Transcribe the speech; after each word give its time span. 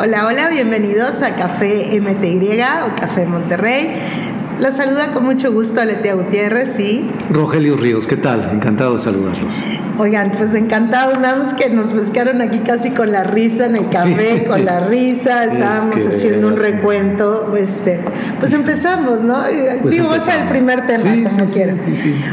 Hola, 0.00 0.26
hola, 0.26 0.48
bienvenidos 0.48 1.22
a 1.22 1.34
Café 1.34 2.00
MTY 2.00 2.62
o 2.86 2.94
Café 2.94 3.26
Monterrey. 3.26 4.37
La 4.58 4.72
saluda 4.72 5.12
con 5.12 5.24
mucho 5.24 5.52
gusto 5.52 5.80
Aletia 5.80 6.14
Gutiérrez 6.14 6.80
y 6.80 7.08
Rogelio 7.30 7.76
Ríos, 7.76 8.08
¿qué 8.08 8.16
tal? 8.16 8.50
Encantado 8.52 8.94
de 8.94 8.98
saludarlos. 8.98 9.62
Oigan, 9.98 10.32
pues 10.36 10.52
encantado, 10.56 11.18
nada 11.20 11.36
más 11.36 11.54
que 11.54 11.70
nos 11.70 11.86
pescaron 11.86 12.40
aquí 12.40 12.60
casi 12.60 12.90
con 12.90 13.12
la 13.12 13.22
risa 13.22 13.66
en 13.66 13.76
el 13.76 13.88
café, 13.88 14.44
con 14.48 14.64
la 14.64 14.80
risa, 14.80 15.44
estábamos 15.44 16.04
haciendo 16.06 16.48
un 16.48 16.56
recuento, 16.56 17.54
este, 17.56 18.00
pues 18.40 18.52
empezamos, 18.52 19.22
¿no? 19.22 19.44
Pues 19.82 19.94
Digo, 19.94 20.10
al 20.10 20.48
primer 20.48 20.86
tema, 20.86 21.28
como 21.30 21.44
quieran. 21.44 21.78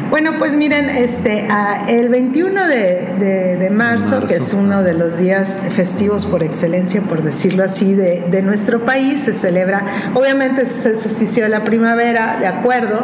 Bueno, 0.09 0.31
pues 0.39 0.55
miren, 0.55 0.89
este, 0.89 1.47
el 1.87 2.09
21 2.09 2.67
de, 2.67 3.57
de, 3.59 3.69
marzo, 3.69 4.25
que 4.25 4.35
es 4.35 4.53
uno 4.53 4.81
de 4.81 4.93
los 4.93 5.17
días 5.17 5.61
festivos 5.69 6.25
por 6.25 6.41
excelencia, 6.41 7.01
por 7.01 7.23
decirlo 7.23 7.63
así, 7.63 7.93
de, 7.93 8.25
de 8.31 8.41
nuestro 8.41 8.83
país, 8.85 9.21
se 9.21 9.33
celebra, 9.33 10.11
obviamente 10.13 10.63
es 10.63 10.85
el 10.85 10.97
solsticio 10.97 11.43
de 11.43 11.49
la 11.49 11.63
primavera, 11.63 12.14
de 12.15 12.47
acuerdo, 12.47 13.03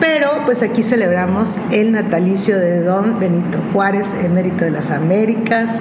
pero 0.00 0.44
pues 0.44 0.62
aquí 0.62 0.82
celebramos 0.82 1.60
el 1.70 1.92
natalicio 1.92 2.58
de 2.58 2.82
don 2.82 3.20
Benito 3.20 3.58
Juárez, 3.72 4.14
emérito 4.24 4.64
de 4.64 4.72
las 4.72 4.90
Américas, 4.90 5.80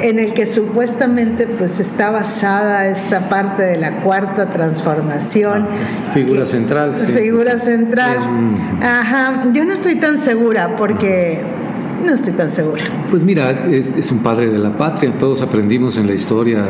en 0.00 0.18
el 0.18 0.32
que 0.32 0.46
supuestamente 0.46 1.46
pues 1.46 1.78
está 1.78 2.10
basada 2.10 2.88
esta 2.88 3.28
parte 3.28 3.62
de 3.62 3.76
la 3.76 4.00
cuarta 4.02 4.50
transformación. 4.50 5.66
Ah, 5.70 6.12
figura 6.14 6.46
central. 6.46 6.96
Sí, 6.96 7.12
figura 7.12 7.58
central. 7.58 8.18
Ajá, 8.82 9.44
yo 9.52 9.64
no 9.64 9.72
estoy 9.72 9.96
tan 9.96 10.18
segura 10.18 10.76
porque... 10.76 11.42
No 12.04 12.14
estoy 12.14 12.34
tan 12.34 12.50
segura. 12.50 12.84
Pues 13.10 13.24
mira, 13.24 13.50
es, 13.50 14.12
un 14.12 14.22
padre 14.22 14.46
de 14.46 14.58
la 14.58 14.76
patria. 14.76 15.12
Todos 15.18 15.42
aprendimos 15.42 15.96
en 15.96 16.06
la 16.06 16.14
historia, 16.14 16.68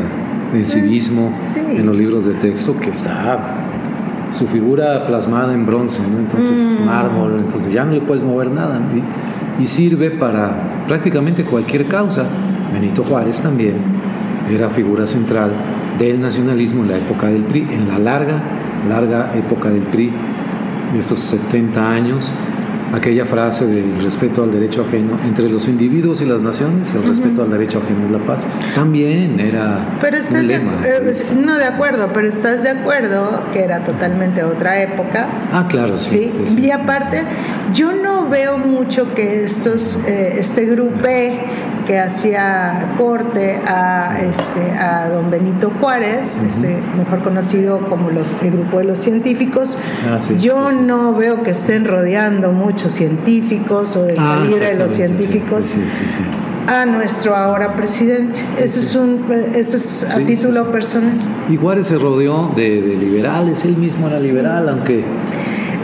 en 0.53 0.65
civismo, 0.65 1.31
en 1.55 1.85
los 1.85 1.95
libros 1.95 2.25
de 2.25 2.33
texto, 2.35 2.79
que 2.79 2.89
está 2.89 3.66
su 4.37 4.47
figura 4.47 5.07
plasmada 5.07 5.53
en 5.53 5.65
bronce, 5.65 6.03
entonces 6.05 6.77
mm. 6.79 6.85
mármol, 6.85 7.37
entonces 7.39 7.73
ya 7.73 7.83
no 7.83 7.91
le 7.91 8.01
puedes 8.01 8.23
mover 8.23 8.51
nada 8.51 8.79
y, 9.59 9.65
sirve 9.65 10.11
para 10.11 10.85
prácticamente 10.87 11.43
cualquier 11.43 11.87
causa. 11.87 12.25
Benito 12.71 13.03
Juárez 13.03 13.41
también 13.41 13.77
era 14.53 14.69
figura 14.69 15.07
central 15.07 15.51
del 15.97 16.21
nacionalismo 16.21 16.83
en 16.83 16.91
la 16.91 16.97
época 16.97 17.27
del 17.27 17.43
PRI, 17.43 17.67
en 17.71 17.87
la 17.87 17.97
larga, 17.97 18.39
larga 18.87 19.33
época 19.35 19.69
del 19.69 19.81
PRI, 19.81 20.11
esos 20.97 21.19
70 21.19 21.89
años 21.89 22.31
aquella 22.93 23.25
frase 23.25 23.65
del 23.67 24.03
respeto 24.03 24.43
al 24.43 24.51
derecho 24.51 24.85
ajeno 24.85 25.19
entre 25.25 25.49
los 25.49 25.67
individuos 25.67 26.21
y 26.21 26.25
las 26.25 26.41
naciones, 26.41 26.93
el 26.93 27.03
respeto 27.03 27.43
al 27.43 27.51
derecho 27.51 27.81
ajeno 27.83 28.05
es 28.05 28.11
la 28.11 28.25
paz, 28.25 28.47
también 28.75 29.39
era 29.39 29.97
pero 30.01 30.17
estás 30.17 30.41
un 30.41 30.47
lema. 30.47 30.71
De, 30.81 31.11
eh, 31.11 31.13
no 31.35 31.57
de 31.57 31.65
acuerdo, 31.65 32.09
pero 32.13 32.27
estás 32.27 32.63
de 32.63 32.69
acuerdo 32.69 33.43
que 33.53 33.63
era 33.63 33.83
totalmente 33.83 34.43
otra 34.43 34.81
época. 34.81 35.27
Ah, 35.51 35.67
claro, 35.69 35.99
sí. 35.99 36.31
Y 36.57 36.71
aparte, 36.71 37.23
yo 37.73 37.93
no 37.93 38.29
veo 38.29 38.57
mucho 38.57 39.13
que 39.13 39.43
estos, 39.43 39.97
eh, 40.07 40.35
este 40.39 40.65
grupo 40.65 40.87
que 41.87 41.97
hacía 41.97 42.95
corte 42.97 43.57
a, 43.65 44.19
este, 44.21 44.71
a 44.71 45.07
don 45.07 45.31
Benito 45.31 45.71
Juárez, 45.79 46.37
este, 46.45 46.77
mejor 46.97 47.23
conocido 47.23 47.87
como 47.87 48.11
los, 48.11 48.35
el 48.43 48.51
grupo 48.51 48.79
de 48.79 48.83
los 48.83 48.99
científicos, 48.99 49.77
ah, 50.05 50.17
yo 50.37 50.73
no 50.73 51.15
veo 51.15 51.43
que 51.43 51.51
estén 51.51 51.85
rodeando 51.85 52.51
muchos 52.51 52.91
científicos 52.91 53.95
o 53.95 54.03
del 54.03 54.19
ah, 54.19 54.39
calibre 54.39 54.67
de 54.67 54.75
los 54.75 54.91
científicos 54.91 55.75
a 56.67 56.85
nuestro 56.85 57.33
ahora 57.33 57.77
presidente. 57.77 58.39
Eso 58.59 58.81
es, 58.81 58.93
un, 58.93 59.25
eso 59.55 59.77
es 59.77 60.13
a 60.13 60.17
título 60.17 60.69
personal. 60.73 61.17
Y 61.49 61.55
Juárez 61.55 61.87
se 61.87 61.97
rodeó 61.97 62.51
de, 62.53 62.81
liberales, 62.99 63.63
él 63.63 63.77
mismo 63.77 64.07
era 64.07 64.19
liberal, 64.19 64.67
aunque, 64.67 65.05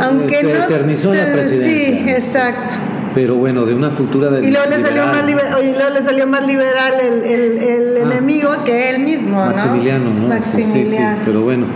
aunque 0.02 0.36
se 0.36 0.52
eternizó 0.52 1.14
en 1.14 1.20
la 1.20 1.34
presidencia. 1.34 1.80
Sí, 1.80 2.10
exacto 2.10 2.74
pero 3.14 3.36
bueno, 3.36 3.66
de 3.66 3.74
una 3.74 3.90
cultura 3.90 4.30
de 4.30 4.48
y 4.48 4.52
luego 4.52 4.70
le 4.70 4.82
salió 4.82 5.06
más, 5.06 5.24
le 5.26 6.02
salió 6.02 6.28
más 6.28 6.48
liberal 6.48 6.94
el, 7.02 7.24
el, 7.24 7.98
ah. 7.98 8.12
enemigo 8.12 8.50
que 8.66 8.90
él 8.90 9.00
mismo, 9.00 9.38
Maximiliano, 9.38 10.14
¿no? 10.14 10.28
Maximiliano. 10.28 10.90
Sí, 10.90 10.96
sí, 10.96 11.22
pero 11.26 11.42
bueno. 11.42 11.68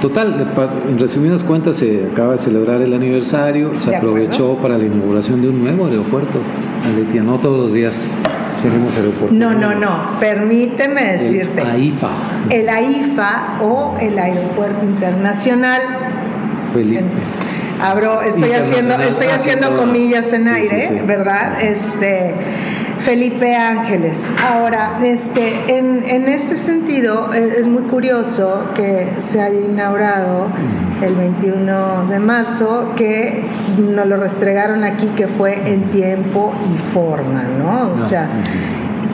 Total, 0.00 0.46
en 0.88 0.98
resumidas 0.98 1.44
cuentas 1.44 1.76
se 1.76 2.08
acaba 2.12 2.32
de 2.32 2.38
celebrar 2.38 2.80
el 2.80 2.92
aniversario, 2.92 3.78
se 3.78 3.94
aprovechó 3.94 4.56
para 4.56 4.78
la 4.78 4.84
inauguración 4.84 5.42
de 5.42 5.48
un 5.48 5.62
nuevo 5.62 5.86
aeropuerto, 5.86 6.38
Aletia, 6.84 7.22
no 7.22 7.38
todos 7.38 7.60
los 7.60 7.72
días 7.72 8.08
tenemos 8.62 8.96
aeropuerto. 8.96 9.34
No, 9.34 9.54
no, 9.54 9.74
no, 9.74 10.18
permíteme 10.20 11.12
decirte. 11.12 11.60
El 11.60 11.68
AIFA. 11.68 12.10
El 12.50 12.68
AIFA 12.68 13.58
o 13.60 13.94
el 14.00 14.18
Aeropuerto 14.18 14.84
Internacional. 14.84 15.80
Felipe 16.72 17.02
abro, 17.80 18.22
estoy 18.22 18.52
haciendo, 18.52 18.94
estoy 18.94 19.28
haciendo 19.28 19.76
comillas 19.76 20.32
en 20.32 20.48
aire, 20.48 21.02
¿verdad? 21.06 21.60
Este 21.62 22.34
Felipe 23.04 23.54
Ángeles. 23.54 24.32
Ahora, 24.40 24.98
este, 25.02 25.78
en, 25.78 26.02
en 26.08 26.26
este 26.26 26.56
sentido, 26.56 27.34
es, 27.34 27.54
es, 27.54 27.66
muy 27.66 27.82
curioso 27.82 28.70
que 28.74 29.08
se 29.18 29.42
haya 29.42 29.60
inaugurado 29.60 30.48
el 31.02 31.14
21 31.14 32.06
de 32.08 32.18
marzo, 32.18 32.92
que 32.96 33.44
nos 33.78 34.06
lo 34.06 34.16
restregaron 34.16 34.84
aquí, 34.84 35.08
que 35.08 35.28
fue 35.28 35.70
en 35.70 35.90
tiempo 35.90 36.50
y 36.74 36.94
forma, 36.94 37.42
¿no? 37.42 37.92
O 37.92 37.98
sea, 37.98 38.26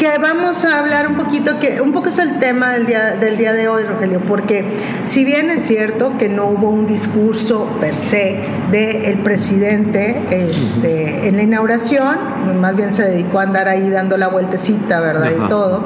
que 0.00 0.16
vamos 0.16 0.64
a 0.64 0.78
hablar 0.78 1.08
un 1.08 1.16
poquito, 1.16 1.58
que 1.58 1.82
un 1.82 1.92
poco 1.92 2.08
es 2.08 2.18
el 2.18 2.38
tema 2.38 2.72
del 2.72 2.86
día, 2.86 3.16
del 3.16 3.36
día 3.36 3.52
de 3.52 3.68
hoy, 3.68 3.84
Rogelio, 3.84 4.22
porque 4.26 4.64
si 5.04 5.26
bien 5.26 5.50
es 5.50 5.60
cierto 5.60 6.16
que 6.16 6.30
no 6.30 6.46
hubo 6.46 6.70
un 6.70 6.86
discurso 6.86 7.68
per 7.82 7.96
se 7.96 8.38
del 8.70 9.18
presidente 9.18 10.24
este, 10.30 11.28
en 11.28 11.36
la 11.36 11.42
inauguración, 11.42 12.16
más 12.62 12.74
bien 12.76 12.92
se 12.92 13.02
dedicó 13.02 13.40
a 13.40 13.42
andar 13.42 13.68
ahí 13.68 13.90
dando 13.90 14.16
la 14.16 14.28
vueltecita, 14.28 15.00
¿verdad? 15.00 15.32
Y 15.32 15.48
todo. 15.50 15.84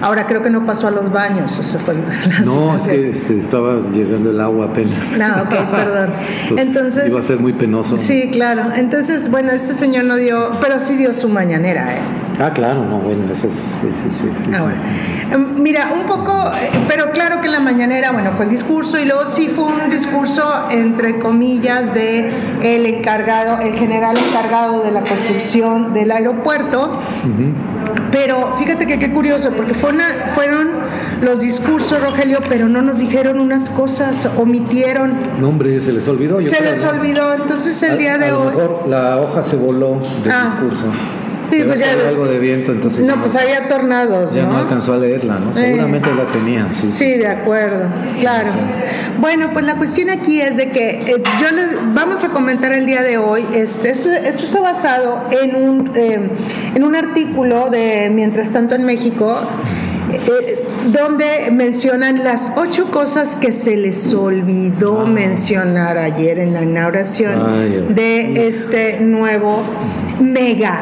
Ahora 0.00 0.26
creo 0.26 0.42
que 0.42 0.48
no 0.48 0.64
pasó 0.64 0.86
a 0.86 0.90
los 0.90 1.12
baños, 1.12 1.58
eso 1.58 1.78
fue 1.80 1.96
la 1.96 2.40
No, 2.46 2.74
es 2.74 2.88
que 2.88 3.10
este, 3.10 3.38
estaba 3.38 3.82
llegando 3.92 4.30
el 4.30 4.40
agua 4.40 4.68
apenas. 4.70 5.18
No, 5.18 5.26
ah, 5.26 5.42
ok, 5.44 5.70
perdón. 5.70 6.10
Entonces, 6.56 7.10
iba 7.10 7.20
a 7.20 7.22
ser 7.22 7.38
muy 7.38 7.52
penoso. 7.52 7.98
Sí, 7.98 8.30
claro. 8.32 8.68
Entonces, 8.74 9.30
bueno, 9.30 9.52
este 9.52 9.74
señor 9.74 10.04
no 10.04 10.16
dio, 10.16 10.52
pero 10.62 10.80
sí 10.80 10.96
dio 10.96 11.12
su 11.12 11.28
mañanera, 11.28 11.94
¿eh? 11.94 12.00
Ah, 12.40 12.54
claro, 12.54 12.86
no, 12.86 13.00
bueno, 13.00 13.30
eso 13.30 13.48
es, 13.48 13.52
sí, 13.52 13.88
sí, 13.92 14.10
sí. 14.10 14.30
Ahora, 14.56 14.76
mira, 15.58 15.92
un 15.92 16.06
poco, 16.06 16.32
eh, 16.58 16.70
pero 16.88 17.10
claro 17.10 17.42
que 17.42 17.48
en 17.48 17.52
la 17.52 17.60
mañanera, 17.60 18.12
bueno, 18.12 18.32
fue 18.32 18.46
el 18.46 18.50
discurso 18.50 18.98
y 18.98 19.04
luego 19.04 19.26
sí 19.26 19.48
fue 19.48 19.64
un 19.64 19.90
discurso, 19.90 20.42
entre 20.70 21.18
comillas, 21.18 21.92
de 21.92 22.30
el 22.62 22.86
encargado, 22.86 23.60
el 23.60 23.74
general 23.74 24.16
encargado 24.16 24.82
de 24.82 24.90
la 24.90 25.04
construcción 25.04 25.92
del 25.92 26.10
aeropuerto. 26.10 26.98
Pero 28.10 28.56
fíjate 28.58 28.86
que 28.86 28.98
qué 28.98 29.12
curioso, 29.12 29.50
porque 29.54 29.74
fueron, 29.74 30.00
fueron 30.34 30.70
los 31.20 31.40
discursos, 31.40 32.00
Rogelio, 32.00 32.38
pero 32.48 32.70
no 32.70 32.80
nos 32.80 32.98
dijeron 32.98 33.38
unas 33.38 33.68
cosas, 33.68 34.30
omitieron. 34.38 35.14
No, 35.38 35.50
hombre, 35.50 35.78
se 35.82 35.92
les 35.92 36.08
olvidó. 36.08 36.40
se 36.40 36.62
les 36.62 36.82
olvidó, 36.84 37.34
entonces 37.34 37.82
el 37.82 37.98
día 37.98 38.16
de 38.16 38.28
a 38.28 38.38
hoy. 38.38 38.52
Lo 38.54 38.58
mejor 38.60 38.88
la 38.88 39.20
hoja 39.20 39.42
se 39.42 39.56
voló 39.56 40.00
del 40.22 40.32
ah. 40.32 40.44
discurso. 40.46 40.86
Sí, 41.50 41.62
pues 41.64 41.78
ya 41.78 41.92
algo 42.08 42.26
de 42.26 42.38
viento, 42.38 42.72
entonces. 42.72 43.04
No, 43.04 43.20
pues 43.20 43.36
había 43.36 43.68
tornados. 43.68 44.32
Ya 44.32 44.44
no, 44.44 44.56
alcanzó 44.56 44.94
a 44.94 44.98
leerla, 44.98 45.38
¿no? 45.38 45.52
Seguramente 45.52 46.14
la 46.14 46.26
tenía. 46.26 46.68
Sí, 46.72 46.92
sí, 46.92 47.18
de 47.18 47.26
acuerdo, 47.26 47.88
claro. 48.20 48.50
Bueno, 49.18 49.50
pues 49.52 49.64
la 49.64 49.76
cuestión 49.76 50.10
aquí 50.10 50.40
es 50.40 50.56
de 50.56 50.70
que 50.70 51.12
eh, 51.12 51.22
yo 51.40 51.50
les, 51.54 51.76
vamos 51.94 52.24
a 52.24 52.28
comentar 52.28 52.72
el 52.72 52.86
día 52.86 53.02
de 53.02 53.18
hoy. 53.18 53.44
Este, 53.54 53.90
esto, 53.90 54.10
esto 54.10 54.44
está 54.44 54.60
basado 54.60 55.26
en 55.30 55.56
un, 55.56 55.92
eh, 55.96 56.30
en 56.74 56.84
un 56.84 56.94
artículo 56.94 57.68
de 57.70 58.10
Mientras 58.10 58.52
tanto 58.52 58.74
en 58.74 58.84
México. 58.84 59.40
Eh, 60.12 60.64
donde 60.92 61.50
mencionan 61.50 62.24
las 62.24 62.50
ocho 62.56 62.90
cosas 62.90 63.36
que 63.36 63.52
se 63.52 63.76
les 63.76 64.12
olvidó 64.14 65.06
mencionar 65.06 65.98
ayer 65.98 66.38
en 66.38 66.54
la 66.54 66.62
inauguración 66.62 67.94
de 67.94 68.48
este 68.48 69.00
nuevo 69.00 69.62
mega, 70.20 70.80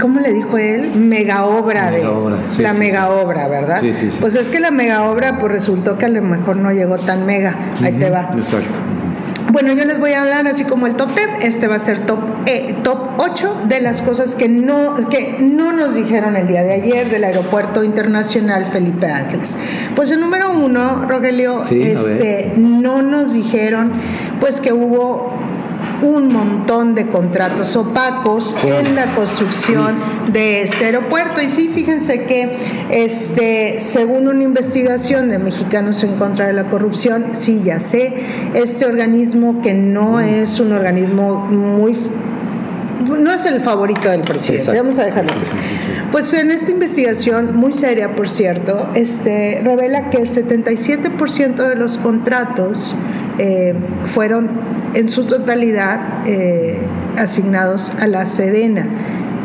¿cómo 0.00 0.20
le 0.20 0.32
dijo 0.32 0.58
él? 0.58 0.92
Mega 0.94 1.44
obra 1.46 1.90
de 1.90 2.04
la 2.58 2.72
mega 2.72 3.10
obra, 3.10 3.48
¿verdad? 3.48 3.80
Pues 4.20 4.34
es 4.34 4.48
que 4.48 4.60
la 4.60 4.70
mega 4.70 5.08
obra 5.08 5.38
pues 5.38 5.52
resultó 5.52 5.98
que 5.98 6.06
a 6.06 6.08
lo 6.08 6.22
mejor 6.22 6.56
no 6.56 6.72
llegó 6.72 6.98
tan 6.98 7.26
mega. 7.26 7.56
Ahí 7.82 7.92
te 7.92 8.10
va. 8.10 8.30
Exacto. 8.34 8.80
Bueno, 9.52 9.74
yo 9.74 9.84
les 9.84 10.00
voy 10.00 10.12
a 10.12 10.22
hablar 10.22 10.46
así 10.46 10.64
como 10.64 10.86
el 10.86 10.96
top 10.96 11.10
10, 11.14 11.28
este 11.42 11.68
va 11.68 11.74
a 11.74 11.78
ser 11.78 12.06
top, 12.06 12.20
eh, 12.46 12.74
top 12.82 13.18
8 13.18 13.64
de 13.68 13.82
las 13.82 14.00
cosas 14.00 14.34
que 14.34 14.48
no, 14.48 15.10
que 15.10 15.36
no 15.40 15.72
nos 15.72 15.94
dijeron 15.94 16.38
el 16.38 16.46
día 16.46 16.62
de 16.62 16.72
ayer 16.72 17.10
del 17.10 17.22
Aeropuerto 17.22 17.84
Internacional 17.84 18.64
Felipe 18.64 19.06
Ángeles. 19.08 19.58
Pues 19.94 20.10
el 20.10 20.20
número 20.20 20.52
uno, 20.52 21.04
Rogelio, 21.06 21.64
este, 21.64 22.54
no 22.56 23.02
nos 23.02 23.34
dijeron 23.34 23.92
pues 24.40 24.62
que 24.62 24.72
hubo 24.72 25.34
un 26.02 26.32
montón 26.32 26.94
de 26.94 27.06
contratos 27.06 27.76
opacos 27.76 28.56
en 28.64 28.94
la 28.94 29.14
construcción 29.14 30.32
de 30.32 30.62
ese 30.62 30.86
aeropuerto. 30.86 31.40
Y 31.40 31.48
sí, 31.48 31.70
fíjense 31.72 32.24
que 32.24 32.56
este, 32.90 33.78
según 33.78 34.28
una 34.28 34.42
investigación 34.42 35.30
de 35.30 35.38
Mexicanos 35.38 36.02
en 36.04 36.16
contra 36.16 36.46
de 36.46 36.52
la 36.52 36.64
corrupción, 36.64 37.30
sí, 37.32 37.62
ya 37.64 37.80
sé, 37.80 38.12
este 38.54 38.84
organismo 38.84 39.62
que 39.62 39.74
no 39.74 40.20
es 40.20 40.60
un 40.60 40.72
organismo 40.72 41.46
muy 41.46 41.96
no 43.02 43.32
es 43.32 43.46
el 43.46 43.60
favorito 43.60 44.08
del 44.08 44.22
presidente, 44.22 44.76
vamos 44.76 44.98
a 44.98 45.04
dejarlo 45.04 45.30
así. 45.30 45.46
pues 46.10 46.32
en 46.34 46.50
esta 46.50 46.70
investigación, 46.70 47.56
muy 47.56 47.72
seria 47.72 48.14
por 48.14 48.28
cierto, 48.28 48.88
este, 48.94 49.60
revela 49.64 50.10
que 50.10 50.18
el 50.18 50.28
77% 50.28 51.68
de 51.68 51.76
los 51.76 51.98
contratos 51.98 52.94
eh, 53.38 53.74
fueron 54.06 54.50
en 54.94 55.08
su 55.08 55.26
totalidad 55.26 56.26
eh, 56.26 56.86
asignados 57.16 57.94
a 58.00 58.06
la 58.06 58.26
Sedena 58.26 58.88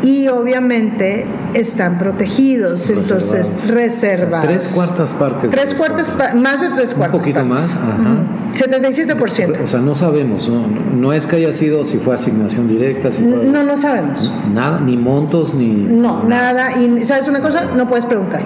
y 0.02 0.28
obviamente 0.28 1.26
están 1.54 1.98
protegidos, 1.98 2.88
entonces 2.90 3.68
reservados. 3.68 4.46
tres 4.46 4.72
cuartas 4.74 5.12
partes. 5.14 5.50
Tres 5.50 5.74
cuartas, 5.74 6.12
más 6.34 6.60
de 6.60 6.70
tres 6.70 6.94
cuartas. 6.94 7.14
Un 7.14 7.20
poquito 7.20 7.44
más, 7.44 7.74
ajá. 7.74 8.16
77%. 8.54 9.62
O 9.62 9.66
sea, 9.66 9.80
no 9.80 9.94
sabemos, 9.94 10.48
¿no? 10.48 10.66
no 10.66 11.12
es 11.12 11.26
que 11.26 11.36
haya 11.36 11.52
sido 11.52 11.84
si 11.84 11.98
fue 11.98 12.14
asignación 12.14 12.68
directa. 12.68 13.12
Si 13.12 13.22
fue... 13.22 13.44
No, 13.46 13.62
no 13.62 13.76
sabemos. 13.76 14.32
Nada, 14.52 14.80
ni 14.80 14.96
montos, 14.96 15.54
ni... 15.54 15.68
No, 15.68 16.24
nada. 16.24 16.76
Y 16.76 17.04
¿sabes 17.04 17.28
una 17.28 17.40
cosa? 17.40 17.66
No 17.76 17.88
puedes 17.88 18.06
preguntar. 18.06 18.42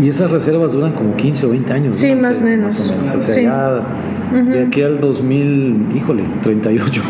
Y 0.00 0.08
esas 0.08 0.30
reservas 0.30 0.72
duran 0.72 0.92
como 0.92 1.16
15 1.16 1.46
o 1.46 1.50
20 1.50 1.72
años. 1.72 1.96
Sí, 1.96 2.14
más 2.14 2.40
o 2.40 2.44
menos. 2.44 2.78
Más 2.78 2.90
o 2.90 3.02
menos. 3.02 3.16
O 3.16 3.20
sea, 3.20 3.34
sí. 3.34 3.42
ya 3.42 3.82
de 4.32 4.66
aquí 4.66 4.80
al 4.80 5.00
2000, 5.00 5.92
híjole, 5.94 6.24
38. 6.42 7.02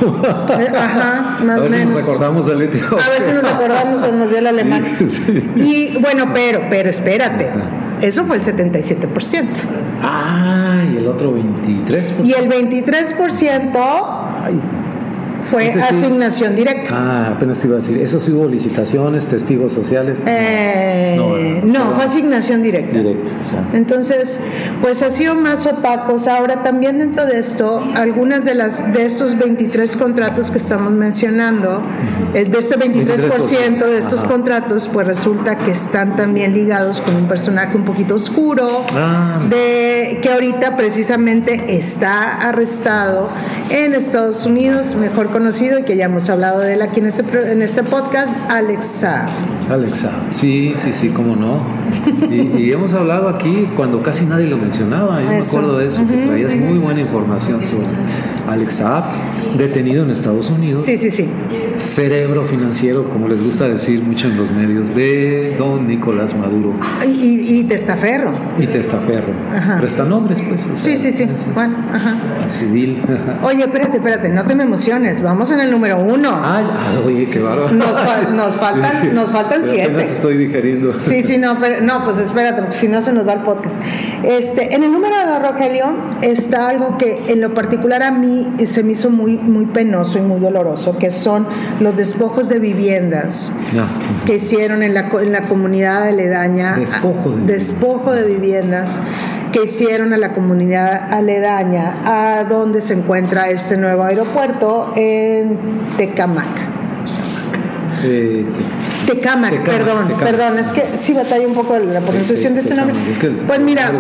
Ajá, 0.76 1.44
más 1.44 1.60
o 1.60 1.64
menos. 1.64 1.64
A 1.64 1.68
ver 1.68 1.72
si 1.72 1.86
nos 1.86 1.96
acordamos 1.96 2.46
del 2.46 2.62
ético. 2.62 2.96
A 2.96 3.10
ver 3.10 3.22
si 3.22 3.32
nos 3.32 3.44
acordamos 3.44 4.02
o 4.02 4.12
nos 4.12 4.28
dio 4.28 4.38
el 4.38 4.46
alemán. 4.46 4.84
Sí. 5.06 5.44
Y 5.56 5.98
bueno, 6.00 6.30
pero, 6.32 6.62
pero 6.70 6.88
espérate. 6.88 7.50
Eso 8.00 8.24
fue 8.24 8.36
el 8.36 8.42
77%. 8.42 9.46
Ah, 10.02 10.84
y 10.92 10.96
el 10.96 11.06
otro 11.06 11.36
23%. 11.36 12.24
Y 12.24 12.32
el 12.32 12.48
23%. 12.48 13.78
Ay 14.44 14.60
fue 15.42 15.66
asignación 15.66 16.56
directa. 16.56 16.90
Ah, 16.92 17.32
apenas 17.36 17.58
te 17.58 17.66
iba 17.66 17.76
a 17.76 17.80
decir. 17.80 17.98
¿Eso 17.98 18.20
sí 18.20 18.32
hubo 18.32 18.48
licitaciones, 18.48 19.26
testigos 19.26 19.72
sociales? 19.72 20.18
Eh, 20.26 21.60
no, 21.64 21.92
fue 21.92 22.04
asignación 22.04 22.62
directa. 22.62 22.98
Directa, 22.98 23.32
Entonces, 23.72 24.40
pues 24.80 25.02
ha 25.02 25.10
sido 25.10 25.34
más 25.34 25.66
opacos. 25.66 26.26
Ahora 26.28 26.62
también 26.62 26.98
dentro 26.98 27.26
de 27.26 27.38
esto, 27.38 27.82
algunas 27.94 28.44
de 28.44 28.54
las 28.54 28.92
de 28.92 29.04
estos 29.04 29.38
23 29.38 29.96
contratos 29.96 30.50
que 30.50 30.58
estamos 30.58 30.92
mencionando, 30.92 31.82
de 32.32 32.42
este 32.42 32.78
23%, 32.78 33.84
de 33.84 33.98
estos 33.98 34.24
contratos, 34.24 34.88
pues 34.92 35.06
resulta 35.06 35.58
que 35.58 35.70
están 35.70 36.16
también 36.16 36.54
ligados 36.54 37.00
con 37.00 37.16
un 37.16 37.28
personaje 37.28 37.76
un 37.76 37.84
poquito 37.84 38.14
oscuro, 38.14 38.84
ah. 38.94 39.40
de 39.48 40.20
que 40.22 40.30
ahorita 40.30 40.76
precisamente 40.76 41.76
está 41.76 42.48
arrestado 42.48 43.28
en 43.70 43.94
Estados 43.94 44.46
Unidos, 44.46 44.94
mejor 44.94 45.30
conocido 45.32 45.78
y 45.78 45.82
que 45.82 45.96
ya 45.96 46.04
hemos 46.04 46.30
hablado 46.30 46.60
de 46.60 46.74
él 46.74 46.82
aquí 46.82 47.00
en 47.00 47.06
este, 47.06 47.52
en 47.52 47.62
este 47.62 47.82
podcast, 47.82 48.36
Alexa. 48.48 49.28
Alexa, 49.68 50.12
sí, 50.30 50.72
sí, 50.76 50.92
sí, 50.92 51.08
cómo 51.08 51.34
no. 51.34 51.66
Y, 52.30 52.70
hemos 52.72 52.92
hablado 52.92 53.28
aquí 53.28 53.68
cuando 53.76 54.02
casi 54.02 54.24
nadie 54.24 54.46
lo 54.46 54.56
mencionaba, 54.56 55.20
yo 55.20 55.26
me 55.26 55.38
acuerdo 55.38 55.78
de 55.78 55.88
eso, 55.88 56.06
que 56.06 56.16
traías 56.16 56.54
muy 56.54 56.78
buena 56.78 57.00
información 57.00 57.64
sobre 57.64 57.86
Alexa, 58.48 59.04
detenido 59.56 60.04
en 60.04 60.10
Estados 60.10 60.50
Unidos. 60.50 60.84
Sí, 60.84 60.96
sí, 60.96 61.10
sí. 61.10 61.28
Cerebro 61.82 62.46
financiero, 62.46 63.08
como 63.10 63.28
les 63.28 63.42
gusta 63.42 63.68
decir 63.68 64.02
mucho 64.02 64.28
en 64.28 64.36
los 64.36 64.50
medios, 64.50 64.94
de 64.94 65.56
don 65.58 65.88
Nicolás 65.88 66.34
Maduro. 66.34 66.74
Y, 67.04 67.58
y 67.58 67.64
Testaferro. 67.64 68.38
Y 68.58 68.68
Testaferro. 68.68 69.32
Ajá. 69.52 69.78
Prestanombres, 69.80 70.40
pues. 70.42 70.68
sí, 70.74 70.96
sí, 70.96 71.10
sí. 71.12 71.28
Bueno, 71.54 71.76
ajá. 71.92 72.16
Civil. 72.48 73.02
Oye, 73.42 73.64
espérate, 73.64 73.96
espérate, 73.96 74.28
no 74.28 74.44
te 74.46 74.54
me 74.54 74.62
emociones. 74.62 75.20
Vamos 75.22 75.50
en 75.50 75.60
el 75.60 75.70
número 75.70 75.98
uno. 75.98 76.40
Ay, 76.42 76.64
ah, 76.70 77.00
oye, 77.04 77.28
qué 77.28 77.40
bárbaro. 77.40 77.72
Nos, 77.72 77.98
faltan, 78.56 79.14
nos 79.14 79.30
faltan 79.30 79.62
siete. 79.62 80.04
estoy 80.04 80.36
digeriendo. 80.36 80.94
Sí, 81.02 81.22
sí, 81.22 81.36
no, 81.36 81.58
pero, 81.60 81.82
no, 81.82 82.04
pues 82.04 82.18
espérate, 82.18 82.62
porque 82.62 82.76
si 82.76 82.88
no 82.88 83.02
se 83.02 83.12
nos 83.12 83.26
va 83.26 83.34
el 83.34 83.40
podcast. 83.42 83.80
Este, 84.22 84.74
en 84.74 84.84
el 84.84 84.92
número 84.92 85.14
de 85.16 85.38
Rogelio 85.40 85.86
está 86.22 86.68
algo 86.68 86.96
que 86.96 87.24
en 87.26 87.40
lo 87.40 87.54
particular 87.54 88.02
a 88.02 88.12
mí 88.12 88.52
se 88.64 88.82
me 88.82 88.92
hizo 88.92 89.10
muy, 89.10 89.36
muy 89.36 89.66
penoso 89.66 90.18
y 90.18 90.22
muy 90.22 90.40
doloroso, 90.40 90.96
que 90.96 91.10
son 91.10 91.46
los 91.80 91.96
despojos 91.96 92.48
de 92.48 92.58
viviendas 92.58 93.56
que 94.26 94.36
hicieron 94.36 94.82
en 94.82 94.94
la, 94.94 95.08
en 95.20 95.32
la 95.32 95.48
comunidad 95.48 96.08
aledaña. 96.08 96.76
Despojo 96.76 97.30
de, 97.30 97.52
despojo 97.52 98.12
de 98.12 98.24
viviendas 98.24 98.98
que 99.52 99.64
hicieron 99.64 100.12
a 100.12 100.16
la 100.16 100.32
comunidad 100.32 101.12
aledaña 101.12 102.38
a 102.38 102.44
donde 102.44 102.80
se 102.80 102.94
encuentra 102.94 103.50
este 103.50 103.76
nuevo 103.76 104.02
aeropuerto 104.02 104.92
en 104.96 105.58
Tecamac. 105.96 106.81
Eh, 108.04 108.44
Tecamac, 109.06 109.64
perdón, 109.64 110.12
perdón, 110.18 110.58
es 110.58 110.72
que 110.72 110.82
sí 110.96 111.12
batalla 111.12 111.46
un 111.46 111.54
poco 111.54 111.78
la 111.78 112.00
pronunciación 112.00 112.54
de 112.54 112.60
este 112.60 112.74
nombre. 112.74 112.96
pues 113.46 113.60
mira, 113.60 113.92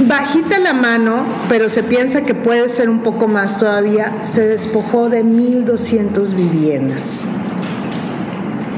bajita 0.00 0.58
la 0.58 0.74
mano, 0.74 1.24
pero 1.48 1.68
se 1.68 1.82
piensa 1.82 2.22
que 2.22 2.34
puede 2.34 2.68
ser 2.68 2.90
un 2.90 3.02
poco 3.02 3.28
más 3.28 3.58
todavía, 3.58 4.18
se 4.20 4.46
despojó 4.46 5.08
de 5.08 5.24
1.200 5.24 6.34
viviendas. 6.34 7.26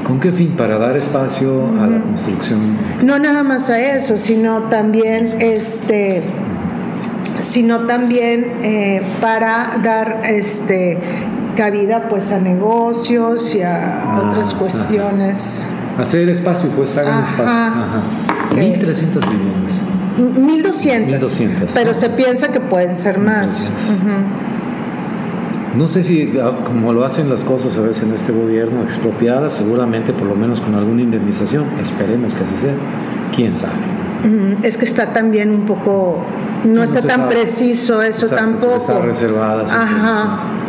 ¿Con 0.05 0.19
qué 0.19 0.31
fin? 0.31 0.55
Para 0.57 0.77
dar 0.77 0.97
espacio 0.97 1.67
a 1.79 1.87
la 1.87 2.01
construcción. 2.01 2.77
No 3.03 3.19
nada 3.19 3.43
más 3.43 3.69
a 3.69 3.79
eso, 3.79 4.17
sino 4.17 4.63
también 4.63 5.35
este 5.39 6.23
sino 7.41 7.87
también 7.87 8.59
eh, 8.63 9.01
para 9.19 9.79
dar 9.83 10.21
este 10.25 10.99
cabida 11.61 12.09
pues 12.09 12.31
a 12.31 12.39
negocios 12.39 13.53
y 13.53 13.61
a 13.61 14.01
ah, 14.01 14.23
otras 14.25 14.51
cuestiones. 14.55 15.63
Hacer 15.95 16.27
espacio, 16.29 16.71
pues 16.71 16.97
hagan 16.97 17.23
espacio. 17.23 17.45
Ajá. 17.45 18.01
1300 18.55 19.29
viviendas. 19.29 19.81
1200. 20.17 21.07
1200. 21.07 21.71
Pero 21.71 21.93
se 21.93 22.09
piensa 22.09 22.47
que 22.47 22.59
pueden 22.61 22.95
ser 22.95 23.19
más. 23.19 23.71
No 25.77 25.87
sé 25.87 26.03
si, 26.03 26.33
ah, 26.43 26.63
como 26.65 26.93
lo 26.93 27.05
hacen 27.05 27.29
las 27.29 27.43
cosas 27.43 27.77
a 27.77 27.81
veces 27.81 28.05
en 28.05 28.15
este 28.15 28.31
gobierno, 28.31 28.81
expropiadas, 28.81 29.53
seguramente 29.53 30.13
por 30.13 30.25
lo 30.25 30.33
menos 30.33 30.61
con 30.61 30.73
alguna 30.73 31.03
indemnización. 31.03 31.79
Esperemos 31.79 32.33
que 32.33 32.43
así 32.43 32.57
sea. 32.57 32.73
¿Quién 33.35 33.55
sabe? 33.55 33.75
Es 34.63 34.77
que 34.77 34.85
está 34.85 35.13
también 35.13 35.51
un 35.51 35.67
poco, 35.67 36.23
no, 36.63 36.81
está 36.81 37.03
tan 37.03 37.29
preciso 37.29 38.01
eso 38.01 38.27
tampoco. 38.29 38.77
Está 38.77 38.99
reservada. 38.99 39.63
Ajá. 39.63 40.60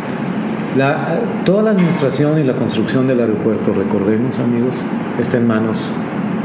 La, 0.75 1.19
toda 1.45 1.63
la 1.63 1.71
administración 1.71 2.39
y 2.39 2.43
la 2.43 2.55
construcción 2.55 3.07
del 3.07 3.19
aeropuerto, 3.19 3.73
recordemos 3.73 4.39
amigos, 4.39 4.81
está 5.19 5.37
en 5.37 5.47
manos 5.47 5.91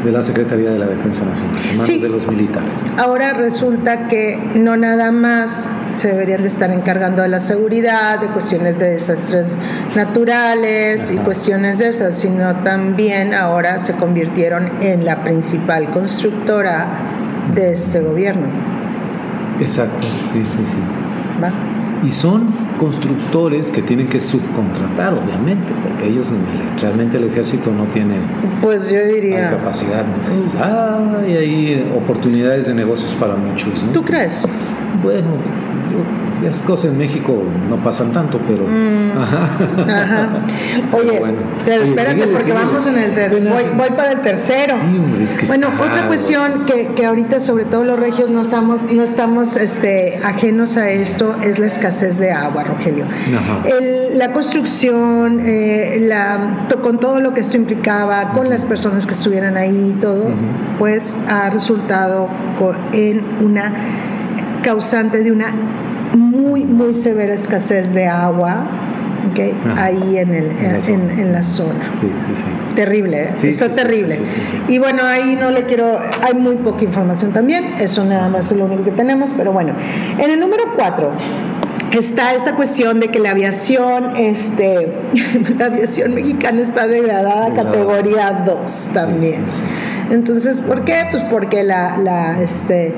de 0.05 0.13
la 0.13 0.23
Secretaría 0.23 0.71
de 0.71 0.79
la 0.79 0.87
Defensa 0.87 1.25
Nacional, 1.25 1.57
en 1.71 1.79
manos 1.79 2.03
de 2.03 2.09
los 2.09 2.29
militares. 2.29 2.85
Ahora 2.99 3.33
resulta 3.33 4.07
que 4.07 4.39
no 4.55 4.77
nada 4.77 5.13
más 5.13 5.69
se 5.93 6.09
deberían 6.09 6.43
de 6.43 6.49
estar 6.49 6.71
encargando 6.71 7.23
de 7.23 7.29
la 7.29 7.41
seguridad, 7.41 8.21
de 8.21 8.29
cuestiones 8.29 8.79
de 8.79 8.91
desastres 8.91 9.47
naturales 9.97 11.11
y 11.11 11.17
cuestiones 11.17 11.79
de 11.79 11.89
esas, 11.89 12.17
sino 12.19 12.57
también 12.57 13.35
ahora 13.35 13.79
se 13.79 13.95
convirtieron 13.95 14.71
en 14.81 15.05
la 15.05 15.25
principal 15.25 15.91
constructora 15.91 16.87
de 17.55 17.73
este 17.73 18.01
gobierno. 18.01 18.47
Exacto, 19.59 20.07
sí, 20.33 20.43
sí, 20.45 20.65
sí. 20.67 20.79
¿Va? 21.43 21.51
Y 22.07 22.11
son 22.11 22.47
constructores 22.79 23.71
que 23.71 23.83
tienen 23.83 24.09
que 24.09 24.21
subcontratar, 24.21 25.13
obviamente, 25.13 25.73
porque 25.83 26.09
ellos 26.09 26.33
realmente 26.81 27.19
el 27.19 27.25
ejército 27.25 27.71
no 27.71 27.85
tiene 27.87 28.17
pues 28.63 28.91
yo 28.91 29.05
diría 29.05 29.51
capacidad. 29.51 30.05
Entonces, 30.19 30.47
ah, 30.59 31.19
hay 31.23 31.93
oportunidades 31.97 32.67
de 32.67 32.75
negocios 32.75 33.15
para 33.15 33.37
muchos. 33.37 33.83
¿no? 33.85 33.93
¿Tú 33.93 34.03
crees? 34.03 34.49
Bueno, 35.03 35.29
esas 36.47 36.63
cosas 36.63 36.93
en 36.93 36.99
México 36.99 37.43
no 37.69 37.83
pasan 37.83 38.13
tanto, 38.13 38.41
pero. 38.47 38.65
Mm. 38.67 39.19
Ajá. 39.19 40.45
Oye, 40.93 41.23
pero, 41.65 41.85
espérate, 41.85 42.27
porque 42.27 42.53
vamos 42.53 42.87
en 42.87 42.99
el 42.99 43.15
tercero. 43.15 43.51
Voy, 43.77 43.91
para 43.91 44.13
el 44.13 44.21
tercero. 44.21 44.75
bueno, 45.47 45.69
otra 45.79 46.07
cuestión 46.07 46.67
que, 46.67 46.89
que, 46.95 47.07
ahorita, 47.07 47.41
sobre 47.41 47.65
todo 47.65 47.85
los 47.85 47.99
regios, 47.99 48.31
no 48.31 48.43
estamos, 48.43 48.91
no 48.93 49.03
estamos 49.03 49.57
este, 49.57 50.21
ajenos 50.23 50.77
a 50.77 50.91
esto 50.91 51.35
es 51.43 51.59
la 51.59 51.67
escasez 51.67 52.19
de 52.19 52.33
agua, 52.33 52.65
Rogelio. 52.65 53.07
la 54.15 54.33
construcción, 54.33 55.41
eh, 55.45 55.99
la, 56.01 56.69
con 56.83 57.01
todo 57.01 57.21
lo 57.21 57.35
que 57.35 57.41
esto 57.41 57.57
implicaba, 57.57 58.33
con 58.33 58.49
las 58.49 58.65
personas 58.65 59.07
que 59.07 59.13
estuvieran 59.13 59.57
ahí 59.57 59.95
y 59.97 60.01
todo, 60.01 60.27
pues 60.79 61.17
ha 61.29 61.51
resultado 61.51 62.29
en 62.93 63.25
una 63.41 63.73
causante 64.63 65.23
de 65.23 65.33
una 65.33 65.47
muy, 66.39 66.65
muy 66.65 66.95
severa 66.95 67.35
escasez 67.35 67.93
de 67.93 68.07
agua, 68.07 68.67
Okay, 69.33 69.53
ahí 69.77 70.17
en, 70.17 70.33
el, 70.33 70.53
en, 70.57 71.33
la, 71.33 71.43
zona. 71.43 71.93
Sí, 72.01 72.11
sí, 72.15 72.43
sí. 72.43 72.45
Terrible, 72.75 73.25
¿eh? 73.25 73.35
está 73.43 73.71
terrible. 73.71 74.21
Y 74.69 74.79
bueno, 74.79 75.03
ahí 75.05 75.37
no 75.37 75.51
le 75.51 75.65
quiero, 75.65 75.99
hay 76.23 76.35
muy 76.35 76.55
poca 76.57 76.85
información 76.85 77.33
también, 77.33 77.75
eso 77.79 78.05
nada 78.05 78.29
más 78.29 78.51
es 78.51 78.57
lo 78.57 78.65
único 78.65 78.85
que 78.85 78.93
tenemos, 78.93 79.35
pero 79.37 79.53
bueno. 79.53 79.75
En 80.19 80.31
el 80.31 80.41
número 80.41 80.65
4 80.75 81.11
está 81.99 82.33
esta 82.35 82.55
cuestión 82.55 83.01
de 83.01 83.09
que 83.09 83.19
la 83.19 83.31
aviación, 83.31 84.17
este, 84.17 84.95
la 85.59 85.67
aviación 85.67 86.15
mexicana 86.15 86.63
está 86.63 86.87
degradada 86.87 87.47
a 87.49 87.55
categoría 87.55 88.45
2 88.47 88.89
también. 88.95 89.45
Entonces, 90.11 90.61
¿por 90.61 90.85
qué? 90.85 91.07
Pues 91.11 91.23
porque 91.25 91.63
la, 91.63 91.99
la, 91.99 92.41
este, 92.43 92.95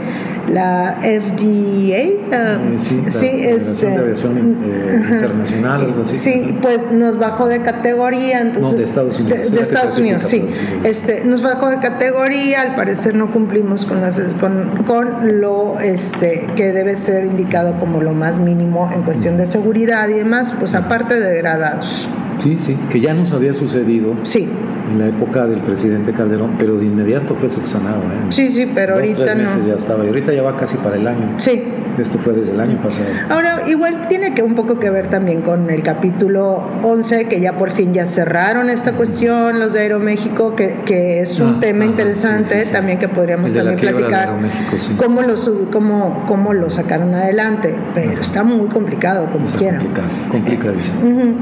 la 0.49 0.99
FDA, 1.01 2.69
uh, 2.75 2.79
sí, 2.79 3.01
sí 3.05 3.27
es, 3.27 3.81
de 3.81 3.97
Aviación 3.97 4.59
eh, 4.65 5.01
Internacional, 5.11 5.83
algo 5.83 6.03
así. 6.03 6.17
Sí, 6.17 6.59
pues 6.61 6.93
nos 6.93 7.19
bajó 7.19 7.49
de 7.49 7.63
categoría, 7.63 8.41
entonces... 8.41 8.73
No, 8.73 8.79
de 8.79 8.85
Estados 8.85 9.21
Unidos. 9.21 9.51
De, 9.51 9.61
Estados 9.61 9.99
Unidos, 9.99 10.23
sí. 10.23 10.49
Este, 10.85 11.25
nos 11.25 11.43
bajó 11.43 11.69
de 11.71 11.79
categoría, 11.79 12.63
al 12.63 12.77
parecer 12.77 13.15
no 13.15 13.31
cumplimos 13.31 13.85
con, 13.87 14.01
las, 14.01 14.21
con, 14.41 14.85
con 14.85 15.41
lo 15.41 15.81
este, 15.81 16.47
que 16.57 16.73
debe 16.73 16.97
ser 16.97 17.27
indicado 17.27 17.79
como 17.79 18.01
lo 18.01 18.13
más 18.13 18.39
mínimo 18.39 18.91
en 18.93 19.03
cuestión 19.03 19.37
de 19.37 19.47
seguridad 19.47 20.09
y 20.09 20.15
demás, 20.15 20.55
pues 20.59 20.75
aparte 20.75 21.15
de 21.15 21.31
degradados. 21.31 22.09
Sí, 22.39 22.57
sí, 22.59 22.79
que 22.89 23.01
ya 23.01 23.15
nos 23.15 23.33
había 23.33 23.53
sucedido. 23.53 24.15
Sí 24.23 24.49
en 24.91 24.99
la 24.99 25.09
época 25.09 25.47
del 25.47 25.61
presidente 25.61 26.13
Calderón, 26.13 26.57
pero 26.59 26.77
de 26.77 26.87
inmediato 26.87 27.35
fue 27.37 27.49
subsanado. 27.49 28.03
¿eh? 28.03 28.27
Sí, 28.31 28.49
sí, 28.49 28.71
pero 28.75 28.95
ahorita 28.95 29.25
tres 29.25 29.37
meses 29.37 29.67
ya 29.67 29.75
estaba 29.75 30.05
y 30.05 30.09
ahorita 30.09 30.33
ya 30.33 30.43
va 30.43 30.57
casi 30.57 30.77
para 30.79 30.97
el 30.97 31.07
año. 31.07 31.35
Sí. 31.39 31.65
Esto 31.99 32.19
fue 32.19 32.33
desde 32.33 32.55
el 32.55 32.61
año 32.61 32.81
pasado. 32.83 33.09
Ahora, 33.29 33.63
igual 33.67 34.07
tiene 34.09 34.33
que 34.33 34.43
un 34.43 34.55
poco 34.55 34.79
que 34.79 34.89
ver 34.91 35.09
también 35.09 35.43
con 35.43 35.69
el 35.71 35.83
capítulo 35.83 36.55
11, 36.83 37.27
que 37.27 37.41
ya 37.41 37.59
por 37.59 37.73
fin 37.73 37.93
ya 37.93 38.07
cerraron 38.07 38.71
esta 38.71 38.93
cuestión, 38.93 39.59
los 39.59 39.73
de 39.73 39.81
Aeroméxico, 39.81 40.55
que, 40.55 40.81
que 40.87 41.21
es 41.21 41.39
un 41.41 41.57
ah, 41.57 41.61
tema 41.61 41.85
interesante 41.85 42.65
también 42.67 42.99
que 42.99 43.09
podríamos 43.09 43.53
también 43.53 43.79
platicar 43.79 44.31
cómo, 44.97 45.23
lo, 45.23 45.35
cómo, 45.71 46.25
cómo 46.27 46.55
lo 46.55 46.71
sacaron 46.71 47.15
adelante, 47.15 47.75
pero 47.95 48.21
está 48.21 48.45
muy 48.45 48.69
complicado 48.69 49.29
como 49.31 49.47
quiera. 49.47 49.83
Complicado, 50.31 50.75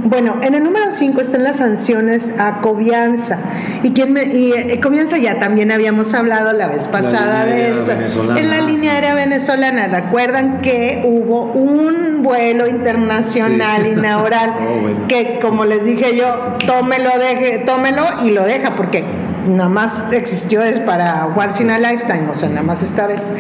Bueno, 0.05 0.37
en 0.43 0.55
el 0.55 0.65
número 0.65 0.91
5 0.91 1.21
están 1.21 1.45
las 1.45 1.57
sanciones 1.57 2.35
a 2.39 2.61
Covianza. 2.61 3.38
Y, 3.83 3.93
quién 3.93 4.13
me, 4.13 4.25
y 4.25 4.53
eh, 4.53 4.81
Covianza 4.81 5.19
ya 5.19 5.39
también 5.39 5.71
habíamos 5.71 6.13
hablado 6.15 6.53
la 6.53 6.67
vez 6.67 6.89
pasada 6.89 7.47
de 7.47 7.71
esto. 7.71 7.93
En 8.37 8.51
la 8.51 8.61
línea 8.61 8.93
aérea 8.95 9.15
venezolana, 9.15 9.89
¿recuerdan 9.89 10.61
que 10.61 11.03
hubo 11.05 11.47
un 11.53 12.23
vuelo 12.23 12.67
internacional 12.67 13.87
inaugural 13.87 14.55
oh, 14.61 15.07
que, 15.09 15.39
como 15.41 15.65
les 15.65 15.85
dije 15.85 16.17
yo, 16.17 16.57
tómelo, 16.67 17.11
deje, 17.19 17.59
tómelo 17.59 18.05
y 18.25 18.31
lo 18.31 18.45
deja, 18.45 18.77
porque 18.77 19.05
nada 19.47 19.69
más 19.69 20.05
existió 20.13 20.63
es 20.63 20.81
para 20.81 21.27
once 21.27 21.63
in 21.63 21.71
a 21.71 21.79
lifetime, 21.79 22.29
o 22.31 22.35
sea, 22.35 22.49
nada 22.49 22.63
más 22.63 22.83
esta 22.83 23.07
vez. 23.07 23.33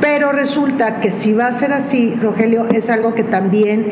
Pero 0.00 0.32
resulta 0.32 1.00
que 1.00 1.10
si 1.10 1.32
va 1.32 1.46
a 1.46 1.52
ser 1.52 1.72
así, 1.72 2.14
Rogelio, 2.20 2.66
es 2.66 2.90
algo 2.90 3.14
que 3.14 3.24
también 3.24 3.86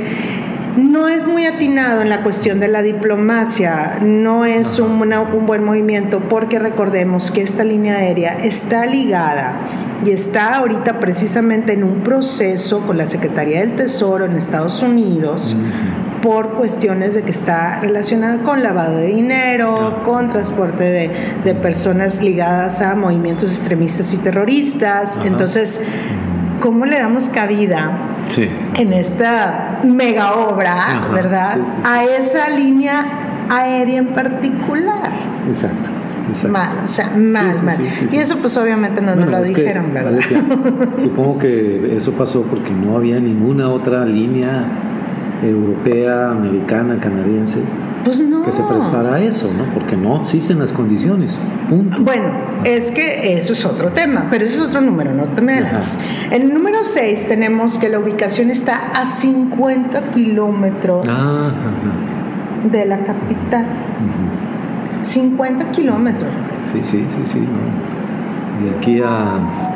no 0.77 1.09
es 1.09 1.27
muy 1.27 1.47
atinado 1.47 2.03
en 2.03 2.09
la 2.09 2.23
cuestión 2.23 2.61
de 2.61 2.69
la 2.69 2.83
diplomacia, 2.83 3.99
no 4.03 4.45
es 4.45 4.79
un, 4.79 5.01
un, 5.13 5.47
buen 5.47 5.65
movimiento 5.65 6.21
porque 6.29 6.59
recordemos 6.59 7.31
que 7.31 7.43
esta 7.43 7.65
línea 7.65 7.97
aérea 7.97 8.39
está 8.39 8.87
ligada 8.87 9.55
y 10.05 10.11
está 10.11 10.57
ahorita 10.57 10.99
precisamente 10.99 11.75
en 11.75 11.85
un 11.85 12.03
proceso 12.03 12.87
con 12.87 12.99
la 12.99 13.07
Secretaría 13.07 13.61
del 13.61 13.77
Tesoro 13.77 14.25
en 14.25 14.37
Estados 14.37 14.83
Unidos. 14.83 15.57
por 16.23 16.55
cuestiones 16.55 17.15
de 17.15 17.23
que 17.23 17.33
está 17.33 17.81
relacionada 17.81 18.43
con 18.43 18.63
lavado 18.63 18.97
de 18.97 19.09
dinero, 19.09 20.01
con 20.05 20.31
transporte 20.31 20.83
de, 20.83 21.11
de, 21.45 21.55
personas 21.55 22.23
ligadas 22.23 22.81
a 22.81 22.95
movimientos 22.95 23.51
extremistas 23.51 24.15
y 24.15 24.17
terroristas. 24.17 25.21
Entonces, 25.23 25.85
¿cómo 26.65 26.87
le 26.87 26.99
damos 26.99 27.25
cabida 27.29 27.93
en 28.75 28.95
esta 28.95 29.81
mega 29.85 30.33
obra, 30.33 31.11
verdad? 31.13 31.59
A 31.85 32.05
esa 32.05 32.49
línea 32.49 33.05
aérea 33.51 33.99
en 33.99 34.15
particular. 34.15 35.13
Exacto. 35.47 35.91
Mal, 36.51 36.71
o 36.83 36.87
sea, 36.87 37.11
mal, 37.15 37.63
mal. 37.63 37.77
y 38.11 38.17
eso 38.17 38.39
pues 38.39 38.57
obviamente 38.57 39.03
no 39.03 39.15
nos 39.15 39.29
lo 39.29 39.43
dijeron, 39.43 39.93
¿verdad? 39.93 40.21
supongo 40.99 41.39
que 41.39 41.95
eso 41.95 42.13
pasó 42.13 42.45
porque 42.45 42.71
no 42.71 42.97
había 42.97 43.21
ninguna 43.21 43.69
otra 43.69 44.07
línea 44.07 44.65
europea, 45.43 46.31
americana, 46.31 46.99
canadiense 46.99 47.61
pues 48.05 48.19
que 48.19 48.53
se 48.53 48.63
prestara 48.63 49.15
a 49.15 49.21
eso, 49.21 49.51
¿no? 49.57 49.73
Porque 49.73 49.97
no 49.97 50.19
existen 50.19 50.59
las 50.59 50.73
condiciones. 50.73 51.39
Punto. 51.69 51.97
Bueno, 52.01 52.25
es 52.65 52.91
que 52.91 53.39
eso 53.39 53.55
es 53.55 53.65
otro 53.65 53.93
tema, 53.93 54.29
pero 54.31 54.45
eso 54.45 54.63
es 54.63 54.69
otro 54.69 54.81
número, 54.81 55.13
no 55.13 55.27
te. 55.29 55.41
En 56.31 56.43
el 56.43 56.55
número 56.55 56.79
6 56.83 57.29
tenemos 57.29 57.79
que 57.79 57.89
la 57.89 57.99
ubicación 57.99 58.51
está 58.51 58.91
a 58.95 59.07
50 59.07 60.11
kilómetros 60.11 61.07
de 62.71 62.85
la 62.87 62.99
capital. 63.05 63.67
50 65.03 65.71
kilómetros. 65.71 66.31
Sí, 66.73 66.83
sí, 66.83 67.07
sí, 67.11 67.21
sí. 67.25 67.49
De 68.63 68.77
aquí 68.77 69.01
a 69.05 69.74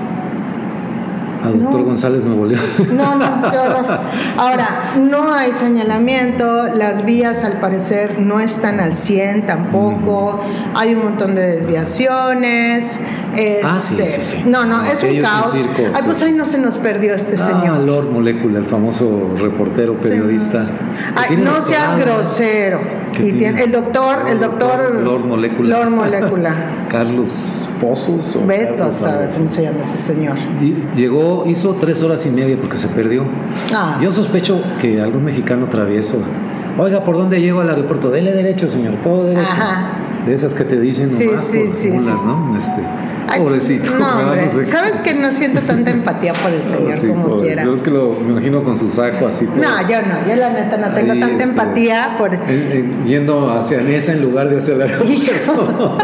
a 1.42 1.48
doctor 1.50 1.84
González 1.84 2.24
me 2.24 2.34
volvió. 2.34 2.58
No, 2.92 3.14
no, 3.14 3.50
qué 3.50 3.58
horror. 3.58 4.00
Ahora, 4.36 4.92
no 4.98 5.32
hay 5.32 5.52
señalamiento, 5.52 6.68
las 6.74 7.04
vías 7.04 7.44
al 7.44 7.60
parecer 7.60 8.18
no 8.18 8.40
están 8.40 8.80
al 8.80 8.94
100 8.94 9.46
tampoco, 9.46 10.40
hay 10.74 10.94
un 10.94 11.04
montón 11.04 11.34
de 11.34 11.42
desviaciones. 11.42 13.00
ah, 13.64 13.78
sí, 13.80 13.96
este, 14.00 14.06
sí, 14.06 14.22
sí. 14.22 14.44
No, 14.48 14.64
no, 14.64 14.84
es 14.84 15.02
un 15.02 15.20
caos. 15.20 15.52
Ay, 15.94 16.02
pues 16.04 16.22
ahí 16.22 16.32
no 16.32 16.46
se 16.46 16.58
nos 16.58 16.78
perdió 16.78 17.14
este 17.14 17.34
ah, 17.34 17.46
señor. 17.46 17.80
Lord 17.80 18.10
Molecula, 18.10 18.58
el 18.58 18.66
famoso 18.66 19.34
reportero, 19.36 19.96
periodista. 19.96 20.64
Ay, 21.14 21.36
no 21.36 21.60
seas 21.60 21.98
grosero. 21.98 22.80
Y 23.20 23.32
tiene, 23.32 23.62
el 23.62 23.72
doctor, 23.72 24.28
el 24.28 24.38
doctor 24.38 24.94
Lord 24.94 25.24
Molecula. 25.24 25.78
Lord 25.78 25.90
Molecula. 25.90 26.54
Carlos 26.88 27.67
Pozos. 27.80 28.36
O 28.36 28.46
Beto, 28.46 28.84
a 28.84 28.92
saber 28.92 29.28
cómo 29.34 29.48
se 29.48 29.62
llama 29.62 29.80
ese 29.82 29.98
señor. 29.98 30.36
Llegó, 30.96 31.44
hizo 31.46 31.74
tres 31.80 32.02
horas 32.02 32.24
y 32.26 32.30
media 32.30 32.56
porque 32.60 32.76
se 32.76 32.88
perdió. 32.88 33.24
Ah. 33.74 33.98
Yo 34.02 34.12
sospecho 34.12 34.60
que 34.80 35.00
algún 35.00 35.24
mexicano 35.24 35.68
travieso. 35.68 36.22
Oiga, 36.78 37.02
¿por 37.04 37.16
dónde 37.16 37.40
llego 37.40 37.60
al 37.60 37.70
aeropuerto? 37.70 38.10
Dele 38.10 38.32
derecho, 38.32 38.70
señor, 38.70 38.94
todo 39.02 39.24
derecho. 39.24 39.48
Ajá. 39.50 39.92
De 40.26 40.34
esas 40.34 40.54
que 40.54 40.64
te 40.64 40.78
dicen 40.78 41.06
nomás 41.12 41.46
sí, 41.46 41.58
por 41.58 41.76
sí, 41.76 41.90
¿no? 41.90 42.56
Este, 42.58 42.82
Pobrecito. 43.36 43.90
No, 43.98 44.18
hombre. 44.20 44.48
Sabes 44.64 45.00
que 45.00 45.14
no 45.14 45.30
siento 45.32 45.60
tanta 45.62 45.90
empatía 45.90 46.32
por 46.34 46.52
el 46.52 46.62
Señor 46.62 46.98
como 47.08 47.36
quiera. 47.38 47.64
Yo 47.64 47.74
es 47.74 47.82
que 47.82 47.90
lo 47.90 48.12
me 48.20 48.32
imagino 48.32 48.64
con 48.64 48.76
su 48.76 48.90
saco 48.90 49.26
así. 49.26 49.46
Todo. 49.46 49.56
No, 49.56 49.88
yo 49.88 50.02
no. 50.02 50.26
Yo 50.28 50.36
la 50.36 50.50
neta 50.50 50.76
no 50.76 50.94
tengo 50.94 51.14
tanta 51.14 51.26
este, 51.28 51.44
empatía 51.44 52.16
por. 52.18 52.30
yendo 53.04 53.50
hacia 53.52 53.80
esa 53.80 54.12
en 54.12 54.22
lugar 54.22 54.48
de 54.48 54.56
hacia 54.56 54.74
el 54.74 54.82
aeropuerto. 54.82 55.98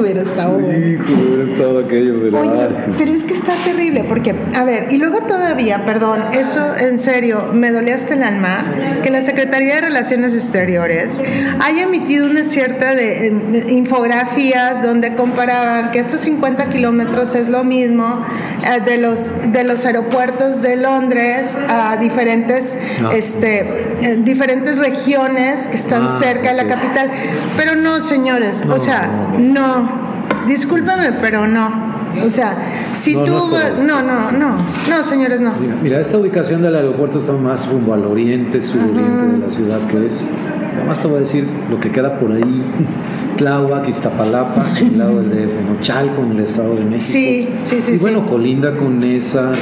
Hubiera 0.00 0.22
estado 0.22 0.58
bueno. 0.58 1.04
hubiera 1.04 1.50
estado 1.50 1.78
aquello, 1.78 2.20
¿verdad? 2.20 2.42
Oye, 2.42 2.94
pero 2.98 3.12
es 3.12 3.24
que 3.24 3.34
está 3.34 3.54
terrible, 3.64 4.04
porque, 4.08 4.34
a 4.54 4.64
ver, 4.64 4.92
y 4.92 4.98
luego 4.98 5.20
todavía, 5.22 5.84
perdón, 5.84 6.22
eso 6.32 6.76
en 6.76 6.98
serio, 6.98 7.50
me 7.52 7.70
dolía 7.70 7.96
hasta 7.96 8.14
el 8.14 8.22
alma, 8.22 8.74
que 9.02 9.10
la 9.10 9.22
Secretaría 9.22 9.76
de 9.76 9.80
Relaciones 9.82 10.34
Exteriores 10.34 11.20
haya 11.60 11.82
emitido 11.82 12.28
una 12.30 12.44
cierta 12.44 12.94
de, 12.94 13.66
infografías 13.68 14.82
donde 14.82 15.14
comparaban 15.14 15.90
que 15.90 15.98
estos 15.98 16.20
50 16.22 16.70
kilómetros 16.70 17.34
es 17.34 17.48
lo 17.48 17.64
mismo 17.64 18.24
eh, 18.64 18.80
de, 18.84 18.98
los, 18.98 19.30
de 19.52 19.64
los 19.64 19.84
aeropuertos 19.84 20.62
de 20.62 20.76
Londres 20.76 21.58
a 21.68 21.96
diferentes, 21.96 22.78
este, 23.12 23.60
eh, 24.00 24.20
diferentes 24.22 24.78
regiones 24.78 25.66
que 25.66 25.76
están 25.76 26.04
ah, 26.04 26.18
cerca 26.18 26.50
de 26.50 26.54
la 26.54 26.66
capital. 26.66 27.10
Pero 27.56 27.76
no, 27.76 28.00
señores, 28.00 28.62
o 28.68 28.78
sea, 28.78 29.32
no, 29.38 29.81
discúlpame, 30.46 31.12
pero 31.20 31.46
no. 31.46 31.92
O 32.24 32.30
sea, 32.30 32.90
si 32.92 33.14
tú... 33.14 33.20
No, 33.20 34.02
no, 34.02 34.30
no, 34.32 34.56
no, 34.88 35.04
señores, 35.04 35.40
no. 35.40 35.54
Mira, 35.82 36.00
esta 36.00 36.18
ubicación 36.18 36.62
del 36.62 36.76
aeropuerto 36.76 37.18
está 37.18 37.32
más 37.32 37.68
rumbo 37.68 37.94
al 37.94 38.04
oriente, 38.04 38.60
suroriente 38.60 39.26
de 39.26 39.38
la 39.38 39.50
ciudad, 39.50 39.80
que 39.88 40.06
es, 40.06 40.30
además 40.76 41.00
te 41.00 41.08
voy 41.08 41.16
a 41.18 41.20
decir 41.20 41.46
lo 41.70 41.80
que 41.80 41.90
queda 41.90 42.18
por 42.18 42.32
ahí, 42.32 42.62
Tláhuac, 43.38 43.88
Iztapalapa, 43.88 44.64
el 44.80 44.98
lado 44.98 45.22
del 45.22 45.30
DF, 45.30 45.80
Chalco, 45.80 46.22
en 46.22 46.32
el 46.32 46.40
Estado 46.40 46.74
de 46.74 46.84
México. 46.84 47.00
Sí, 47.00 47.48
sí, 47.62 47.80
sí. 47.80 47.92
Y 47.94 47.98
bueno, 47.98 48.26
colinda 48.26 48.76
con 48.76 49.02
esa, 49.02 49.52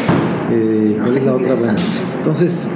eh, 0.50 0.96
¿cuál 1.00 1.18
es 1.18 1.24
la 1.24 1.34
otra? 1.34 1.54
Bueno, 1.54 1.78
entonces, 2.18 2.70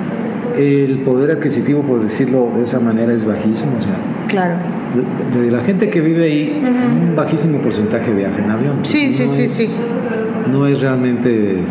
el 0.56 1.00
poder 1.00 1.36
adquisitivo, 1.36 1.82
por 1.82 2.00
decirlo 2.00 2.52
de 2.56 2.62
esa 2.62 2.78
manera, 2.78 3.12
es 3.12 3.24
bajísimo, 3.24 3.76
o 3.76 3.80
sea... 3.80 3.96
Claro 4.28 4.83
de, 4.94 5.50
la 5.50 5.62
gente 5.62 5.90
que 5.90 6.00
vive 6.00 6.24
ahí, 6.24 6.62
un 6.64 7.16
bajísimo 7.16 7.58
porcentaje 7.58 8.12
viaja 8.12 8.38
en 8.38 8.50
avión. 8.50 8.78
Sí, 8.82 9.12
sí, 9.12 9.26
sí, 9.26 9.48
sí. 9.48 9.76
no 10.50 10.66
es 10.66 10.80
realmente, 10.80 11.64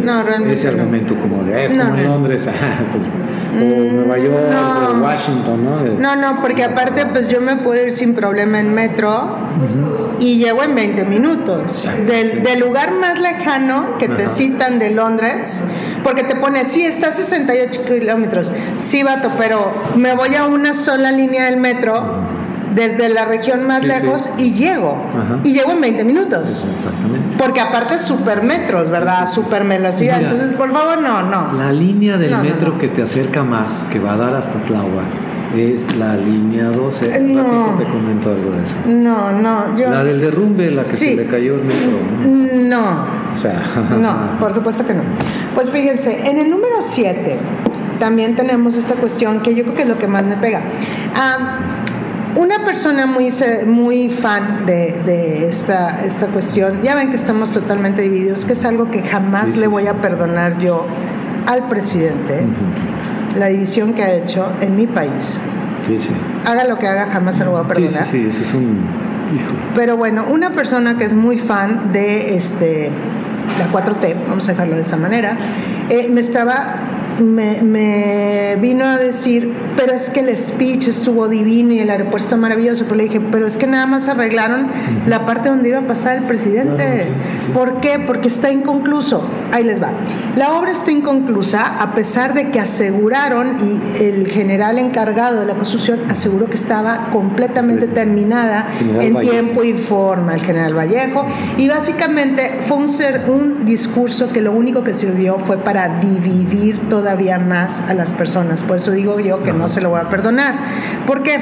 ese 0.50 0.68
argumento 0.68 1.16
como 1.16 1.44
de, 1.44 1.66
es 1.66 1.74
como 1.74 1.96
en 1.96 2.04
Londres, 2.04 2.50
pues, 2.92 3.04
o 3.06 3.66
mm, 3.66 3.96
Nueva 3.96 4.18
York, 4.18 4.96
o 4.96 5.02
Washington, 5.02 5.64
¿no? 5.64 5.84
No, 6.00 6.16
no, 6.16 6.42
porque 6.42 6.64
aparte 6.64 7.06
pues 7.06 7.28
yo 7.28 7.40
me 7.40 7.58
puedo 7.58 7.86
ir 7.86 7.92
sin 7.92 8.14
problema 8.14 8.60
en 8.60 8.74
metro 8.74 9.38
y 10.20 10.38
llego 10.38 10.64
en 10.64 10.76
20 10.76 11.06
minutos. 11.06 11.88
Del, 12.08 12.44
del, 12.44 12.60
lugar 12.60 12.94
más 12.94 13.20
lejano 13.20 13.98
que 13.98 14.08
te 14.08 14.28
citan 14.28 14.80
de 14.80 14.92
Londres, 14.92 15.64
porque 16.04 16.24
te 16.24 16.36
pone, 16.36 16.66
sí, 16.66 16.84
está 16.86 17.08
a 17.08 17.12
68 17.12 17.82
kilómetros, 17.86 18.52
sí, 18.80 19.04
vato, 19.04 19.32
pero 19.38 19.74
me 19.96 20.14
voy 20.14 20.36
a 20.36 20.46
una 20.46 20.74
sola 20.74 21.12
línea 21.12 21.46
del 21.46 21.58
metro 21.58 22.43
desde 22.76 23.10
la 23.10 23.26
región 23.26 23.66
más 23.68 23.84
lejos 23.84 24.32
y 24.38 24.54
llego. 24.54 25.04
Y 25.44 25.54
llego 25.54 25.72
en 25.72 25.82
20 25.82 26.04
minutos. 26.04 26.66
Exactamente. 26.76 27.38
Porque 27.38 27.60
aparte 27.60 27.96
es 27.96 28.04
supermetros, 28.04 28.90
¿verdad? 28.90 29.30
Super 29.30 29.64
velocidad. 29.64 30.22
Entonces, 30.22 30.54
por 30.54 30.72
favor, 30.72 31.02
no, 31.02 31.24
no. 31.24 31.54
La 31.54 31.72
línea 31.72 32.18
del 32.18 32.38
metro 32.38 32.78
que 32.78 32.88
te 32.88 33.02
acerca 33.02 33.44
más, 33.44 33.88
que 33.92 34.00
va 34.00 34.14
a 34.14 34.18
dar 34.18 34.36
hasta 34.36 34.60
Tláhuac, 34.64 35.06
es 35.56 35.96
la 35.96 36.16
línea 36.16 36.66
12. 36.70 37.20
No. 37.22 37.76
te 37.78 37.86
comento 37.86 38.32
algo 38.32 38.52
de 38.52 38.64
eso. 38.64 38.76
No, 38.88 39.32
no. 39.32 39.78
Yo... 39.78 39.90
La 39.90 40.04
del 40.04 40.20
derrumbe, 40.20 40.72
la 40.72 40.84
que 40.86 40.94
se 40.94 41.16
le 41.16 41.28
cayó 41.28 41.56
el 41.56 41.64
metro. 41.64 42.00
No. 42.24 43.06
O 43.32 43.36
sea. 43.36 43.62
no, 44.00 44.40
por 44.40 44.54
supuesto 44.54 44.86
que 44.86 44.94
no. 44.94 45.04
Pues 45.54 45.70
fíjense, 45.70 46.30
en 46.30 46.40
el 46.40 46.50
número 46.50 46.78
7 46.82 47.38
también 48.00 48.36
tenemos 48.36 48.76
esta 48.76 48.96
cuestión 48.96 49.42
que 49.42 49.56
yo 49.56 49.64
creo 49.64 49.76
que 49.76 49.82
es 49.84 49.88
lo 49.88 49.98
que 49.98 50.08
más 50.08 50.24
me 50.24 50.36
pega. 50.36 50.62
Ah, 51.16 51.58
una 52.36 52.64
persona 52.66 53.06
muy, 53.06 53.30
muy 53.66 54.10
fan 54.10 54.66
de, 54.66 55.48
esta, 55.48 56.04
esta 56.04 56.28
cuestión, 56.28 56.82
ya 56.82 56.96
ven 56.96 57.10
que 57.10 57.16
estamos 57.16 57.52
totalmente 57.52 58.02
divididos, 58.02 58.46
que 58.46 58.54
es 58.54 58.66
algo 58.66 58.90
que 58.90 59.04
jamás 59.04 59.58
le 59.58 59.68
voy 59.68 59.88
a 59.88 60.02
perdonar 60.02 60.60
yo 60.60 60.86
al 61.46 61.68
presidente, 61.68 62.42
la 63.36 63.48
división 63.48 63.94
que 63.94 64.04
ha 64.04 64.14
hecho 64.14 64.52
en 64.62 64.76
mi 64.76 64.88
país. 64.88 65.42
Haga 66.46 66.66
lo 66.66 66.80
que 66.80 66.88
haga, 66.88 67.08
jamás 67.08 67.38
se 67.38 67.46
lo 67.46 67.52
voy 67.52 67.62
a 67.62 67.68
perdonar. 67.68 68.06
Sí, 68.06 68.28
sí, 68.32 68.32
sí, 68.32 68.44
es 68.44 68.54
un 68.54 68.86
hijo. 69.36 69.54
Pero 69.76 69.98
bueno, 69.98 70.26
una 70.30 70.52
persona 70.52 70.98
que 70.98 71.04
es 71.04 71.14
muy 71.14 71.38
fan 71.38 71.92
de 71.92 72.36
este, 72.36 72.92
la 73.60 73.72
4T, 73.72 74.16
vamos 74.28 74.48
a 74.48 74.54
dejarlo 74.54 74.76
de 74.76 74.82
esa 74.82 74.98
manera, 74.98 75.38
eh, 75.90 76.08
me 76.10 76.22
estaba 76.22 76.93
me, 77.20 78.56
vino 78.60 78.86
a 78.86 78.98
decir, 78.98 79.54
pero 79.78 79.94
es 79.94 80.10
que 80.10 80.22
el 80.22 80.36
speech 80.36 80.88
estuvo 80.88 81.28
divino 81.28 81.74
y 81.74 81.80
el 81.80 81.90
aeropuerto 81.90 82.26
está 82.26 82.38
maravilloso. 82.38 82.84
Pero 82.86 82.96
le 82.96 83.04
dije, 83.04 83.22
pero 83.32 83.48
es 83.48 83.58
que 83.58 83.68
nada 83.68 83.86
más 83.86 84.08
arreglaron 84.08 84.68
la 85.08 85.26
parte 85.26 85.50
donde 85.50 85.70
iba 85.70 85.80
a 85.80 85.88
pasar 85.88 86.18
el 86.18 86.26
presidente. 86.26 87.08
¿Por 87.54 87.82
qué? 87.82 88.00
Porque 88.06 88.28
está 88.28 88.52
inconcluso. 88.52 89.28
Ahí 89.52 89.64
les 89.64 89.82
va. 89.82 89.92
La 90.36 90.54
obra 90.54 90.72
está 90.72 90.92
inconclusa 90.92 91.82
a 91.82 91.94
pesar 91.94 92.34
de 92.34 92.50
que 92.52 92.60
aseguraron 92.60 93.58
y 93.60 94.04
el 94.04 94.28
general 94.28 94.80
encargado 94.80 95.40
de 95.40 95.46
la 95.46 95.56
construcción 95.56 96.02
aseguró 96.10 96.48
que 96.48 96.56
estaba 96.56 97.10
completamente 97.12 97.88
terminada 97.88 98.68
en 98.80 99.20
tiempo 99.20 99.64
y 99.64 99.74
forma, 99.74 100.34
el 100.34 100.42
general 100.42 100.78
Vallejo. 100.78 101.26
Y 101.58 101.68
básicamente 101.68 102.60
fue 102.68 102.78
un, 102.78 102.88
ser, 102.88 103.30
un 103.30 103.66
discurso 103.66 104.32
que 104.32 104.42
lo 104.42 104.52
único 104.52 104.84
que 104.84 104.94
sirvió 104.94 105.40
fue 105.40 105.58
para 105.58 106.00
dividir 106.00 106.90
todo 106.90 107.03
todavía 107.04 107.38
más 107.38 107.82
a 107.90 107.94
las 107.94 108.14
personas. 108.14 108.64
Por 108.64 108.78
eso 108.78 108.92
digo 108.92 109.20
yo 109.20 109.44
que 109.44 109.52
no 109.52 109.68
se 109.68 109.82
lo 109.82 109.90
voy 109.90 110.00
a 110.00 110.10
perdonar. 110.10 110.56
¿Por 111.06 111.22
qué? 111.22 111.38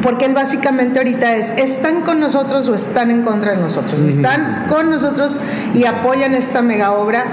Porque 0.00 0.26
él 0.26 0.32
básicamente 0.32 1.00
ahorita 1.00 1.34
es, 1.34 1.50
¿están 1.50 2.02
con 2.02 2.20
nosotros 2.20 2.68
o 2.68 2.74
están 2.74 3.10
en 3.10 3.22
contra 3.22 3.52
de 3.52 3.58
nosotros? 3.58 4.00
Están 4.00 4.66
con 4.68 4.88
nosotros 4.88 5.40
y 5.74 5.84
apoyan 5.86 6.34
esta 6.34 6.62
mega 6.62 6.92
obra 6.92 7.24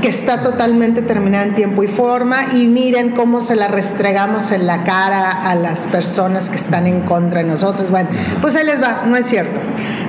que 0.00 0.08
está 0.08 0.42
totalmente 0.42 1.02
terminada 1.02 1.44
en 1.44 1.54
tiempo 1.54 1.82
y 1.82 1.88
forma 1.88 2.44
y 2.54 2.66
miren 2.66 3.10
cómo 3.10 3.40
se 3.40 3.56
la 3.56 3.68
restregamos 3.68 4.50
en 4.50 4.66
la 4.66 4.84
cara 4.84 5.30
a 5.30 5.54
las 5.54 5.80
personas 5.80 6.48
que 6.48 6.56
están 6.56 6.86
en 6.86 7.02
contra 7.02 7.42
de 7.42 7.48
nosotros. 7.48 7.90
Bueno, 7.90 8.08
pues 8.40 8.56
ahí 8.56 8.64
les 8.64 8.82
va, 8.82 9.04
no 9.06 9.16
es 9.16 9.26
cierto. 9.26 9.60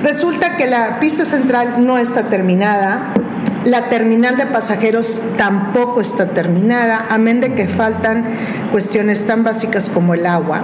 Resulta 0.02 0.56
que 0.56 0.66
la 0.66 0.98
pista 0.98 1.24
central 1.24 1.84
no 1.86 1.98
está 1.98 2.28
terminada, 2.28 3.12
la 3.64 3.88
terminal 3.90 4.36
de 4.36 4.46
pasajeros 4.46 5.20
tampoco 5.36 6.00
está 6.00 6.30
terminada, 6.30 7.06
amén 7.10 7.40
de 7.40 7.54
que 7.54 7.68
faltan 7.68 8.24
cuestiones 8.70 9.26
tan 9.26 9.44
básicas 9.44 9.90
como 9.90 10.14
el 10.14 10.26
agua 10.26 10.62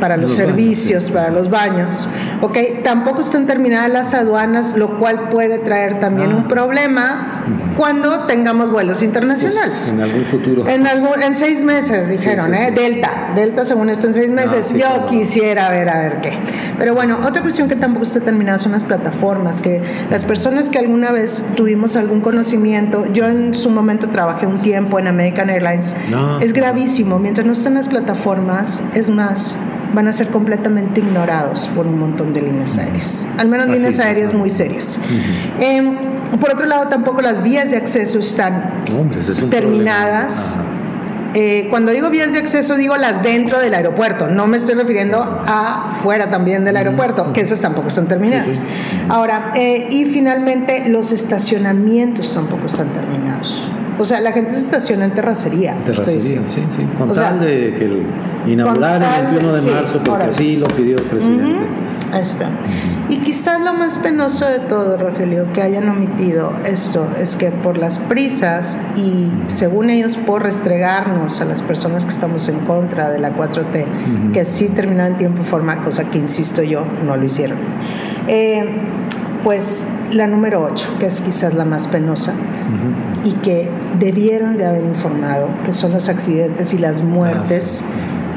para 0.00 0.16
los, 0.16 0.34
servicios, 0.34 1.10
para 1.10 1.30
los 1.30 1.50
baños. 1.50 2.08
¿ok? 2.40 2.56
Tampoco 2.82 3.20
están 3.20 3.46
terminadas 3.46 3.90
las 3.90 4.14
aduanas, 4.14 4.76
lo 4.76 4.98
cual 4.98 5.28
puede 5.28 5.58
traer 5.58 6.00
también 6.00 6.32
un 6.32 6.44
ah. 6.44 6.48
problema 6.48 7.44
cuando 7.80 8.26
tengamos 8.26 8.70
vuelos 8.70 9.02
internacionales. 9.02 9.72
Pues, 9.86 9.88
en 9.88 10.02
algún 10.02 10.26
futuro. 10.26 10.68
En, 10.68 10.86
algún, 10.86 11.22
en 11.22 11.34
seis 11.34 11.64
meses, 11.64 12.10
dijeron, 12.10 12.54
¿eh? 12.54 12.72
Delta. 12.72 13.32
Delta 13.34 13.64
según 13.64 13.88
esto 13.88 14.06
en 14.06 14.12
seis 14.12 14.30
ah, 14.30 14.34
meses. 14.34 14.74
Yo 14.76 15.06
quisiera 15.08 15.70
ver 15.70 15.88
a 15.88 15.98
ver 15.98 16.20
qué. 16.20 16.34
Pero 16.76 16.94
bueno, 16.94 17.20
otra 17.26 17.40
cuestión 17.40 17.70
que 17.70 17.76
tampoco 17.76 18.04
está 18.04 18.20
terminada 18.20 18.58
son 18.58 18.72
las 18.72 18.82
plataformas, 18.82 19.62
que 19.62 19.80
las 20.10 20.24
personas 20.24 20.68
que 20.68 20.78
alguna 20.78 21.10
vez 21.10 21.52
tuvimos 21.56 21.96
algún 21.96 22.20
conocimiento, 22.20 23.10
yo 23.14 23.26
en 23.26 23.54
su 23.54 23.70
momento 23.70 24.10
trabajé 24.10 24.46
un 24.46 24.60
tiempo 24.60 24.98
en 24.98 25.08
American 25.08 25.48
Airlines, 25.48 25.96
es 26.42 26.52
gravísimo. 26.52 27.18
Mientras 27.18 27.46
no 27.46 27.54
estén 27.54 27.72
las 27.72 27.88
plataformas, 27.88 28.84
es 28.92 29.08
más, 29.08 29.58
van 29.94 30.08
a 30.08 30.12
ser 30.12 30.28
completamente 30.28 31.00
ignorados 31.00 31.68
por 31.74 31.86
un 31.86 31.98
montón 31.98 32.32
de 32.32 32.42
líneas 32.42 32.78
aéreas, 32.78 33.28
al 33.38 33.48
menos 33.48 33.68
líneas 33.68 33.98
aéreas 33.98 34.34
muy 34.34 34.50
serias. 34.50 35.00
Em, 35.58 35.96
por 36.38 36.52
otro 36.52 36.66
lado, 36.66 36.88
tampoco 36.88 37.20
las 37.22 37.42
vías 37.42 37.70
de 37.70 37.76
acceso 37.76 38.18
están 38.18 38.84
terminadas. 39.50 40.56
Eh, 41.32 41.68
cuando 41.70 41.92
digo 41.92 42.10
vías 42.10 42.32
de 42.32 42.38
acceso, 42.38 42.76
digo 42.76 42.96
las 42.96 43.22
dentro 43.22 43.60
del 43.60 43.74
aeropuerto. 43.74 44.28
No 44.28 44.46
me 44.46 44.56
estoy 44.56 44.74
refiriendo 44.74 45.22
a 45.22 45.98
fuera 46.02 46.28
también 46.30 46.64
del 46.64 46.76
aeropuerto, 46.76 47.32
que 47.32 47.40
esas 47.40 47.60
tampoco 47.60 47.88
están 47.88 48.08
terminadas. 48.08 48.60
Ahora, 49.08 49.52
eh, 49.54 49.86
y 49.90 50.06
finalmente, 50.06 50.88
los 50.88 51.12
estacionamientos 51.12 52.34
tampoco 52.34 52.66
están 52.66 52.88
terminados. 52.88 53.70
O 54.00 54.04
sea, 54.06 54.18
la 54.20 54.32
gente 54.32 54.52
se 54.52 54.62
estaciona 54.62 55.04
en 55.04 55.12
terracería. 55.12 55.76
Terracería, 55.84 56.40
sí, 56.46 56.64
sí. 56.70 56.86
Con 56.96 57.12
tal 57.12 57.38
de 57.38 57.74
que 57.74 58.50
inaugurar 58.50 59.02
el 59.02 59.26
21 59.26 59.54
de 59.54 59.70
marzo, 59.72 60.00
porque 60.02 60.24
así 60.24 60.56
lo 60.56 60.66
pidió 60.68 60.96
el 60.96 61.04
presidente. 61.04 61.66
Ahí 62.10 62.22
está. 62.22 62.48
Y 63.10 63.18
quizás 63.18 63.60
lo 63.60 63.74
más 63.74 63.98
penoso 63.98 64.46
de 64.46 64.60
todo, 64.60 64.96
Rogelio, 64.96 65.52
que 65.52 65.60
hayan 65.60 65.86
omitido 65.90 66.54
esto, 66.64 67.08
es 67.20 67.36
que 67.36 67.50
por 67.50 67.76
las 67.76 67.98
prisas 67.98 68.80
y 68.96 69.28
según 69.48 69.90
ellos 69.90 70.16
por 70.16 70.44
restregarnos 70.44 71.42
a 71.42 71.44
las 71.44 71.62
personas 71.62 72.06
que 72.06 72.12
estamos 72.12 72.48
en 72.48 72.60
contra 72.60 73.10
de 73.10 73.18
la 73.18 73.36
4T, 73.36 74.32
que 74.32 74.46
sí 74.46 74.70
terminaron 74.70 75.12
en 75.12 75.18
tiempo 75.18 75.42
forma, 75.44 75.84
cosa 75.84 76.10
que 76.10 76.16
insisto 76.16 76.62
yo, 76.62 76.84
no 77.04 77.18
lo 77.18 77.24
hicieron. 77.24 77.58
Eh, 78.28 78.64
pues 79.44 79.86
la 80.12 80.26
número 80.26 80.62
8, 80.62 80.96
que 80.98 81.06
es 81.06 81.20
quizás 81.20 81.54
la 81.54 81.64
más 81.64 81.86
penosa 81.88 82.34
y 83.24 83.32
que 83.34 83.68
debieron 83.98 84.56
de 84.56 84.66
haber 84.66 84.84
informado, 84.84 85.48
que 85.64 85.72
son 85.72 85.92
los 85.92 86.08
accidentes 86.08 86.72
y 86.72 86.78
las 86.78 87.02
muertes 87.02 87.84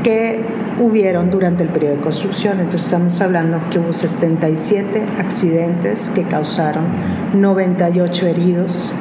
que 0.03 0.43
hubieron 0.79 1.29
durante 1.29 1.63
el 1.63 1.69
periodo 1.69 1.95
de 1.95 2.01
construcción. 2.01 2.59
Entonces 2.59 2.85
estamos 2.85 3.19
hablando 3.21 3.59
que 3.69 3.79
hubo 3.79 3.93
77 3.93 5.05
accidentes 5.17 6.09
que 6.09 6.23
causaron 6.23 6.85
98 7.33 8.27
heridos 8.27 8.93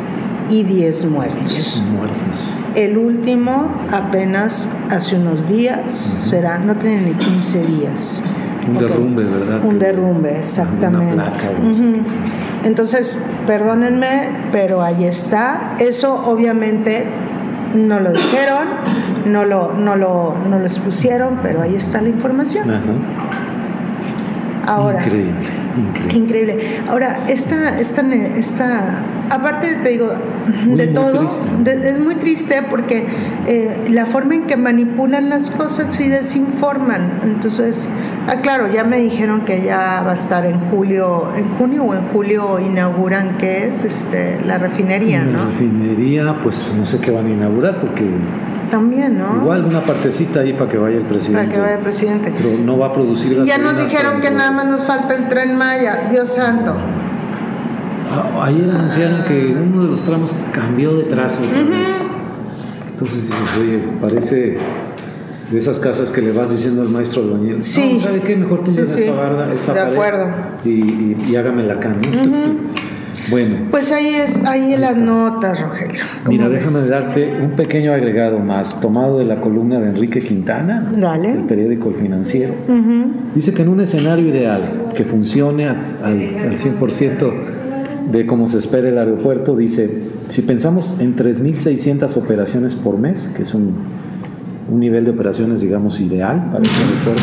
y 0.49 0.65
10 0.65 1.07
muertos. 1.07 1.83
muertos. 1.91 2.57
El 2.75 2.99
último 2.99 3.71
apenas 3.91 4.69
hace 4.91 5.17
unos 5.17 5.49
días, 5.49 5.93
será, 5.93 6.59
no 6.59 6.77
tiene 6.77 7.03
ni 7.03 7.15
15 7.15 7.67
días. 7.67 8.23
Un 8.67 8.79
derrumbe, 8.79 9.25
¿verdad? 9.25 9.65
Un 9.65 9.79
derrumbe, 9.79 10.39
exactamente. 10.39 11.23
Entonces, 12.65 13.25
perdónenme, 13.47 14.29
pero 14.53 14.83
ahí 14.83 15.05
está. 15.05 15.75
Eso 15.79 16.15
obviamente 16.31 17.07
no 17.75 18.01
lo 18.01 18.13
dijeron, 18.13 18.69
no 19.27 19.45
lo, 19.45 19.73
no 19.73 19.97
lo, 19.97 20.35
no 20.49 20.59
lo 20.59 20.65
expusieron, 20.65 21.41
pero 21.43 21.63
ahí 21.63 21.75
está 21.75 22.01
la 22.03 22.09
información. 22.09 22.71
Ahora, 24.67 25.05
increíble, 25.05 25.35
increíble. 26.13 26.81
Ahora, 26.89 27.19
esta, 27.29 27.81
esta, 27.81 28.03
esta, 28.15 29.03
aparte 29.31 29.77
te 29.83 29.89
digo, 29.89 30.13
de 30.77 30.87
todo, 30.89 31.29
es 31.67 32.01
muy 32.01 32.15
triste 32.17 32.63
porque 32.69 33.07
eh, 33.47 33.89
la 33.91 34.07
forma 34.07 34.35
en 34.35 34.47
que 34.47 34.57
manipulan 34.57 35.29
las 35.29 35.51
cosas 35.51 35.99
y 36.01 36.09
desinforman. 36.09 37.21
Entonces, 37.25 37.91
ah, 38.29 38.37
claro, 38.41 38.73
ya 38.73 38.85
me 38.85 38.99
dijeron 38.99 39.45
que 39.45 39.63
ya 39.63 40.03
va 40.05 40.13
a 40.13 40.15
estar 40.15 40.47
en 40.47 40.61
julio, 40.71 41.29
en 41.37 41.49
junio 41.57 41.85
o 41.85 41.95
en 41.95 42.05
julio 42.09 42.61
inauguran 42.61 43.37
qué 43.39 43.67
es 43.67 43.85
este 43.85 44.41
la 44.45 44.59
refinería, 44.59 45.23
¿no? 45.25 45.39
La 45.39 45.45
refinería, 45.47 46.37
pues 46.43 46.73
no 46.77 46.87
sé 46.87 47.01
qué 47.01 47.11
van 47.11 47.27
a 47.27 47.31
inaugurar 47.31 47.81
porque 47.81 48.05
también, 48.73 49.19
¿no? 49.19 49.37
Igual 49.37 49.67
una 49.67 49.85
partecita 49.85 50.41
ahí 50.41 50.55
para 50.55 50.71
que 50.71 50.79
vaya 50.79 50.97
el 50.97 51.05
presidente. 51.05 51.43
Para 51.43 51.53
que 51.55 51.61
vaya 51.61 51.75
el 51.75 51.83
presidente. 51.83 52.33
Pero 52.35 52.57
no 52.57 52.79
va 52.79 52.87
a 52.87 52.93
producir 52.95 53.31
Y 53.33 53.45
ya 53.45 53.59
nos 53.59 53.77
dijeron 53.77 54.23
que 54.23 54.31
nada 54.31 54.51
más 54.51 54.67
nos 54.67 54.87
falta 54.87 55.15
el 55.15 55.29
tren 55.29 55.57
Maya, 55.57 56.09
Dios 56.11 56.31
santo. 56.31 56.75
Ah, 58.11 58.47
ayer 58.47 58.71
anunciaron 58.71 59.25
que 59.25 59.55
uno 59.55 59.83
de 59.83 59.89
los 59.89 60.03
tramos 60.05 60.35
cambió 60.53 60.97
de 60.97 61.05
trazo 61.05 61.45
otra 61.45 61.63
vez. 61.65 61.91
Entonces 62.93 63.27
dices, 63.27 63.57
oye, 63.61 63.79
parece 64.01 64.57
de 65.51 65.59
esas 65.59 65.79
casas 65.79 66.11
que 66.11 66.23
le 66.23 66.33
vas 66.33 66.51
diciendo 66.51 66.81
al 66.81 66.89
maestro 66.89 67.25
albañil, 67.25 67.63
sí. 67.63 67.95
no, 67.95 68.01
¿sabe 68.01 68.21
qué? 68.23 68.37
Mejor 68.37 68.63
sí, 68.65 68.81
esta 68.81 69.13
barda, 69.13 69.53
esta 69.53 69.75
de 69.75 69.81
acuerdo. 69.81 70.31
y, 70.65 70.71
y, 70.71 71.27
y, 71.29 71.37
hágame 71.37 71.65
la 71.65 71.79
cama. 71.79 72.01
Bueno. 73.31 73.57
Pues 73.71 73.93
ahí 73.93 74.15
es, 74.15 74.45
ahí 74.45 74.75
en 74.75 74.81
las 74.81 74.97
notas, 74.97 75.61
Rogelio. 75.61 76.03
Mira, 76.29 76.49
déjame 76.49 76.87
darte 76.89 77.41
un 77.43 77.51
pequeño 77.53 77.93
agregado 77.93 78.39
más, 78.39 78.81
tomado 78.81 79.19
de 79.19 79.25
la 79.25 79.41
columna 79.41 79.81
de 79.81 79.89
Enrique 79.89 80.21
Quintana, 80.21 80.91
Dale. 80.97 81.33
del 81.33 81.45
periódico 81.45 81.89
El 81.91 81.97
Financiero. 81.97 82.55
Dice 83.35 83.55
que 83.55 83.63
en 83.63 83.69
un 83.69 83.81
escenario 83.81 84.29
ideal 84.29 84.89
que 84.95 85.05
funcione 85.05 85.69
al, 85.69 85.77
al 86.05 86.59
100% 86.59 87.33
de 88.11 88.27
cómo 88.27 88.49
se 88.49 88.59
espera 88.59 88.89
el 88.89 88.99
aeropuerto, 88.99 89.57
dice, 89.57 89.91
si 90.29 90.43
pensamos 90.43 90.99
en 91.01 91.17
3.600 91.17 92.17
operaciones 92.17 92.75
por 92.75 92.99
mes, 92.99 93.33
que 93.37 93.43
es 93.43 93.55
un, 93.55 93.75
un 94.71 94.81
nivel 94.81 95.05
de 95.05 95.13
operaciones, 95.13 95.61
digamos, 95.61 96.01
ideal 96.01 96.49
para 96.51 96.63
este 96.63 96.83
aeropuerto, 96.83 97.23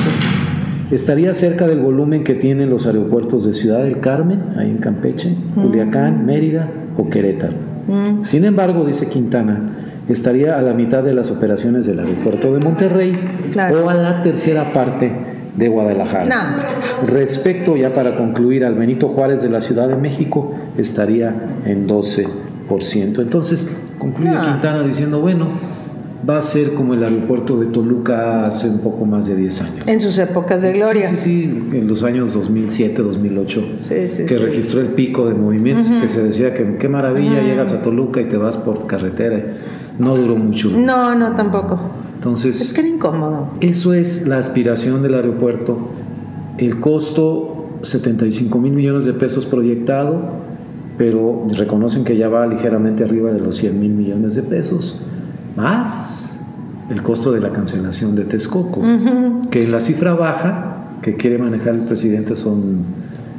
estaría 0.91 1.33
cerca 1.33 1.67
del 1.67 1.79
volumen 1.79 2.23
que 2.23 2.35
tienen 2.35 2.69
los 2.69 2.85
aeropuertos 2.87 3.45
de 3.45 3.53
Ciudad 3.53 3.83
del 3.83 3.99
Carmen, 3.99 4.39
ahí 4.57 4.69
en 4.69 4.77
Campeche, 4.77 5.35
Culiacán, 5.55 6.25
Mérida 6.25 6.67
o 6.97 7.09
Querétaro. 7.09 7.53
Sin 8.23 8.45
embargo, 8.45 8.85
dice 8.85 9.07
Quintana, 9.09 9.61
estaría 10.07 10.57
a 10.57 10.61
la 10.61 10.73
mitad 10.73 11.03
de 11.03 11.13
las 11.13 11.31
operaciones 11.31 11.85
del 11.85 11.99
aeropuerto 11.99 12.53
de 12.53 12.59
Monterrey 12.59 13.13
Claro. 13.51 13.85
o 13.85 13.89
a 13.89 13.93
la 13.95 14.21
tercera 14.21 14.71
parte 14.73 15.11
de 15.55 15.67
Guadalajara. 15.69 16.25
No. 16.25 17.07
Respecto, 17.07 17.75
ya 17.75 17.93
para 17.95 18.15
concluir, 18.15 18.63
al 18.63 18.75
Benito 18.75 19.07
Juárez 19.09 19.41
de 19.41 19.49
la 19.49 19.59
Ciudad 19.61 19.87
de 19.87 19.95
México, 19.95 20.53
estaría 20.77 21.33
en 21.65 21.87
12%. 21.87 23.21
Entonces, 23.21 23.75
concluye 23.97 24.31
No. 24.31 24.41
Quintana 24.41 24.83
diciendo, 24.83 25.19
bueno, 25.21 25.47
va 26.27 26.37
a 26.37 26.41
ser 26.41 26.73
como 26.73 26.93
el 26.93 27.03
aeropuerto 27.03 27.57
de 27.59 27.67
Toluca 27.67 28.45
hace 28.45 28.69
un 28.69 28.79
poco 28.79 29.05
más 29.05 29.27
de 29.27 29.35
10 29.35 29.61
años. 29.61 29.87
En 29.87 29.99
sus 30.01 30.17
épocas 30.17 30.61
de 30.61 30.73
gloria. 30.73 31.09
Sí, 31.09 31.15
sí, 31.17 31.23
sí, 31.71 31.77
en 31.77 31.87
los 31.87 32.03
años 32.03 32.33
2007, 32.33 33.01
2008, 33.01 33.63
Sí, 33.77 34.07
sí, 34.07 34.25
que 34.25 34.37
registró 34.37 34.81
el 34.81 34.87
pico 34.87 35.27
de 35.27 35.33
movimientos, 35.33 35.87
que 36.01 36.09
se 36.09 36.23
decía 36.23 36.53
que 36.53 36.77
qué 36.77 36.89
maravilla, 36.89 37.41
llegas 37.41 37.71
a 37.73 37.81
Toluca 37.81 38.21
y 38.21 38.25
te 38.25 38.37
vas 38.37 38.57
por 38.57 38.87
carretera. 38.87 39.57
No 39.97 40.15
duró 40.15 40.35
mucho. 40.35 40.69
No, 40.71 41.15
no, 41.15 41.35
tampoco. 41.35 41.79
Entonces, 42.15 42.59
Es 42.59 42.73
que 42.73 42.81
era 42.81 42.89
incómodo. 42.89 43.49
eso 43.61 43.93
es 43.93 44.27
la 44.27 44.37
aspiración 44.37 45.01
del 45.01 45.13
aeropuerto. 45.13 45.77
El 46.57 46.79
costo, 46.81 47.67
75 47.83 48.59
mil 48.59 48.73
millones 48.73 49.05
de 49.05 49.13
pesos 49.13 49.45
proyectado, 49.45 50.19
pero 50.97 51.47
reconocen 51.57 52.03
que 52.03 52.17
ya 52.17 52.27
va 52.27 52.45
ligeramente 52.45 53.05
arriba 53.05 53.31
de 53.31 53.39
los 53.39 53.55
100 53.55 53.79
mil 53.79 53.91
millones 53.93 54.35
de 54.35 54.43
pesos, 54.43 55.01
más 55.59 56.41
el 56.89 57.03
costo 57.03 57.31
de 57.31 57.39
la 57.39 57.51
cancelación 57.51 58.15
de 58.15 58.23
Texcoco, 58.25 58.81
que 59.51 59.63
en 59.63 59.71
la 59.71 59.79
cifra 59.79 60.13
baja 60.13 60.75
que 61.01 61.15
quiere 61.15 61.37
manejar 61.37 61.75
el 61.75 61.81
presidente 61.81 62.35
son 62.35 62.83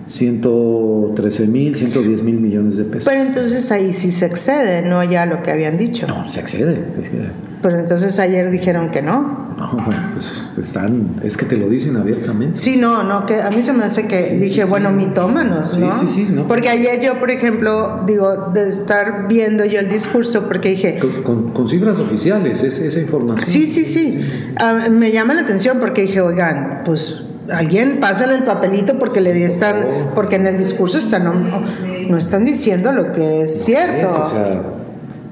113 0.07 1.47
mil, 1.47 1.75
110 1.75 2.23
mil 2.23 2.41
millones 2.41 2.77
de 2.77 2.85
pesos. 2.85 3.09
Pero 3.09 3.23
entonces 3.23 3.71
ahí 3.71 3.93
sí 3.93 4.13
se 4.13 4.27
excede, 4.27 4.83
no 4.83 5.03
ya 5.05 5.27
lo 5.27 5.43
que 5.43 5.51
habían 5.51 5.77
dicho. 5.79 6.07
no, 6.07 6.29
se 6.29 6.41
excede. 6.41 6.85
se 6.95 7.01
excede. 7.01 7.31
Pero 7.63 7.79
entonces 7.79 8.19
ayer 8.19 8.51
dijeron 8.51 8.91
que 8.91 9.03
no. 9.03 9.50
No, 9.61 9.71
bueno, 9.87 10.11
pues 10.15 10.45
están, 10.59 11.17
es 11.23 11.37
que 11.37 11.45
te 11.47 11.57
lo 11.57 11.69
dicen 11.69 11.97
abiertamente. 11.97 12.57
Sí, 12.59 12.79
no, 12.79 13.03
no, 13.03 13.27
que 13.27 13.41
a 13.43 13.51
mí 13.51 13.63
se 13.63 13.73
me 13.75 13.85
hace 13.85 14.07
que 14.07 14.23
Sí, 14.23 14.39
dije, 14.39 14.65
sí, 14.65 14.71
bueno, 14.71 14.89
sí. 14.89 14.95
mitómanos, 14.97 15.73
Sí, 15.73 15.81
¿no? 15.81 15.93
sí, 15.93 16.07
sí, 16.09 16.29
no. 16.33 16.49
Porque 16.49 16.69
ayer 16.71 17.01
yo, 17.03 17.19
por 17.21 17.31
ejemplo, 17.31 18.03
digo, 18.07 18.51
de 18.55 18.69
estar 18.71 19.29
viendo 19.29 19.65
yo 19.67 19.79
el 19.81 19.89
discurso, 19.91 20.49
porque 20.49 20.71
dije, 20.71 20.99
Con, 20.99 21.23
con- 21.23 21.53
con 21.53 21.69
cifras 21.69 21.99
oficiales, 22.01 22.63
es, 22.63 22.79
esa 22.81 23.01
información. 23.01 23.47
sí, 23.47 23.67
sí, 23.67 23.85
sí, 23.85 24.21
Ah, 24.57 24.89
me 24.91 25.13
llama 25.13 25.35
la 25.35 25.43
atención 25.43 25.79
porque 25.79 26.03
dije, 26.03 26.21
oigan, 26.23 26.83
pues 26.85 27.23
alguien 27.53 27.99
pásale 28.01 28.35
el 28.37 28.45
papelito 28.45 28.99
porque 28.99 29.21
le 29.21 29.45
están, 29.45 29.85
porque 30.15 30.37
en 30.37 30.47
el 30.47 30.57
discurso 30.57 30.99
están, 30.99 31.25
no, 31.25 31.35
no 32.09 32.17
están 32.17 32.45
diciendo 32.45 32.93
lo 32.93 33.13
que 33.13 33.43
es 33.43 33.65
cierto. 33.65 34.07
Eso, 34.09 34.23
o 34.23 34.27
sea, 34.27 34.63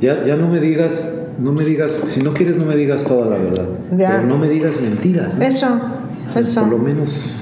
ya, 0.01 0.25
ya 0.25 0.37
no 0.37 0.49
me 0.49 0.61
digas, 0.61 1.25
no 1.39 1.53
me 1.53 1.65
digas, 1.65 1.93
si 1.93 2.23
no 2.23 2.33
quieres 2.33 2.59
no 2.59 2.67
me 2.67 2.77
digas 2.77 3.05
toda 3.05 3.31
la 3.31 3.39
verdad. 3.39 3.69
Ya. 3.97 4.17
Pero 4.17 4.27
no 4.27 4.39
me 4.39 4.49
digas 4.49 4.81
mentiras. 4.81 5.39
¿no? 5.39 5.45
Eso, 5.45 5.81
O 6.27 6.31
sea, 6.31 6.43
eso. 6.43 6.61
Por 6.61 6.71
lo 6.71 6.79
menos. 6.79 7.37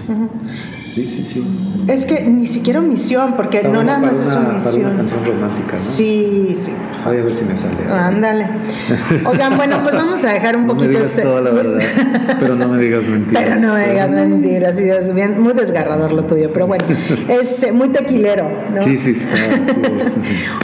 Sí, 0.97 1.07
sí, 1.11 1.25
sí. 1.27 1.47
Es 1.89 2.07
que 2.07 2.23
ni 2.23 2.47
siquiera 2.47 2.81
omisión, 2.81 3.35
porque 3.37 3.59
Está 3.59 3.69
no 3.69 3.85
nada 3.85 3.99
más 3.99 4.15
es 4.15 4.21
una, 4.21 4.35
para 4.35 4.41
una 4.41 4.51
omisión. 4.51 4.97
canción 4.97 5.25
romántica, 5.27 5.71
¿no? 5.73 5.77
Sí, 5.77 6.53
sí. 6.57 6.73
Ay, 7.05 7.19
a 7.19 7.23
ver 7.23 7.35
si 7.35 7.45
me 7.45 7.55
sale. 7.59 7.77
Ándale. 7.93 8.49
Oigan, 9.27 9.59
bueno, 9.59 9.83
pues 9.83 9.95
vamos 9.95 10.25
a 10.25 10.33
dejar 10.33 10.57
un 10.57 10.67
no 10.67 10.69
me 10.73 10.75
poquito 10.75 10.89
digas 10.99 11.09
este- 11.11 11.23
toda 11.23 11.43
la 11.43 11.51
verdad, 11.51 11.81
pero 12.41 12.55
no 12.57 12.69
me 12.69 12.81
digas 12.83 13.05
mentiras. 13.07 13.45
Pero 13.45 13.61
no 13.61 13.75
me 13.75 13.89
digas 13.91 14.11
mentiras, 14.11 14.77
sí, 14.79 14.89
es 14.89 15.15
bien, 15.15 15.39
muy 15.39 15.53
desgarrador 15.53 16.13
lo 16.15 16.25
tuyo, 16.25 16.51
pero 16.51 16.67
bueno, 16.67 16.85
es 17.29 17.63
eh, 17.63 17.73
muy 17.73 17.91
tequilero, 17.91 18.49
¿no? 18.75 18.83
Sí, 18.83 18.99
sí, 18.99 19.11
está. 19.11 19.37
sí. 19.37 19.83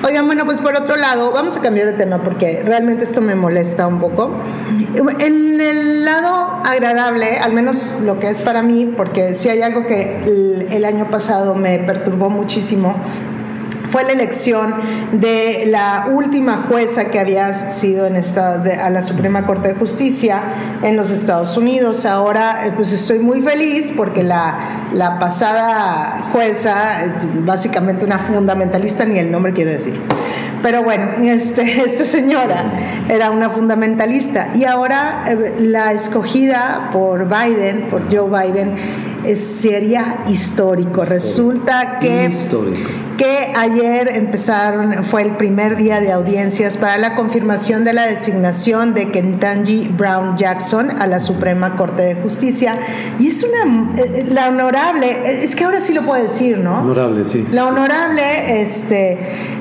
Oigan, 0.02 0.24
bueno, 0.24 0.46
pues 0.46 0.60
por 0.60 0.74
otro 0.76 0.96
lado, 0.96 1.30
vamos 1.32 1.58
a 1.58 1.60
cambiar 1.60 1.88
de 1.88 1.92
tema 1.92 2.22
porque 2.24 2.62
realmente 2.64 3.04
esto 3.04 3.20
me 3.20 3.34
molesta 3.34 3.86
un 3.86 4.00
poco. 4.00 4.30
En 5.18 5.60
el 5.60 6.06
lado 6.06 6.60
agradable, 6.64 7.38
al 7.38 7.52
menos 7.52 7.98
lo 8.02 8.18
que 8.18 8.30
es 8.30 8.40
para 8.40 8.62
mí, 8.62 8.90
porque 8.96 9.34
si 9.34 9.50
hay 9.50 9.60
algo 9.60 9.86
que 9.86 10.21
el, 10.26 10.84
año 10.84 11.10
pasado 11.10 11.54
me 11.54 11.78
perturbó 11.78 12.30
muchísimo, 12.30 12.94
fue 13.88 14.04
la 14.04 14.12
elección 14.12 14.74
de 15.12 15.64
la 15.68 16.08
última 16.12 16.64
jueza 16.68 17.06
que 17.10 17.18
había 17.18 17.52
sido 17.54 18.06
en 18.06 18.16
esta 18.16 18.58
de- 18.58 18.74
a 18.74 18.90
la 18.90 19.02
Suprema 19.02 19.46
Corte 19.46 19.68
de 19.68 19.74
Justicia 19.74 20.40
en 20.82 20.96
los 20.96 21.10
Estados 21.10 21.56
Unidos. 21.56 22.06
Ahora, 22.06 22.66
eh, 22.66 22.72
pues 22.74 22.92
estoy 22.92 23.18
muy 23.18 23.40
feliz 23.42 23.92
porque 23.96 24.22
la, 24.22 24.88
la 24.92 25.18
pasada 25.18 26.16
jueza, 26.32 27.04
eh, 27.04 27.12
básicamente 27.44 28.04
una 28.04 28.18
fundamentalista, 28.18 29.04
ni 29.04 29.18
el 29.18 29.30
nombre 29.30 29.52
quiero 29.52 29.70
decir. 29.70 30.00
Pero 30.62 30.82
bueno, 30.84 31.06
este, 31.22 31.82
esta 31.84 32.04
señora 32.04 32.72
era 33.08 33.30
una 33.30 33.50
fundamentalista 33.50 34.48
y 34.54 34.64
ahora 34.64 35.20
eh, 35.28 35.56
la 35.58 35.92
escogida 35.92 36.90
por 36.92 37.26
Biden, 37.28 37.88
por 37.90 38.02
Joe 38.14 38.28
Biden, 38.30 38.74
sería 39.36 40.18
histórico. 40.26 41.04
Resulta 41.04 41.98
que 42.00 42.26
Histórico. 42.30 42.90
Que 43.22 43.52
ayer 43.54 44.16
empezaron, 44.16 45.04
fue 45.04 45.22
el 45.22 45.36
primer 45.36 45.76
día 45.76 46.00
de 46.00 46.10
audiencias 46.10 46.76
para 46.76 46.98
la 46.98 47.14
confirmación 47.14 47.84
de 47.84 47.92
la 47.92 48.04
designación 48.04 48.94
de 48.94 49.12
Kentanji 49.12 49.86
Brown 49.96 50.36
Jackson 50.36 51.00
a 51.00 51.06
la 51.06 51.20
Suprema 51.20 51.76
Corte 51.76 52.02
de 52.02 52.14
Justicia. 52.16 52.74
Y 53.20 53.28
es 53.28 53.44
una, 53.44 53.92
eh, 53.96 54.26
la 54.28 54.48
honorable, 54.48 55.08
eh, 55.08 55.44
es 55.44 55.54
que 55.54 55.62
ahora 55.62 55.78
sí 55.78 55.94
lo 55.94 56.02
puedo 56.02 56.20
decir, 56.20 56.58
¿no? 56.58 56.80
Honorable, 56.80 57.24
sí. 57.24 57.44
sí, 57.46 57.54
La 57.54 57.68
honorable 57.68 58.60
este, 58.60 59.18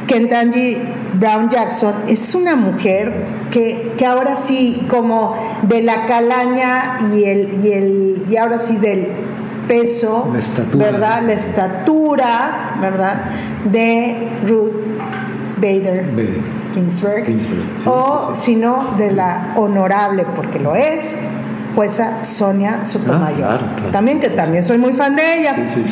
Kentanji 0.07 0.77
Brown 1.19 1.47
Jackson 1.49 1.93
es 2.07 2.33
una 2.33 2.55
mujer 2.55 3.13
que, 3.51 3.93
que 3.95 4.07
ahora 4.07 4.33
sí, 4.33 4.87
como 4.89 5.35
de 5.61 5.83
la 5.83 6.07
calaña 6.07 6.97
y, 7.13 7.25
el, 7.25 7.63
y, 7.63 7.73
el, 7.73 8.25
y 8.27 8.37
ahora 8.37 8.57
sí 8.57 8.77
del 8.77 9.11
peso, 9.67 10.29
La 10.33 10.39
estatura. 10.39 10.91
¿verdad? 10.91 11.21
La 11.23 11.33
estatura, 11.33 12.00
¿verdad? 12.17 13.21
De 13.65 14.39
Ruth 14.47 14.73
Bader 15.57 16.11
Ve, 16.15 16.41
Ginsburg. 16.73 17.25
Ginsburg, 17.25 17.63
sí, 17.77 17.89
o 17.89 18.19
sí, 18.19 18.35
sí. 18.35 18.41
si 18.41 18.55
no, 18.55 18.95
de 18.97 19.11
la 19.11 19.53
honorable, 19.55 20.25
porque 20.35 20.59
lo 20.59 20.75
es, 20.75 21.19
jueza 21.75 22.23
Sonia 22.23 22.83
Sotomayor. 22.83 23.43
Ah, 23.43 23.57
claro, 23.57 23.75
claro. 23.75 23.91
También, 23.91 24.19
que 24.19 24.29
también 24.29 24.63
soy 24.63 24.77
muy 24.77 24.93
fan 24.93 25.15
de 25.15 25.39
ella. 25.41 25.55
Sí, 25.67 25.83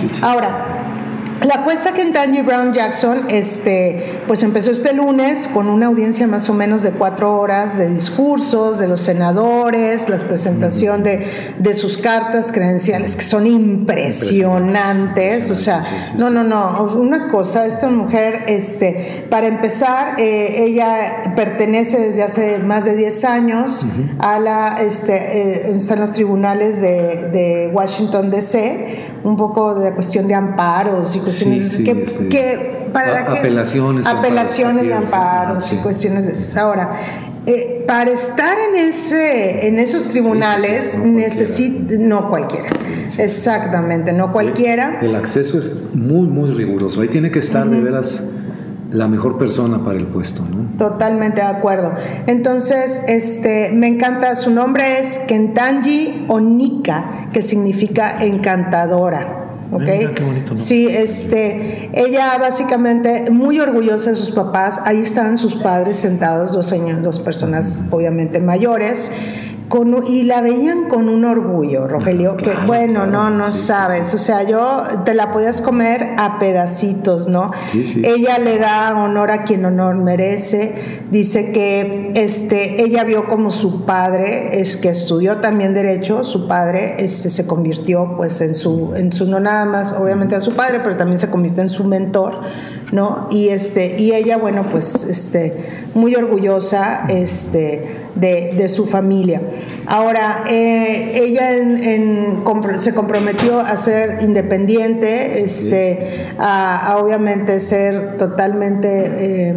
sí, 1.39 1.45
sí, 1.45 1.45
sí. 1.45 1.45
Ahora, 1.45 1.45
la 1.45 1.63
jueza 1.63 1.93
Kentanji 1.93 2.41
Brown 2.41 2.73
Jackson, 2.73 3.25
este, 3.29 4.21
pues 4.27 4.43
empezó 4.43 4.71
este 4.71 4.93
lunes 4.93 5.47
con 5.47 5.67
una 5.67 5.87
audiencia 5.87 6.27
más 6.27 6.49
o 6.49 6.53
menos 6.53 6.83
de 6.83 6.91
cuatro 6.91 7.39
horas 7.39 7.77
de 7.77 7.89
discursos 7.89 8.79
de 8.79 8.87
los 8.87 9.01
senadores, 9.01 10.09
la 10.09 10.17
presentación 10.17 11.03
de, 11.03 11.25
de 11.59 11.73
sus 11.73 11.97
cartas 11.97 12.51
credenciales 12.51 13.15
que 13.15 13.23
son 13.23 13.47
impresionantes, 13.47 15.49
o 15.51 15.55
sea, 15.55 15.81
no, 16.17 16.29
no, 16.29 16.43
no, 16.43 16.83
una 16.95 17.27
cosa, 17.27 17.65
esta 17.65 17.89
mujer, 17.89 18.43
este, 18.47 19.25
para 19.29 19.47
empezar, 19.47 20.19
eh, 20.19 20.63
ella 20.63 21.33
pertenece 21.35 21.99
desde 21.99 22.23
hace 22.23 22.57
más 22.59 22.85
de 22.85 22.95
10 22.95 23.23
años 23.25 23.85
a 24.19 24.39
la, 24.39 24.77
este, 24.81 25.15
eh, 25.15 25.75
están 25.75 25.99
los 25.99 26.11
tribunales 26.11 26.81
de, 26.81 27.29
de 27.31 27.71
Washington 27.73 28.29
DC, 28.29 29.19
un 29.23 29.35
poco 29.35 29.75
de 29.75 29.89
la 29.89 29.95
cuestión 29.95 30.27
de 30.27 30.35
amparos 30.35 31.15
y 31.15 31.19
cuestiones 31.29 31.71
Sí, 31.71 31.77
sí, 31.77 31.83
que, 31.83 32.07
sí. 32.07 32.29
que 32.29 32.87
para 32.93 33.21
A- 33.23 33.31
que- 33.33 33.39
apelaciones, 33.39 34.07
apelaciones 34.07 34.87
de 34.87 34.93
amparos, 34.93 35.71
y 35.73 35.77
cuestiones 35.77 36.25
de 36.25 36.33
esas. 36.33 36.57
Ahora, 36.57 36.91
eh, 37.45 37.83
para 37.87 38.11
estar 38.11 38.55
en 38.69 38.75
ese, 38.87 39.67
en 39.67 39.79
esos 39.79 40.09
tribunales 40.09 40.91
sí, 40.91 40.97
no 40.97 41.01
cualquiera. 41.03 41.27
necesita 41.27 41.93
no 41.99 42.29
cualquiera, 42.29 42.69
exactamente, 43.17 44.13
no 44.13 44.31
cualquiera. 44.31 44.99
El 45.01 45.15
acceso 45.15 45.57
es 45.59 45.75
muy, 45.93 46.27
muy 46.27 46.51
riguroso. 46.51 47.01
Ahí 47.01 47.07
tiene 47.07 47.31
que 47.31 47.39
estar 47.39 47.69
de 47.69 47.79
veras 47.79 48.29
la 48.91 49.07
mejor 49.07 49.37
persona 49.37 49.83
para 49.85 49.97
el 49.99 50.07
puesto, 50.07 50.41
¿no? 50.49 50.67
Totalmente 50.77 51.41
de 51.41 51.47
acuerdo. 51.47 51.93
Entonces, 52.25 53.03
este, 53.07 53.71
me 53.71 53.87
encanta, 53.87 54.35
su 54.35 54.49
nombre 54.51 54.99
es 54.99 55.19
Kentanji 55.27 56.25
Onika, 56.27 57.29
que 57.31 57.41
significa 57.41 58.23
encantadora. 58.23 59.38
¿Ok? 59.71 60.55
Sí, 60.55 60.87
este, 60.89 61.89
ella 61.93 62.37
básicamente 62.39 63.29
muy 63.29 63.59
orgullosa 63.59 64.11
de 64.11 64.15
sus 64.15 64.31
papás, 64.31 64.81
ahí 64.85 64.99
están 64.99 65.37
sus 65.37 65.55
padres 65.55 65.97
sentados, 65.97 66.53
dos, 66.53 66.71
años, 66.71 67.01
dos 67.03 67.19
personas 67.19 67.79
obviamente 67.91 68.39
mayores 68.39 69.11
y 70.07 70.23
la 70.23 70.41
veían 70.41 70.87
con 70.87 71.07
un 71.09 71.25
orgullo, 71.25 71.87
Rogelio, 71.87 72.37
que 72.37 72.53
bueno, 72.65 73.05
no, 73.05 73.29
no 73.29 73.51
sabes, 73.51 74.13
o 74.13 74.17
sea, 74.17 74.43
yo 74.43 74.83
te 75.05 75.13
la 75.13 75.31
podías 75.31 75.61
comer 75.61 76.15
a 76.17 76.39
pedacitos, 76.39 77.27
¿no? 77.27 77.51
Ella 78.03 78.39
le 78.39 78.57
da 78.57 78.95
honor 78.97 79.29
a 79.31 79.43
quien 79.43 79.65
honor 79.65 79.95
merece, 79.95 81.01
dice 81.11 81.51
que 81.51 82.11
este, 82.15 82.81
ella 82.81 83.03
vio 83.03 83.27
como 83.27 83.51
su 83.51 83.85
padre, 83.85 84.59
es 84.59 84.75
que 84.75 84.89
estudió 84.89 85.37
también 85.37 85.73
derecho, 85.73 86.23
su 86.23 86.47
padre 86.47 86.95
este, 86.99 87.29
se 87.29 87.45
convirtió 87.45 88.15
pues 88.17 88.41
en 88.41 88.55
su, 88.55 88.93
en 88.95 89.13
su, 89.13 89.25
no 89.25 89.39
nada 89.39 89.65
más 89.65 89.93
obviamente 89.93 90.35
a 90.35 90.41
su 90.41 90.55
padre, 90.55 90.79
pero 90.83 90.97
también 90.97 91.19
se 91.19 91.29
convirtió 91.29 91.61
en 91.61 91.69
su 91.69 91.83
mentor, 91.83 92.41
¿no? 92.91 93.27
Y, 93.29 93.49
este, 93.49 93.95
y 93.99 94.13
ella, 94.13 94.37
bueno, 94.37 94.65
pues 94.71 95.03
este, 95.03 95.53
muy 95.93 96.15
orgullosa 96.15 97.05
este, 97.09 97.83
de, 98.15 98.69
su 98.69 98.85
familia. 98.85 99.41
Ahora, 99.85 100.43
eh, 100.49 101.21
ella 101.23 101.51
se 102.77 102.93
comprometió 102.93 103.59
a 103.59 103.75
ser 103.77 104.23
independiente, 104.23 105.43
este, 105.43 106.27
a, 106.37 106.97
obviamente 107.01 107.59
ser 107.59 108.17
totalmente... 108.17 108.89
Eh, 108.89 109.55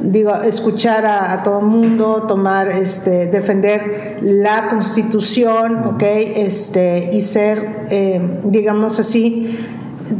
digo, 0.00 0.32
escuchar 0.42 1.06
a, 1.06 1.42
todo 1.42 1.60
el 1.60 1.66
mundo, 1.66 2.24
tomar, 2.28 2.68
este, 2.68 3.26
defender 3.26 4.18
la 4.20 4.68
constitución, 4.68 5.84
¿ok? 5.84 6.02
Este, 6.02 7.10
y 7.12 7.20
ser, 7.20 7.86
eh, 7.90 8.20
digamos 8.44 9.00
así, 9.00 9.58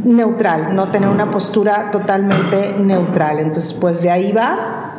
neutral, 0.03 0.75
no 0.75 0.91
tener 0.91 1.09
una 1.09 1.31
postura 1.31 1.91
totalmente 1.91 2.75
neutral. 2.79 3.39
Entonces, 3.39 3.73
pues 3.73 4.01
de 4.01 4.11
ahí 4.11 4.31
va 4.31 4.89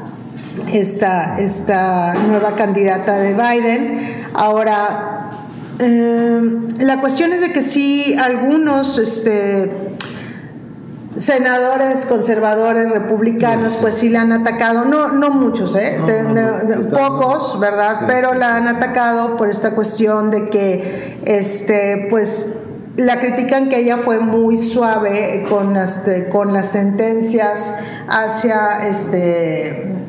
esta, 0.73 1.37
esta 1.39 2.15
nueva 2.15 2.53
candidata 2.53 3.19
de 3.19 3.35
Biden. 3.35 4.25
Ahora, 4.35 5.31
eh, 5.79 6.41
la 6.79 7.01
cuestión 7.01 7.33
es 7.33 7.41
de 7.41 7.53
que 7.53 7.63
sí, 7.63 8.15
algunos 8.19 8.99
este, 8.99 9.97
senadores 11.17 12.07
conservadores 12.07 12.91
republicanos, 12.91 13.77
pues 13.77 13.95
sí 13.95 14.09
la 14.09 14.23
han 14.23 14.33
atacado, 14.33 14.85
no, 14.85 15.09
no 15.09 15.31
muchos, 15.31 15.75
¿eh? 15.77 16.01
pocos, 16.91 17.59
¿verdad? 17.59 18.03
Pero 18.07 18.35
la 18.35 18.57
han 18.57 18.69
atacado 18.69 19.37
por 19.37 19.49
esta 19.49 19.75
cuestión 19.75 20.31
de 20.31 20.49
que, 20.51 21.19
este, 21.25 22.07
pues, 22.11 22.55
la 22.97 23.21
critican 23.21 23.69
que 23.69 23.79
ella 23.79 23.99
fue 23.99 24.21
muy 24.21 24.59
suave 24.59 25.47
con 25.49 25.75
las, 25.75 26.05
con 26.31 26.53
las 26.53 26.73
sentencias 26.73 27.79
hacia 28.09 28.89
este 28.89 30.00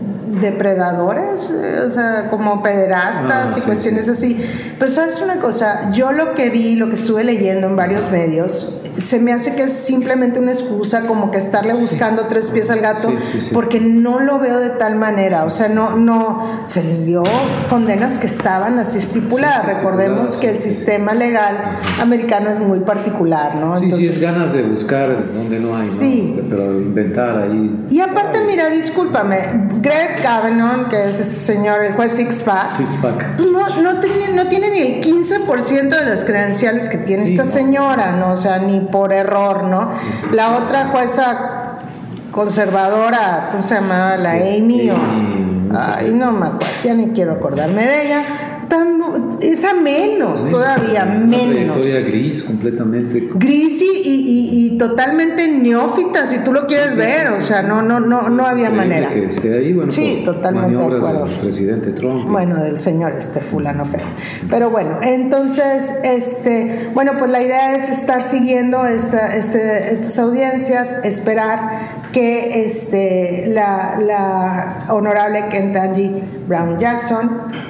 depredadores, 0.42 1.52
eh, 1.52 1.82
o 1.88 1.92
sea, 1.92 2.28
como 2.30 2.62
pederastas 2.62 3.54
ah, 3.54 3.60
y 3.60 3.62
cuestiones 3.62 4.10
así. 4.10 4.44
Pero 4.78 4.92
sabes 4.92 5.22
una 5.22 5.40
cosa, 5.40 5.92
yo 5.92 6.12
lo 6.12 6.34
que 6.34 6.50
vi, 6.50 6.76
lo 6.76 6.90
que 6.90 6.96
estuve 6.96 7.24
leyendo 7.24 7.68
en 7.68 7.76
varios 7.76 8.10
medios, 8.12 8.82
se 8.98 9.20
me 9.20 9.32
hace 9.32 9.56
que 9.56 9.64
es 9.64 9.74
simplemente 9.74 10.40
una 10.40 10.52
excusa 10.52 11.08
como 11.08 11.32
que 11.32 11.38
estarle 11.38 11.74
buscando 11.74 12.28
tres 12.28 12.52
pies 12.52 12.70
al 12.70 12.80
gato, 12.80 13.14
porque 13.54 13.80
no 13.80 14.20
lo 14.20 14.40
veo 14.40 14.60
de 14.60 14.72
tal 14.72 14.96
manera, 14.96 15.46
o 15.46 15.50
sea, 15.50 15.68
no, 15.68 15.96
no, 15.96 16.62
se 16.66 16.84
les 16.84 17.06
dio 17.06 17.24
condenas 17.70 18.20
que 18.20 18.28
estaban 18.28 18.80
así 18.80 18.98
estipuladas. 18.98 19.66
Recordemos 19.66 20.38
que 20.38 20.50
el 20.50 20.58
sistema 20.58 21.14
legal 21.14 21.78
americano 22.02 22.50
es 22.50 22.60
muy 22.60 22.80
particular, 22.82 23.56
¿no? 23.56 23.78
Sí, 23.78 23.86
Entonces, 23.86 24.10
sí, 24.10 24.16
es 24.16 24.22
ganas 24.22 24.54
de 24.54 24.64
buscar 24.64 25.10
donde 25.10 25.60
no 25.60 25.76
hay, 25.76 25.88
¿no? 25.88 25.94
Sí. 25.94 26.22
Este, 26.26 26.44
pero 26.50 26.80
inventar 26.80 27.38
ahí. 27.38 27.86
Y 27.90 28.00
aparte, 28.00 28.42
mira, 28.46 28.70
discúlpame, 28.70 29.70
Greg 29.82 30.22
Kavanaugh, 30.32 30.88
que 30.88 31.10
es 31.10 31.20
este 31.20 31.54
señor, 31.54 31.84
el 31.84 31.94
juez 31.94 32.14
Sixpack, 32.14 32.76
Sixpack. 32.76 33.40
No, 33.40 33.68
no, 33.82 34.00
tiene, 34.00 34.30
no 34.34 34.48
tiene 34.48 34.72
ni 34.72 34.80
el 34.80 35.04
15% 35.04 35.90
de 35.90 36.06
las 36.06 36.24
credenciales 36.24 36.88
que 36.88 37.00
tiene 37.00 37.24
esta 37.24 37.44
señora, 37.44 38.14
¿no? 38.14 38.32
O 38.32 38.38
sea, 38.38 38.60
ni 38.60 38.80
por 38.80 39.12
error, 39.12 39.64
¿no? 39.64 39.90
La 40.32 40.56
otra 40.56 40.86
jueza 40.86 41.80
conservadora, 42.32 43.50
¿cómo 43.52 43.62
se 43.62 43.76
llamaba? 43.76 44.16
La 44.16 44.32
Amy, 44.32 44.90
o, 44.90 44.96
ay, 45.78 46.14
no 46.14 46.32
me 46.32 46.46
acuerdo, 46.46 46.66
ya 46.82 46.94
ni 46.94 47.10
quiero 47.10 47.34
acordarme 47.34 47.86
de 47.86 48.06
ella 48.06 48.26
a 49.42 49.74
menos, 49.74 50.48
todavía 50.50 51.06
menos. 51.06 51.78
Una 51.78 52.00
gris 52.00 52.44
completamente. 52.44 53.30
Gris 53.36 53.82
y, 53.82 54.76
totalmente 54.78 55.48
neófita, 55.48 56.26
si 56.26 56.40
tú 56.40 56.52
lo 56.52 56.66
quieres 56.66 56.96
ver, 56.96 57.28
o 57.28 57.42
sea, 57.42 57.62
no, 57.62 57.82
no, 57.82 58.00
no, 58.00 58.30
no 58.30 58.46
había 58.46 58.70
manera. 58.70 59.10
Que 59.14 59.26
esté 59.26 59.54
ahí, 59.54 59.74
bueno, 59.74 59.92
sí, 59.92 60.22
totalmente 60.26 60.78
de 60.78 60.84
acuerdo. 60.84 61.26
Del 61.26 61.40
presidente 61.40 61.92
Trump. 61.92 62.28
Bueno, 62.28 62.60
del 62.60 62.80
señor 62.80 63.14
este 63.14 63.42
fulano 63.42 63.86
feo. 63.86 64.08
Pero 64.50 64.70
bueno, 64.70 65.00
entonces, 65.02 65.94
este, 66.04 66.90
bueno, 66.94 67.14
pues 67.20 67.30
la 67.30 67.42
idea 67.42 67.76
es 67.76 67.90
estar 67.90 68.24
siguiendo 68.24 68.86
esta, 68.88 69.36
este, 69.36 69.92
estas 69.92 70.18
audiencias, 70.18 70.98
esperar 71.04 72.02
que 72.12 72.66
este, 72.66 73.46
la, 73.48 73.98
la 74.00 74.86
honorable 74.90 75.46
Kentanji 75.50 76.12
Brown 76.48 76.78
Jackson 76.78 77.30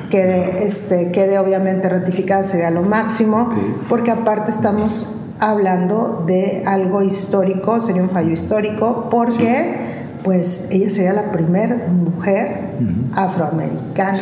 quede, 0.10 0.66
este, 0.66 1.12
quede 1.12 1.38
obviamente 1.38 1.61
ratificada, 1.90 2.44
sería 2.44 2.70
lo 2.72 2.84
máximo, 2.84 3.50
porque 3.90 4.12
aparte 4.12 4.52
estamos 4.52 5.16
hablando 5.40 6.24
de 6.28 6.64
algo 6.66 7.02
histórico, 7.02 7.82
sería 7.82 8.04
un 8.04 8.10
fallo 8.10 8.32
histórico, 8.32 9.08
porque... 9.10 9.90
pues 10.24 10.70
ella 10.70 10.88
sería 10.92 11.14
la 11.14 11.32
primera 11.32 11.88
mujer 11.90 12.76
afroamericana 13.16 14.22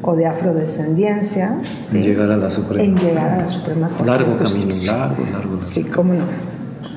o 0.00 0.16
de 0.16 0.24
afrodescendencia 0.24 1.60
en 1.92 2.02
llegar 2.02 2.30
a 2.30 2.38
la 2.38 2.48
Suprema. 2.48 2.82
En 2.82 2.96
llegar 2.96 3.30
a 3.30 3.36
la 3.36 3.46
Suprema 3.46 3.88
Corte. 3.90 4.06
Largo 4.06 4.38
camino, 4.38 4.74
largo, 4.86 5.24
largo. 5.30 5.58
Sí, 5.60 5.84
cómo 5.84 6.14
no. 6.14 6.24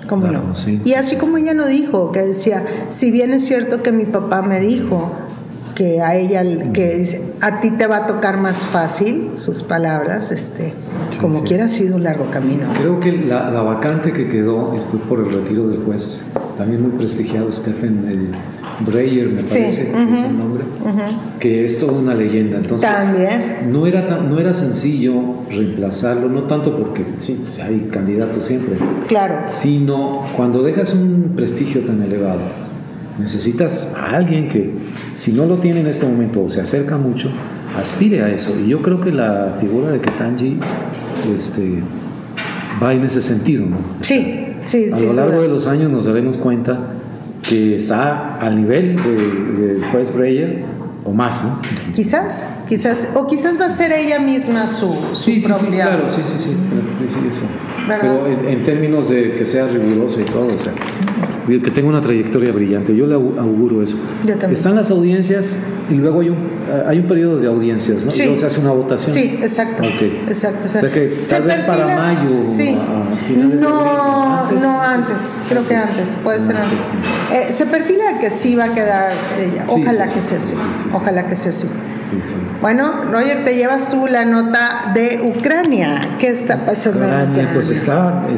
¿Cómo 0.08 0.28
no? 0.28 0.54
Y 0.86 0.94
así 0.94 1.18
como 1.18 1.38
ella 1.38 1.54
lo 1.54 1.68
dijo, 1.68 2.14
que 2.14 2.22
decía, 2.22 2.64
si 2.88 3.12
bien 3.12 3.34
es 3.34 3.44
cierto 3.46 3.84
que 3.84 3.92
mi 3.92 4.06
papá 4.06 4.42
me 4.42 4.62
dijo, 4.62 5.12
que 5.76 6.02
a 6.02 6.16
ella, 6.16 6.42
que 6.72 6.98
dice, 6.98 7.22
a 7.42 7.60
ti 7.60 7.70
te 7.72 7.86
va 7.86 7.98
a 7.98 8.08
tocar 8.08 8.38
más 8.38 8.66
fácil, 8.66 9.32
sus 9.36 9.62
palabras, 9.62 10.32
este, 10.32 10.74
como 11.20 11.44
quiera 11.44 11.66
ha 11.66 11.70
sido 11.70 11.98
un 11.98 12.04
largo 12.04 12.32
camino. 12.32 12.68
Creo 12.78 13.00
que 13.00 13.12
la, 13.12 13.50
vacante 13.62 14.14
que 14.14 14.28
quedó 14.28 14.74
fue 14.90 15.00
por 15.02 15.20
el 15.20 15.34
retiro 15.34 15.68
del 15.68 15.84
juez, 15.84 16.32
también 16.58 16.82
muy 16.82 16.92
prestigiado, 16.92 17.52
Stephen 17.52 18.32
Breyer, 18.86 19.28
me 19.28 19.36
parece, 19.36 19.68
es 19.68 20.24
el 20.24 20.38
nombre, 20.38 20.64
que 21.40 21.66
es 21.66 21.80
toda 21.80 21.92
una 21.92 22.14
leyenda. 22.14 22.58
Entonces, 22.58 22.90
también. 22.90 23.70
No 23.72 23.86
era, 23.86 24.22
no 24.22 24.40
era 24.40 24.54
sencillo 24.54 25.14
reemplazarlo, 25.50 26.30
no 26.30 26.44
tanto 26.44 26.78
porque 26.78 27.04
sí, 27.20 27.44
hay 27.62 27.90
candidatos 27.92 28.46
siempre, 28.46 28.78
claro. 29.08 29.44
sino 29.48 30.24
cuando 30.38 30.64
dejas 30.64 30.94
un 30.94 31.34
prestigio 31.36 31.82
tan 31.82 32.02
elevado 32.02 32.65
Necesitas 33.20 33.96
a 33.96 34.16
alguien 34.16 34.50
que, 34.50 34.72
si 35.14 35.34
no 35.34 35.46
lo 35.46 35.60
tiene 35.60 35.80
en 35.80 35.88
este 35.88 36.06
momento 36.06 36.44
o 36.44 36.50
se 36.50 36.62
acerca 36.62 36.98
mucho, 36.98 37.30
aspire 37.80 38.24
a 38.24 38.30
eso. 38.30 38.54
Y 38.60 38.70
yo 38.70 38.82
creo 38.82 39.02
que 39.02 39.12
la 39.12 39.56
figura 39.60 39.90
de 39.90 40.00
Ketanji 40.00 40.60
este, 41.34 41.80
va 42.82 42.94
en 42.94 43.04
ese 43.04 43.22
sentido. 43.22 43.66
¿no? 43.66 43.78
Sí, 44.02 44.48
sí, 44.66 44.90
A 44.92 45.00
lo 45.00 45.14
largo 45.14 45.42
de 45.42 45.48
los 45.48 45.68
años 45.68 45.92
nos 45.92 46.06
daremos 46.06 46.38
cuenta 46.38 46.80
que 47.48 47.76
está 47.76 48.38
al 48.38 48.56
nivel 48.62 48.96
del 48.98 49.80
de 49.80 49.88
juez 49.92 50.14
Breyer 50.14 50.64
o 51.06 51.12
más, 51.12 51.44
¿no? 51.44 51.62
Quizás, 51.96 52.50
quizás, 52.68 53.12
o 53.14 53.28
quizás 53.28 53.60
va 53.62 53.68
a 53.68 53.70
ser 53.70 53.92
ella 53.92 54.20
misma 54.20 54.68
su, 54.68 54.92
sí, 55.14 55.40
sí, 55.40 55.42
Sí, 55.42 55.66
claro, 55.68 56.10
sí, 56.10 56.22
sí, 56.26 56.40
sí, 56.40 57.20
eso. 57.30 57.42
Pero 57.88 58.26
en, 58.26 58.64
términos 58.64 59.10
de 59.10 59.36
que 59.36 59.46
sea 59.46 59.68
riguroso 59.68 60.20
y 60.20 60.24
todo, 60.24 60.56
o 60.56 60.58
sea, 60.58 60.74
que 61.48 61.72
tenga 61.72 61.90
una 61.90 62.02
trayectoria 62.02 62.52
brillante, 62.52 62.96
yo 62.96 63.06
le 63.06 63.14
auguro 63.14 63.84
eso. 63.84 63.98
Están 64.52 64.76
las 64.76 64.90
audiencias 64.90 65.68
y 65.90 65.94
luego 65.94 66.22
hay 66.22 66.30
un, 66.30 66.38
hay 66.88 67.00
un 67.00 67.08
periodo 67.08 67.38
de 67.38 67.48
audiencias, 67.48 68.04
¿no? 68.04 68.12
Y 68.12 68.18
luego 68.18 68.38
se 68.38 68.46
hace 68.48 68.60
una 68.60 68.72
votación. 68.72 69.14
Sí, 69.14 69.40
exacto. 69.42 69.84
Exacto. 70.28 70.66
O 70.66 70.70
sea, 70.70 70.90
que 70.90 71.20
tal 71.30 71.44
vez 71.44 71.62
para 71.62 71.98
mayo. 71.98 72.42
Sí. 72.42 72.78
no, 73.60 74.52
no 74.52 74.82
antes, 74.82 75.42
creo 75.48 75.68
que 75.68 75.76
antes, 75.76 76.18
puede 76.24 76.40
ser 76.40 76.58
antes. 76.58 76.94
Eh, 77.32 77.52
se 77.52 77.66
perfila 77.68 78.20
que 78.20 78.30
sí 78.30 78.56
va 78.56 78.66
a 78.66 78.74
quedar 78.74 79.12
ella, 79.40 79.66
ojalá 79.68 80.08
que 80.08 80.22
sea 80.22 80.40
así. 80.40 80.56
Ojalá 80.94 81.28
que 81.28 81.36
sea 81.36 81.52
así. 81.52 81.68
Bueno, 82.62 83.06
Roger, 83.12 83.44
te 83.44 83.56
llevas 83.56 83.90
tú 83.90 84.08
la 84.08 84.26
nota 84.26 84.92
de 84.94 85.22
Ucrania. 85.24 86.00
¿Qué 86.18 86.30
está 86.30 86.66
pasando 86.66 87.00
Ucrania, 87.00 87.52
Pues 87.54 87.70
está 87.70 88.26
eh, 88.30 88.36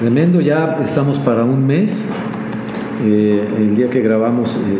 tremendo, 0.00 0.40
ya 0.40 0.78
estamos 0.84 1.18
para 1.18 1.44
un 1.44 1.66
mes 1.66 2.12
eh, 3.02 3.48
el 3.58 3.76
día 3.76 3.90
que 3.90 4.00
grabamos 4.00 4.56
eh, 4.56 4.78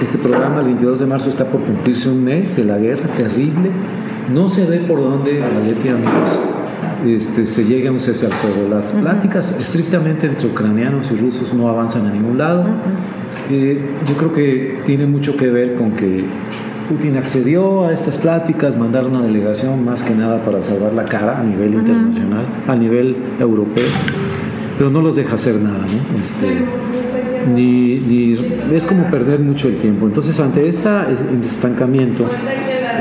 este 0.00 0.18
programa, 0.18 0.60
el 0.60 0.66
22 0.66 1.00
de 1.00 1.06
marzo, 1.06 1.28
está 1.28 1.46
por 1.46 1.60
cumplirse 1.60 2.08
un 2.08 2.24
mes 2.24 2.56
de 2.56 2.64
la 2.64 2.78
guerra 2.78 3.06
terrible. 3.16 3.70
No 4.32 4.48
se 4.48 4.66
ve 4.66 4.78
por 4.78 5.00
dónde, 5.00 5.42
Leti, 5.66 5.88
amigos, 5.88 6.40
este, 7.06 7.46
se 7.46 7.64
llegue 7.64 7.88
a 7.88 7.92
un 7.92 8.00
cese 8.00 8.26
al 8.26 8.32
fuego. 8.32 8.68
Las 8.68 8.92
pláticas 8.92 9.58
estrictamente 9.60 10.26
entre 10.26 10.48
ucranianos 10.48 11.10
y 11.12 11.16
rusos 11.16 11.52
no 11.54 11.68
avanzan 11.68 12.06
a 12.06 12.10
ningún 12.10 12.38
lado. 12.38 12.64
Eh, 13.50 13.78
yo 14.08 14.14
creo 14.14 14.32
que 14.32 14.80
tiene 14.86 15.06
mucho 15.06 15.36
que 15.36 15.50
ver 15.50 15.74
con 15.74 15.92
que 15.92 16.24
Putin 16.88 17.16
accedió 17.16 17.86
a 17.86 17.92
estas 17.92 18.18
pláticas, 18.18 18.76
mandar 18.76 19.06
una 19.06 19.22
delegación 19.22 19.84
más 19.84 20.02
que 20.02 20.14
nada 20.14 20.42
para 20.42 20.60
salvar 20.60 20.92
la 20.92 21.04
cara 21.04 21.38
a 21.38 21.42
nivel 21.42 21.74
internacional, 21.74 22.46
a 22.66 22.76
nivel 22.76 23.16
europeo, 23.38 23.86
pero 24.78 24.90
no 24.90 25.00
los 25.00 25.16
deja 25.16 25.34
hacer 25.34 25.60
nada, 25.60 25.86
¿no? 25.86 26.18
Este, 26.18 26.46
ni, 27.54 28.36
es 28.72 28.86
como 28.86 29.10
perder 29.10 29.40
mucho 29.40 29.68
el 29.68 29.76
tiempo. 29.76 30.06
Entonces, 30.06 30.38
ante 30.40 30.68
este 30.68 30.90
estancamiento, 31.46 32.28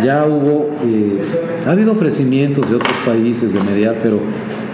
ya 0.04 0.26
hubo, 0.26 0.76
eh, 0.84 1.22
ha 1.66 1.72
habido 1.72 1.94
ofrecimientos 1.94 2.70
de 2.70 2.76
otros 2.76 2.98
países 3.06 3.54
de 3.54 3.62
mediar, 3.62 3.98
pero 4.04 4.20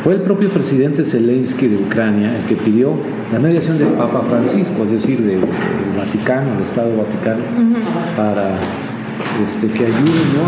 fue 0.04 0.14
el 0.14 0.22
propio 0.22 0.50
presidente 0.50 1.04
Zelensky 1.04 1.68
de 1.68 1.76
Ucrania 1.76 2.38
el 2.38 2.46
que 2.46 2.56
pidió 2.56 2.94
la 3.34 3.40
mediación 3.40 3.78
del 3.78 3.90
Papa 3.90 4.24
Francisco, 4.30 4.84
es 4.86 4.92
decir, 4.92 5.22
del 5.22 5.42
Vaticano, 5.98 6.54
del 6.54 6.64
Estado 6.64 6.90
Vaticano, 6.96 7.44
para 8.16 8.58
este, 9.44 9.68
que 9.68 9.86
ayude 9.86 10.00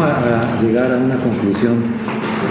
a, 0.03 0.61
llegar 0.61 0.91
a 0.91 0.97
una 0.97 1.17
conclusión 1.17 1.83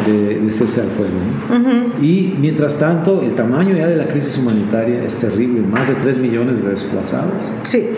de, 0.06 0.50
cese 0.50 0.82
al 0.82 0.88
fuego. 0.88 2.00
Y 2.02 2.34
mientras 2.38 2.78
tanto, 2.78 3.22
el 3.22 3.34
tamaño 3.34 3.76
ya 3.76 3.86
de 3.86 3.96
la 3.96 4.08
crisis 4.08 4.38
humanitaria 4.38 5.04
es 5.04 5.18
terrible, 5.18 5.60
más 5.60 5.88
de 5.88 5.94
3 5.94 6.18
millones 6.18 6.62
de 6.62 6.70
desplazados. 6.70 7.50
Sí. 7.62 7.90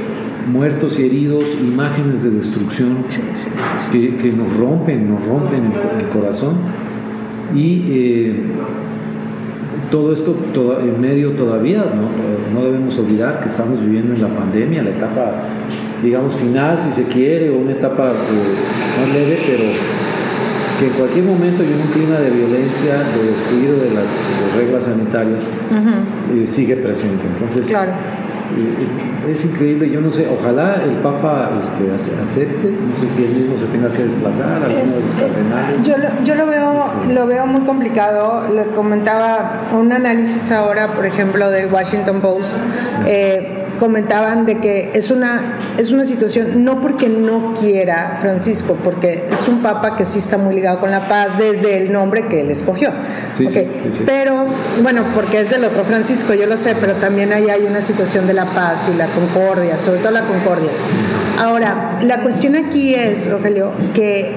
Muertos 0.51 0.99
y 0.99 1.07
heridos, 1.07 1.57
imágenes 1.61 2.25
de 2.25 2.31
destrucción 2.31 3.05
que, 3.93 4.33
nos 4.33 4.57
rompen, 4.57 5.09
nos 5.09 5.25
rompen 5.25 5.73
el, 6.01 6.09
corazón. 6.09 6.57
Y 7.55 7.85
eh, 7.89 8.43
todo 9.91 10.13
esto 10.13 10.37
en 10.81 11.01
medio 11.01 11.33
todavía, 11.33 11.93
¿no? 11.95 12.59
no 12.59 12.65
debemos 12.65 12.99
olvidar 12.99 13.41
que 13.41 13.49
estamos 13.49 13.81
viviendo 13.81 14.15
en 14.15 14.23
la 14.23 14.29
pandemia, 14.29 14.83
la 14.83 14.91
etapa 14.91 15.47
digamos, 16.03 16.37
final, 16.37 16.81
si 16.81 16.91
se 16.91 17.05
quiere, 17.05 17.51
o 17.51 17.59
una 17.59 17.73
etapa 17.73 18.11
eh, 18.11 18.99
más 18.99 19.15
leve, 19.15 19.39
pero 19.47 19.65
que 20.83 20.89
en 20.89 20.95
cualquier 20.95 21.25
momento 21.25 21.63
y 21.63 21.73
en 21.73 21.81
un 21.81 21.87
clima 21.89 22.17
de 22.17 22.31
violencia, 22.31 22.95
de 22.95 23.31
descuido 23.31 23.79
de 23.79 23.91
las 23.91 24.11
reglas 24.57 24.83
sanitarias, 24.85 25.49
eh, 26.35 26.47
sigue 26.47 26.77
presente. 26.77 27.25
Entonces, 27.25 27.69
claro. 27.69 27.93
Eh, 28.59 29.31
es 29.31 29.45
increíble, 29.45 29.89
yo 29.89 30.01
no 30.01 30.11
sé, 30.11 30.29
ojalá 30.29 30.83
el 30.83 30.97
Papa 30.97 31.59
este, 31.63 31.91
acepte, 31.95 32.71
no 32.87 32.95
sé 32.95 33.09
si 33.09 33.25
él 33.25 33.35
mismo 33.35 33.57
se 33.57 33.67
tenga 33.67 33.89
que 33.91 34.05
desplazar, 34.05 34.65
alguno 34.65 34.75
de 34.75 34.85
los 34.85 35.15
cardenales. 35.15 35.83
Yo, 35.85 35.97
lo, 35.97 36.25
yo 36.25 36.35
lo, 36.35 36.47
veo, 36.47 36.85
lo 37.09 37.27
veo 37.27 37.47
muy 37.47 37.63
complicado, 37.63 38.53
le 38.53 38.67
comentaba 38.75 39.63
un 39.73 39.93
análisis 39.93 40.51
ahora, 40.51 40.95
por 40.95 41.07
ejemplo, 41.07 41.51
del 41.51 41.73
Washington 41.73 42.21
Post 42.21 42.57
comentaban 43.83 44.47
de 44.47 44.61
que 44.61 44.93
es 44.95 45.11
una, 45.11 45.59
es 45.77 45.91
una 45.91 46.05
situación, 46.05 46.65
no 46.65 46.81
porque 46.81 47.09
no 47.09 47.53
quiera 47.53 48.17
Francisco, 48.21 48.79
porque 48.85 49.27
es 49.29 49.49
un 49.49 49.61
papa 49.61 49.97
que 49.97 50.05
sí 50.05 50.21
está 50.21 50.39
muy 50.39 50.55
ligado 50.55 50.79
con 50.79 50.93
la 50.93 51.09
paz 51.09 51.37
desde 51.37 51.79
el 51.79 51.91
nombre 51.91 52.29
que 52.29 52.43
él 52.43 52.51
escogió. 52.53 52.93
pero, 54.07 54.47
bueno, 54.85 55.07
porque 55.17 55.41
es 55.41 55.51
del 55.51 55.65
otro 55.65 55.83
Francisco, 55.83 56.33
yo 56.33 56.47
lo 56.47 56.57
sé, 56.57 56.77
pero 56.81 56.95
también 56.95 57.33
ahí 57.33 57.51
hay 57.51 57.63
una 57.63 57.83
situación 57.83 58.29
de 58.29 58.35
la 58.35 58.55
paz 58.55 58.89
y 58.89 58.97
la 58.97 59.09
concordia, 59.09 59.81
sobre 59.81 59.99
todo 59.99 60.13
la 60.13 60.27
concordia. 60.27 60.71
Ahora, 61.41 61.99
la 62.05 62.23
cuestión 62.23 62.55
aquí 62.55 62.95
es, 62.95 63.29
Rogelio, 63.29 63.73
que 63.95 64.33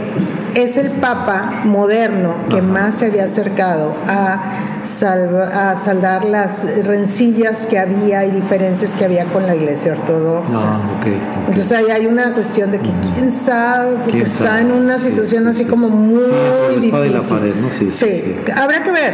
es 0.56 0.78
el 0.78 0.90
Papa 0.90 1.62
moderno 1.66 2.36
que 2.50 2.62
más 2.62 2.96
se 2.96 3.08
había 3.08 3.26
acercado 3.26 3.94
a, 4.08 4.42
a 4.82 5.76
saldar 5.76 6.26
las 6.26 6.86
rencillas 6.86 7.66
que 7.66 7.78
había 7.78 8.26
y 8.26 8.32
diferencias 8.32 8.96
que 8.96 9.06
había 9.06 9.26
con 9.32 9.46
la 9.46 9.56
Iglesia 9.56 9.94
Ortodoxa. 9.94 10.60
Ah, 10.64 10.82
Entonces 11.48 11.72
ahí 11.74 11.92
hay 11.92 12.06
una 12.06 12.34
cuestión 12.34 12.72
de 12.72 12.80
que 12.80 12.90
quién 13.02 13.32
sabe, 13.32 13.98
porque 13.98 14.24
está 14.24 14.62
en 14.62 14.72
una 14.72 14.98
situación 14.98 15.48
así 15.48 15.66
como 15.66 15.90
muy 15.90 16.24
difícil. 16.80 17.92
sí, 17.92 18.40
habrá 18.56 18.84
que 18.84 18.92
ver. 18.92 19.14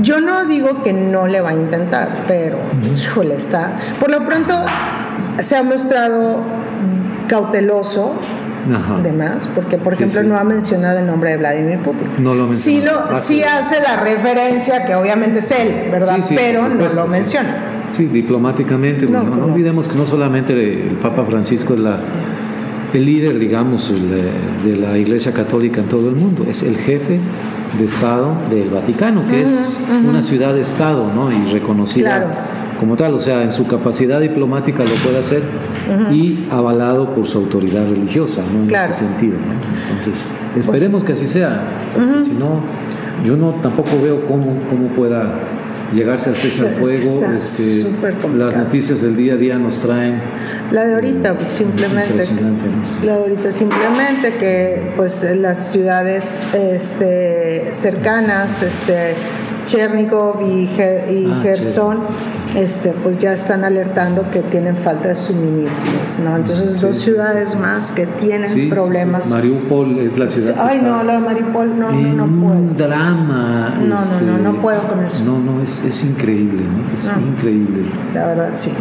Yo 0.00 0.20
no 0.20 0.46
digo 0.46 0.82
que 0.82 0.92
no 0.92 1.26
le 1.26 1.40
va 1.40 1.50
a 1.50 1.54
intentar, 1.54 2.24
pero 2.26 2.58
híjole, 2.96 3.34
está. 3.34 3.78
Por 4.00 4.10
lo 4.10 4.24
pronto 4.24 4.54
se 5.38 5.56
ha 5.56 5.62
mostrado 5.62 6.44
cauteloso 7.28 8.14
demás, 9.02 9.48
porque 9.54 9.78
por 9.78 9.94
ejemplo 9.94 10.22
no 10.22 10.36
ha 10.36 10.44
mencionado 10.44 10.98
el 10.98 11.06
nombre 11.06 11.30
de 11.32 11.36
Vladimir 11.38 11.78
Putin. 11.80 12.08
No 12.18 12.34
lo 12.34 12.52
sí, 12.52 12.80
lo, 12.80 12.98
ah, 12.98 13.14
sí 13.14 13.42
hace 13.42 13.80
la 13.80 13.96
referencia 13.96 14.84
que 14.84 14.94
obviamente 14.94 15.40
es 15.40 15.50
él, 15.50 15.88
¿verdad? 15.90 16.18
Pero 16.34 16.68
no 16.68 16.88
lo 16.88 17.06
menciona. 17.06 17.56
Sí, 17.90 18.06
diplomáticamente. 18.06 19.06
No, 19.06 19.24
no, 19.24 19.46
olvidemos 19.46 19.88
que 19.88 19.96
no 19.96 20.06
solamente 20.06 20.52
el 20.52 20.96
Papa 20.96 21.24
Francisco 21.24 21.74
es 21.74 21.80
la, 21.80 22.00
el 22.92 23.04
líder, 23.04 23.38
digamos, 23.38 23.92
de 24.64 24.76
la 24.76 24.98
Iglesia 24.98 25.32
Católica 25.32 25.80
en 25.80 25.88
todo 25.88 26.08
el 26.08 26.16
mundo, 26.16 26.44
es 26.48 26.62
el 26.62 26.76
jefe 26.76 27.18
de 27.78 27.84
Estado 27.84 28.34
del 28.50 28.70
Vaticano, 28.70 29.26
que 29.28 29.42
es 29.42 29.80
una 30.06 30.22
ciudad-estado, 30.22 31.12
¿no? 31.12 31.30
Y 31.32 31.52
reconocida 31.52 32.46
como 32.78 32.96
tal, 32.96 33.14
o 33.14 33.20
sea, 33.20 33.42
en 33.42 33.50
su 33.50 33.66
capacidad 33.66 34.20
diplomática 34.20 34.84
lo 34.84 34.94
puede 35.02 35.18
hacer 35.18 35.42
y 36.12 36.46
avalado 36.50 37.14
por 37.14 37.26
su 37.26 37.38
autoridad 37.38 37.88
religiosa, 37.88 38.42
¿no? 38.52 38.60
En 38.60 38.74
ese 38.74 38.92
sentido. 38.92 39.36
Entonces, 39.98 40.24
esperemos 40.56 41.04
que 41.04 41.12
así 41.12 41.26
sea, 41.26 41.62
si 42.22 42.32
no, 42.34 42.62
yo 43.24 43.36
no 43.36 43.54
tampoco 43.62 44.00
veo 44.00 44.24
cómo, 44.26 44.60
cómo 44.70 44.88
pueda 44.88 45.40
llegarse 45.92 46.30
a 46.30 46.32
cese 46.32 46.66
al 46.66 46.74
fuego. 46.80 47.24
Este, 47.36 47.86
las 48.36 48.56
noticias 48.56 49.02
del 49.02 49.16
día 49.16 49.34
a 49.34 49.36
día 49.36 49.58
nos 49.58 49.80
traen. 49.80 50.20
La 50.70 50.84
de 50.84 50.94
ahorita, 50.94 51.34
pues, 51.34 51.48
simplemente. 51.48 52.24
La 53.04 53.16
de 53.16 53.22
ahorita, 53.22 53.52
simplemente 53.52 54.36
que 54.38 54.92
pues 54.96 55.26
las 55.36 55.72
ciudades 55.72 56.40
este, 56.54 57.70
cercanas, 57.72 58.62
este, 58.62 59.14
Chernigov 59.68 60.40
y, 60.40 60.64
y 60.64 61.26
ah, 61.30 61.40
Gerson, 61.42 61.98
este, 62.56 62.92
pues 63.02 63.18
ya 63.18 63.34
están 63.34 63.64
alertando 63.64 64.30
que 64.30 64.40
tienen 64.40 64.76
falta 64.76 65.08
de 65.08 65.16
suministros, 65.16 66.18
¿no? 66.20 66.36
Entonces 66.36 66.80
dos 66.80 66.98
ciudades 66.98 67.54
más 67.54 67.92
que 67.92 68.06
tienen 68.06 68.70
problemas. 68.70 69.30
Mariupol 69.30 69.98
es 69.98 70.16
la 70.16 70.26
ciudad. 70.26 70.56
Ay, 70.58 70.80
no, 70.82 71.02
la 71.02 71.14
de 71.14 71.18
Mariupol 71.18 71.78
no, 71.78 71.92
no, 71.92 72.26
no 72.26 72.40
puedo. 72.40 72.58
Un 72.58 72.76
drama. 72.78 73.74
No, 73.78 73.80
no, 73.80 73.88
no, 73.88 73.94
este, 73.96 74.24
no 74.24 74.62
puedo 74.62 74.88
con 74.88 75.04
eso. 75.04 75.22
No, 75.24 75.38
no, 75.38 75.62
es, 75.62 75.84
es 75.84 76.02
increíble, 76.04 76.64
¿no? 76.64 76.94
Es 76.94 77.10
increíble. 77.16 77.90
La 78.14 78.26
verdad, 78.28 78.52
sí. 78.54 78.72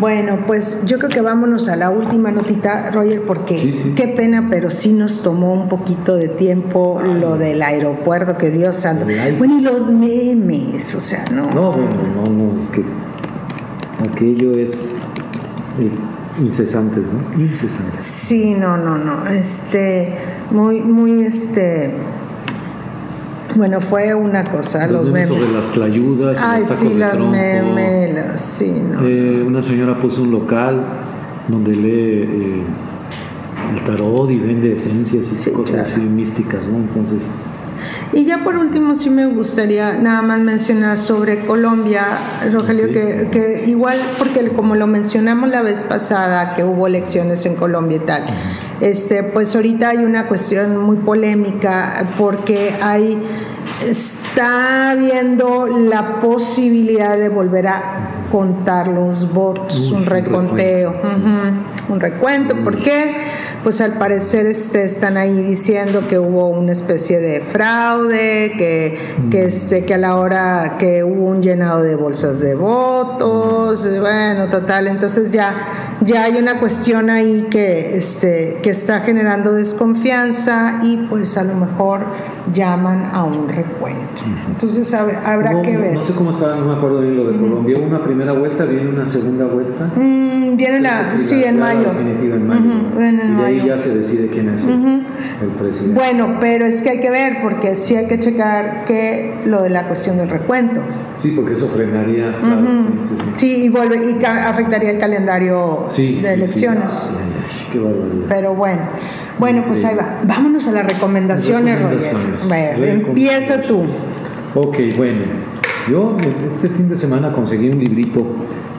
Bueno, 0.00 0.44
pues 0.46 0.84
yo 0.84 0.98
creo 0.98 1.10
que 1.10 1.20
vámonos 1.20 1.66
a 1.66 1.74
la 1.74 1.90
última 1.90 2.30
notita, 2.30 2.92
Roger, 2.92 3.22
porque 3.22 3.74
qué 3.96 4.06
pena, 4.06 4.46
pero 4.48 4.70
sí 4.70 4.92
nos 4.92 5.22
tomó 5.22 5.52
un 5.52 5.68
poquito 5.68 6.14
de 6.14 6.28
tiempo 6.28 7.00
lo 7.02 7.36
del 7.36 7.62
aeropuerto, 7.62 8.38
que 8.38 8.50
Dios 8.50 8.76
santo. 8.76 9.06
Bueno, 9.38 9.58
y 9.58 9.60
los 9.60 9.87
memes, 9.92 10.94
o 10.94 11.00
sea, 11.00 11.24
no. 11.32 11.50
No, 11.50 11.76
no, 11.76 12.30
no, 12.30 12.60
es 12.60 12.68
que 12.68 12.82
aquello 14.10 14.52
es 14.52 14.96
eh, 15.80 15.90
incesantes, 16.40 17.12
¿no? 17.12 17.40
Incesantes. 17.40 18.04
Sí, 18.04 18.54
no, 18.54 18.76
no, 18.76 18.96
no. 18.96 19.26
Este, 19.28 20.16
muy, 20.50 20.80
muy, 20.80 21.24
este 21.24 21.94
bueno, 23.58 23.80
fue 23.80 24.14
una 24.14 24.44
cosa, 24.44 24.86
los, 24.86 25.04
los 25.04 25.12
memes. 25.12 25.28
Sobre 25.28 25.48
las 25.52 25.72
tlayudas, 25.72 26.38
Ay, 26.40 26.60
los 26.60 26.78
sí, 26.78 26.88
de 26.90 26.94
las 26.94 27.18
memes, 27.18 28.42
sí, 28.42 28.70
no. 28.70 29.00
Eh, 29.02 29.42
una 29.44 29.62
señora 29.62 29.98
puso 29.98 30.22
un 30.22 30.30
local 30.30 30.84
donde 31.48 31.74
lee 31.74 31.90
eh, 31.90 32.62
el 33.74 33.84
tarot 33.84 34.30
y 34.30 34.38
vende 34.38 34.74
esencias 34.74 35.32
y 35.46 35.50
cosas 35.50 35.92
así 35.92 36.00
místicas, 36.00 36.68
¿no? 36.68 36.78
Entonces... 36.78 37.30
Y 38.12 38.24
ya 38.24 38.38
por 38.38 38.56
último 38.56 38.94
sí 38.94 39.10
me 39.10 39.26
gustaría 39.26 39.92
nada 39.92 40.22
más 40.22 40.40
mencionar 40.40 40.96
sobre 40.96 41.44
Colombia, 41.44 42.18
Rogelio, 42.50 42.90
que, 42.90 43.28
que, 43.30 43.64
igual, 43.66 43.98
porque 44.18 44.48
como 44.48 44.74
lo 44.76 44.86
mencionamos 44.86 45.50
la 45.50 45.62
vez 45.62 45.84
pasada, 45.84 46.54
que 46.54 46.64
hubo 46.64 46.86
elecciones 46.86 47.44
en 47.44 47.54
Colombia 47.54 47.96
y 47.98 48.00
tal, 48.00 48.24
este, 48.80 49.22
pues 49.22 49.54
ahorita 49.54 49.90
hay 49.90 49.98
una 49.98 50.26
cuestión 50.26 50.78
muy 50.78 50.96
polémica 50.96 52.08
porque 52.16 52.74
hay, 52.80 53.20
está 53.84 54.92
habiendo 54.92 55.66
la 55.66 56.20
posibilidad 56.20 57.18
de 57.18 57.28
volver 57.28 57.68
a 57.68 58.08
contar 58.30 58.88
los 58.88 59.32
votos, 59.32 59.90
un 59.90 60.06
reconteo, 60.06 60.94
un 61.88 62.00
recuento. 62.00 62.56
¿Por 62.62 62.78
qué? 62.78 63.16
Pues 63.68 63.82
al 63.82 63.98
parecer 63.98 64.46
este, 64.46 64.82
están 64.84 65.18
ahí 65.18 65.42
diciendo 65.42 66.08
que 66.08 66.18
hubo 66.18 66.48
una 66.48 66.72
especie 66.72 67.20
de 67.20 67.42
fraude, 67.42 68.54
que, 68.56 68.96
que, 69.30 69.44
este, 69.44 69.84
que 69.84 69.92
a 69.92 69.98
la 69.98 70.16
hora 70.16 70.76
que 70.78 71.04
hubo 71.04 71.26
un 71.26 71.42
llenado 71.42 71.82
de 71.82 71.94
bolsas 71.94 72.40
de 72.40 72.54
votos, 72.54 73.86
bueno, 74.00 74.48
total, 74.48 74.86
entonces 74.86 75.30
ya, 75.30 75.98
ya 76.00 76.22
hay 76.22 76.38
una 76.38 76.58
cuestión 76.60 77.10
ahí 77.10 77.48
que, 77.50 77.94
este, 77.98 78.60
que 78.62 78.70
está 78.70 79.00
generando 79.00 79.52
desconfianza 79.52 80.80
y 80.82 80.96
pues 81.06 81.36
a 81.36 81.44
lo 81.44 81.54
mejor 81.54 82.06
llaman 82.52 83.04
a 83.10 83.24
un 83.24 83.48
recuento. 83.48 84.22
Entonces 84.50 84.92
habrá 84.94 85.60
que 85.62 85.76
ver. 85.76 85.94
No 85.94 86.02
sé 86.02 86.14
cómo 86.14 86.30
está, 86.30 86.56
no 86.56 86.66
me 86.66 86.74
acuerdo 86.74 87.00
bien 87.00 87.16
lo 87.16 87.30
de 87.30 87.38
Colombia. 87.38 87.78
¿Una 87.78 88.02
primera 88.02 88.32
vuelta? 88.32 88.64
¿Viene 88.64 88.88
una 88.88 89.04
segunda 89.04 89.46
vuelta? 89.46 89.90
Mm, 89.94 90.56
viene 90.56 90.80
la, 90.80 91.04
sí, 91.04 91.44
en 91.44 91.58
mayo. 91.58 91.92
y 92.00 93.36
de 93.36 93.44
ahí 93.44 93.57
ya 93.64 93.78
se 93.78 93.94
decide 93.94 94.28
quién 94.28 94.48
es 94.48 94.64
el, 94.64 95.48
presidente. 95.58 95.98
Bueno, 95.98 96.38
pero 96.40 96.66
es 96.66 96.82
que 96.82 96.90
hay 96.90 97.00
que 97.00 97.10
ver, 97.10 97.38
porque 97.42 97.76
sí 97.76 97.96
hay 97.96 98.06
que 98.06 98.18
checar 98.18 98.84
que 98.84 99.34
lo 99.44 99.62
de 99.62 99.70
la 99.70 99.86
cuestión 99.86 100.16
del 100.16 100.28
recuento. 100.28 100.80
Sí, 101.16 101.32
porque 101.34 101.54
eso 101.54 101.68
frenaría. 101.68 102.34
sí, 103.36 103.64
y, 103.64 103.68
vuelve, 103.68 103.96
y 103.96 104.24
afectaría 104.24 104.90
el 104.90 104.98
calendario 104.98 105.86
de 105.96 106.34
elecciones. 106.34 107.12
qué 107.72 107.78
barbaridad. 107.78 108.26
Pero 108.28 108.54
bueno. 108.54 108.82
Bueno, 109.38 109.62
pues 109.66 109.84
ahí 109.84 109.94
va. 109.94 110.20
Vámonos 110.24 110.66
a 110.68 110.72
las 110.72 110.92
recomendaciones, 110.92 111.80
Roger. 111.80 112.88
empieza 112.88 113.62
tú. 113.62 113.82
Ok, 114.54 114.78
bueno. 114.96 115.22
Yo 115.90 116.16
este 116.46 116.68
fin 116.68 116.88
de 116.88 116.96
semana 116.96 117.32
conseguí 117.32 117.70
un 117.70 117.78
librito 117.78 118.26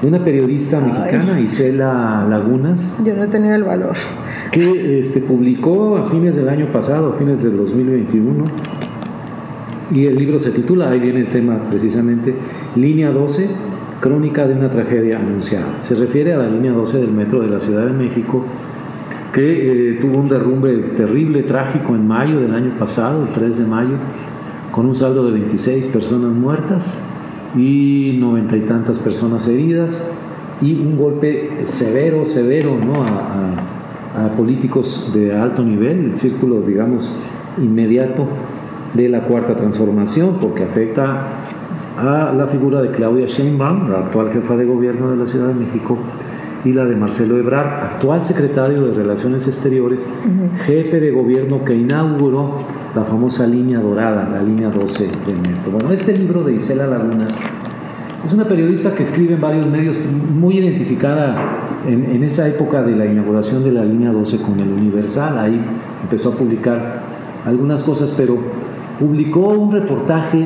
de 0.02 0.08
una 0.08 0.24
periodista 0.24 0.80
mexicana, 0.80 1.40
Isela 1.40 2.28
Lagunas. 2.30 3.02
Yo 3.04 3.16
no 3.16 3.24
he 3.24 3.28
tenido 3.28 3.56
el 3.56 3.64
valor. 3.64 3.96
Que 4.52 5.00
este, 5.00 5.22
publicó 5.22 5.98
a 5.98 6.10
fines 6.10 6.36
del 6.36 6.50
año 6.50 6.72
pasado, 6.72 7.14
a 7.14 7.18
fines 7.18 7.44
del 7.44 7.58
2021. 7.58 8.44
Y 9.92 10.06
el 10.06 10.18
libro 10.18 10.40
se 10.40 10.52
titula, 10.52 10.90
ahí 10.90 11.00
viene 11.00 11.22
el 11.22 11.30
tema 11.30 11.68
precisamente, 11.70 12.36
Línea 12.76 13.10
12, 13.10 13.50
Crónica 14.00 14.48
de 14.48 14.54
una 14.54 14.70
tragedia 14.70 15.18
anunciada. 15.18 15.82
Se 15.82 15.96
refiere 15.96 16.34
a 16.34 16.38
la 16.38 16.48
línea 16.48 16.72
12 16.72 17.00
del 17.00 17.12
metro 17.12 17.42
de 17.42 17.48
la 17.48 17.60
Ciudad 17.60 17.88
de 17.88 17.94
México 17.94 18.46
que 19.34 19.92
eh, 19.92 19.98
tuvo 20.00 20.20
un 20.20 20.30
derrumbe 20.30 20.76
terrible, 20.96 21.44
trágico 21.44 21.96
en 21.96 22.08
mayo 22.08 22.40
del 22.40 22.54
año 22.54 22.76
pasado, 22.78 23.24
el 23.24 23.30
3 23.30 23.58
de 23.60 23.66
mayo, 23.66 23.96
con 24.80 24.86
un 24.86 24.96
saldo 24.96 25.26
de 25.26 25.34
26 25.34 25.90
personas 25.90 26.32
muertas 26.32 27.04
y 27.54 28.16
noventa 28.18 28.56
y 28.56 28.62
tantas 28.62 28.98
personas 28.98 29.46
heridas 29.50 30.10
y 30.62 30.76
un 30.76 30.98
golpe 30.98 31.66
severo, 31.66 32.24
severo 32.24 32.78
¿no? 32.78 33.04
a, 33.04 34.30
políticos 34.38 35.12
de 35.14 35.36
alto 35.36 35.64
nivel, 35.64 36.06
el 36.06 36.16
círculo, 36.16 36.62
digamos, 36.62 37.14
inmediato 37.58 38.26
de 38.94 39.10
la 39.10 39.26
cuarta 39.26 39.54
transformación, 39.58 40.38
porque 40.40 40.64
afecta 40.64 41.28
a 41.98 42.32
la 42.32 42.48
figura 42.48 42.82
de 42.82 42.92
Claudia 42.92 43.26
Sheinbaum, 43.26 43.90
la 43.90 44.00
actual 44.06 44.32
jefa 44.32 44.56
de 44.56 44.64
gobierno 44.64 45.12
de 45.12 45.18
la 45.18 45.26
Ciudad 45.26 45.50
de 45.50 45.56
México, 45.56 45.98
y 46.66 46.74
la 46.74 46.86
de 46.86 46.96
Marcelo 46.96 47.38
Ebrard, 47.38 47.94
actual 47.94 48.22
secretario 48.24 48.82
de 48.82 48.94
Relaciones 48.94 49.48
Exteriores, 49.48 50.10
jefe 50.66 51.00
de 51.00 51.12
gobierno 51.12 51.64
que 51.64 51.74
inauguró 51.74 52.56
la 52.96 53.04
famosa 53.04 53.48
línea 53.48 53.80
dorada, 53.80 54.28
la 54.30 54.44
línea 54.44 54.70
12 54.70 55.08
del 55.26 55.38
metro. 55.38 55.72
Bueno, 55.72 55.92
este 55.92 56.16
libro 56.18 56.44
de 56.44 56.54
Isela 56.54 56.88
Lagunas 56.88 57.40
es 58.26 58.34
una 58.34 58.46
periodista 58.48 58.94
que 58.94 59.04
escribe 59.04 59.36
en 59.36 59.42
varios 59.42 59.66
medios, 59.68 59.98
muy 60.34 60.58
identificada 60.58 61.70
en, 61.88 62.04
en, 62.12 62.24
esa 62.24 62.48
época 62.48 62.82
de 62.82 62.96
la 62.96 63.06
inauguración 63.06 63.64
de 63.64 63.72
la 63.72 63.86
línea 63.86 64.12
12 64.12 64.42
con 64.42 64.60
el 64.60 64.68
Universal. 64.68 65.38
Ahí 65.40 65.62
empezó 66.04 66.34
a 66.34 66.36
publicar 66.36 67.02
algunas 67.46 67.84
cosas, 67.84 68.14
pero 68.18 68.38
publicó 69.00 69.48
un 69.48 69.72
reportaje 69.72 70.46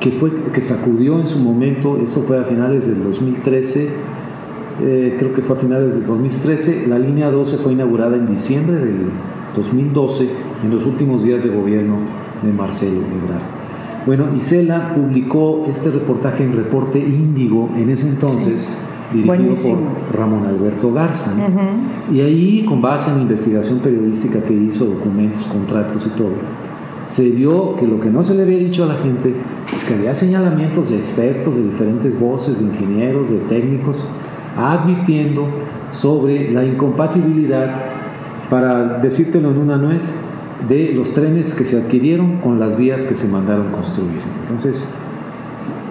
que, 0.00 0.10
fue, 0.12 0.30
que 0.52 0.60
sacudió 0.60 1.18
en 1.18 1.26
su 1.26 1.38
momento, 1.38 1.96
eso 1.96 2.22
fue 2.22 2.38
a 2.38 2.44
finales 2.44 2.86
del 2.86 3.02
2013 3.02 4.15
eh, 4.82 5.16
creo 5.18 5.32
que 5.32 5.42
fue 5.42 5.56
a 5.56 5.58
finales 5.58 5.94
del 5.96 6.06
2013. 6.06 6.86
La 6.88 6.98
línea 6.98 7.30
12 7.30 7.58
fue 7.58 7.72
inaugurada 7.72 8.16
en 8.16 8.26
diciembre 8.26 8.76
del 8.76 9.10
2012, 9.56 10.28
en 10.64 10.70
los 10.70 10.84
últimos 10.86 11.22
días 11.22 11.42
de 11.42 11.50
gobierno 11.50 11.96
de 12.42 12.52
Marcelo 12.52 13.00
Ebrard. 13.00 13.56
Bueno, 14.06 14.26
Isela 14.36 14.94
publicó 14.94 15.66
este 15.68 15.90
reportaje 15.90 16.44
en 16.44 16.52
Reporte 16.52 16.98
Índigo 16.98 17.70
en 17.76 17.90
ese 17.90 18.08
entonces. 18.08 18.80
dirigido 19.12 19.54
por 19.54 20.16
Ramón 20.16 20.46
Alberto 20.46 20.92
Garza. 20.92 21.32
Y 22.12 22.20
ahí, 22.20 22.64
con 22.64 22.82
base 22.82 23.10
en 23.10 23.22
investigación 23.22 23.80
periodística 23.80 24.40
que 24.42 24.52
hizo, 24.52 24.84
documentos, 24.84 25.46
contratos 25.46 26.06
y 26.06 26.16
todo, 26.16 26.32
se 27.06 27.30
vio 27.30 27.76
que 27.76 27.86
lo 27.86 28.00
que 28.00 28.10
no 28.10 28.22
se 28.22 28.34
le 28.34 28.42
había 28.42 28.58
dicho 28.58 28.84
a 28.84 28.86
la 28.86 28.96
gente 28.96 29.34
es 29.74 29.84
que 29.84 29.94
había 29.94 30.12
señalamientos 30.12 30.90
de 30.90 30.98
expertos, 30.98 31.56
de 31.56 31.62
diferentes 31.62 32.18
voces, 32.18 32.58
de 32.58 32.66
ingenieros, 32.66 33.30
de 33.30 33.38
técnicos, 33.38 34.08
advirtiendo 34.56 35.46
sobre 35.90 36.50
la 36.50 36.64
incompatibilidad, 36.64 37.70
para 38.50 38.98
decírtelo 38.98 39.50
en 39.50 39.58
una 39.58 39.76
nuez, 39.76 40.22
de 40.68 40.92
los 40.94 41.12
trenes 41.12 41.54
que 41.54 41.64
se 41.64 41.78
adquirieron 41.78 42.38
con 42.38 42.58
las 42.58 42.76
vías 42.76 43.04
que 43.04 43.14
se 43.14 43.28
mandaron 43.28 43.70
construir. 43.70 44.22
Entonces, 44.42 44.96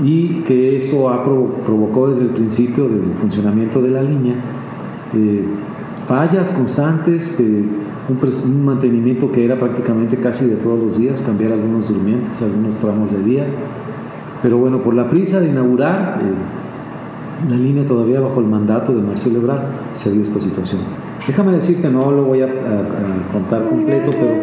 y 0.04 0.42
que 0.42 0.76
eso 0.76 1.10
ha 1.10 1.24
provocó 1.24 2.10
desde 2.10 2.24
el 2.24 2.30
principio, 2.30 2.90
desde 2.90 3.12
el 3.12 3.18
funcionamiento 3.18 3.82
de 3.82 3.90
la 3.90 4.02
línea, 4.02 4.36
eh, 5.14 5.46
fallas 6.08 6.52
constantes, 6.52 7.38
de 7.38 7.64
un, 8.10 8.66
mantenimiento 8.66 9.32
que 9.32 9.46
era 9.46 9.58
prácticamente 9.58 10.18
casi 10.18 10.48
de 10.48 10.56
todos 10.58 10.80
los 10.80 11.00
días, 11.00 11.22
cambiar 11.22 11.54
algunos 11.54 11.88
durmientes, 11.88 12.42
algunos 12.42 12.78
tramos 12.78 13.12
de 13.12 13.20
vía. 13.20 13.46
Pero 14.42 14.58
bueno, 14.58 14.84
por 14.84 14.94
la 14.94 15.10
prisa 15.10 15.40
de 15.40 15.50
inaugurar, 15.50 16.20
eh, 16.22 16.26
la 17.50 17.56
línea 17.56 17.86
todavía 17.86 18.20
bajo 18.20 18.40
el 18.40 18.48
mandato 18.48 18.94
de 18.94 19.02
Marcelo 19.02 19.40
Ebrard 19.40 19.64
se 19.94 20.12
dio 20.12 20.22
esta 20.22 20.40
situación. 20.40 20.82
Déjame 21.28 21.54
decirte, 21.54 21.90
no 21.90 22.12
lo 22.12 22.24
voy 22.24 22.42
a, 22.42 22.48
contar 23.32 23.68
completo, 23.68 24.12
pero 24.12 24.34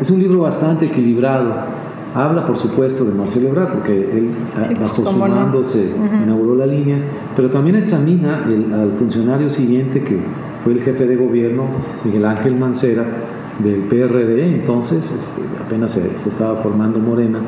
es 0.00 0.10
un 0.10 0.18
libro 0.18 0.40
bastante 0.40 0.86
equilibrado. 0.86 1.52
Habla, 2.14 2.46
por 2.46 2.56
supuesto, 2.56 3.04
de 3.04 3.12
Marcelo 3.12 3.48
Ebrard, 3.48 3.72
porque 3.72 3.92
él 3.92 4.28
pues, 4.54 4.80
bajo 4.80 5.10
su 5.10 5.18
mando 5.18 5.64
se 5.64 5.92
inauguró 6.22 6.54
la 6.54 6.66
línea, 6.66 6.98
pero 7.34 7.50
también 7.50 7.76
examina 7.76 8.44
al 8.44 8.92
funcionario 8.98 9.50
siguiente, 9.50 10.02
que 10.02 10.18
fue 10.62 10.74
el 10.74 10.82
jefe 10.82 11.06
de 11.06 11.16
gobierno, 11.16 11.64
Miguel 12.04 12.24
Ángel 12.24 12.56
Mancera, 12.56 13.04
del 13.58 13.82
PRD, 13.82 14.54
entonces 14.54 15.12
este, 15.12 15.42
apenas 15.64 15.92
se, 15.92 16.16
se 16.16 16.28
estaba 16.28 16.56
formando 16.56 16.98
Morena, 16.98 17.38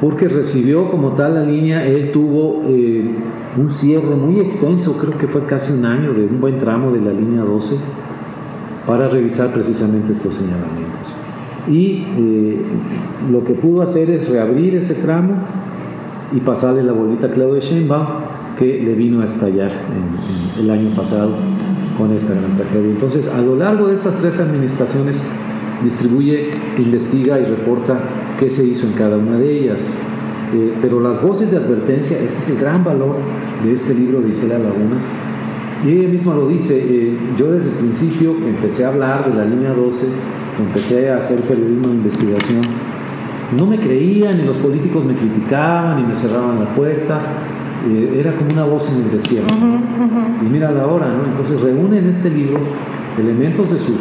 porque 0.00 0.28
recibió 0.28 0.90
como 0.90 1.12
tal 1.12 1.34
la 1.34 1.42
línea, 1.44 1.84
él 1.86 2.12
tuvo 2.12 2.62
eh, 2.66 3.10
un 3.56 3.70
cierre 3.70 4.14
muy 4.14 4.40
extenso, 4.40 4.96
creo 4.96 5.18
que 5.18 5.26
fue 5.26 5.44
casi 5.44 5.72
un 5.72 5.84
año 5.84 6.12
de 6.12 6.26
un 6.26 6.40
buen 6.40 6.58
tramo 6.58 6.92
de 6.92 7.00
la 7.00 7.12
línea 7.12 7.42
12 7.42 7.76
para 8.86 9.08
revisar 9.08 9.52
precisamente 9.52 10.12
estos 10.12 10.36
señalamientos. 10.36 11.18
Y 11.68 12.04
eh, 12.16 12.62
lo 13.30 13.44
que 13.44 13.54
pudo 13.54 13.82
hacer 13.82 14.10
es 14.10 14.28
reabrir 14.28 14.76
ese 14.76 14.94
tramo 14.94 15.34
y 16.32 16.40
pasarle 16.40 16.82
la 16.82 16.92
bolita 16.92 17.26
a 17.26 17.30
Claudia 17.30 17.60
Sheinbaum, 17.60 18.06
que 18.58 18.82
le 18.82 18.94
vino 18.94 19.20
a 19.20 19.24
estallar 19.24 19.70
el 20.58 20.70
año 20.70 20.94
pasado 20.94 21.34
con 21.96 22.12
esta 22.12 22.34
gran 22.34 22.56
tragedia. 22.56 22.90
Entonces, 22.90 23.28
a 23.28 23.40
lo 23.40 23.56
largo 23.56 23.88
de 23.88 23.94
estas 23.94 24.16
tres 24.16 24.38
administraciones, 24.38 25.24
distribuye, 25.82 26.50
investiga 26.78 27.38
y 27.38 27.44
reporta 27.44 28.00
qué 28.38 28.50
se 28.50 28.66
hizo 28.66 28.86
en 28.86 28.92
cada 28.94 29.16
una 29.16 29.38
de 29.38 29.58
ellas. 29.58 29.98
Eh, 30.54 30.74
pero 30.80 31.00
las 31.00 31.22
voces 31.22 31.50
de 31.50 31.58
advertencia, 31.58 32.16
ese 32.18 32.40
es 32.40 32.50
el 32.50 32.58
gran 32.58 32.82
valor 32.82 33.16
de 33.62 33.72
este 33.72 33.94
libro 33.94 34.20
de 34.20 34.30
Isela 34.30 34.58
Lagunas. 34.58 35.10
Y 35.84 35.90
ella 35.90 36.08
misma 36.08 36.34
lo 36.34 36.48
dice, 36.48 36.84
eh, 36.88 37.18
yo 37.36 37.52
desde 37.52 37.70
el 37.70 37.76
principio 37.76 38.36
que 38.38 38.48
empecé 38.48 38.84
a 38.84 38.88
hablar 38.88 39.30
de 39.30 39.36
la 39.36 39.44
línea 39.44 39.72
12, 39.72 40.06
que 40.56 40.62
empecé 40.62 41.10
a 41.10 41.18
hacer 41.18 41.40
periodismo 41.42 41.88
de 41.88 41.94
investigación, 41.94 42.62
no 43.56 43.66
me 43.66 43.78
creían 43.78 44.40
y 44.40 44.44
los 44.44 44.58
políticos 44.58 45.04
me 45.04 45.14
criticaban 45.14 46.00
y 46.00 46.02
me 46.02 46.14
cerraban 46.14 46.58
la 46.60 46.74
puerta. 46.74 47.20
Eh, 47.88 48.16
era 48.18 48.34
como 48.34 48.50
una 48.52 48.64
voz 48.64 48.92
en 48.92 49.04
el 49.04 49.10
desierto. 49.10 49.54
Y 49.54 50.44
mira 50.46 50.70
la 50.72 50.86
hora, 50.86 51.08
¿no? 51.08 51.26
Entonces 51.26 51.60
reúne 51.60 51.98
en 51.98 52.08
este 52.08 52.28
libro 52.30 52.58
elementos 53.18 53.70
de 53.70 53.78
sus, 53.78 54.00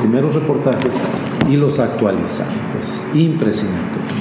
primeros 0.00 0.34
reportajes 0.34 1.02
y 1.48 1.56
los 1.56 1.78
actualiza. 1.78 2.46
Entonces, 2.66 3.08
impresionante. 3.14 4.17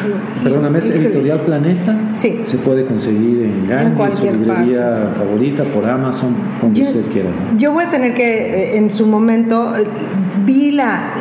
Perdóname, 0.42 0.78
¿es 0.78 0.90
editorial 0.90 1.40
Planeta? 1.40 2.10
Sí. 2.12 2.40
Se 2.42 2.58
puede 2.58 2.86
conseguir 2.86 3.42
en 3.42 3.66
Gandhi, 3.66 4.16
su 4.16 4.24
librería 4.24 5.12
favorita, 5.16 5.64
por 5.64 5.88
Amazon, 5.88 6.36
donde 6.60 6.82
usted 6.82 7.04
quiera. 7.12 7.30
Yo 7.56 7.72
voy 7.72 7.84
a 7.84 7.90
tener 7.90 8.14
que, 8.14 8.74
eh, 8.74 8.76
en 8.76 8.90
su 8.90 9.06
momento, 9.06 9.76
eh, 9.76 9.86
vi 10.44 10.72
la... 10.72 11.12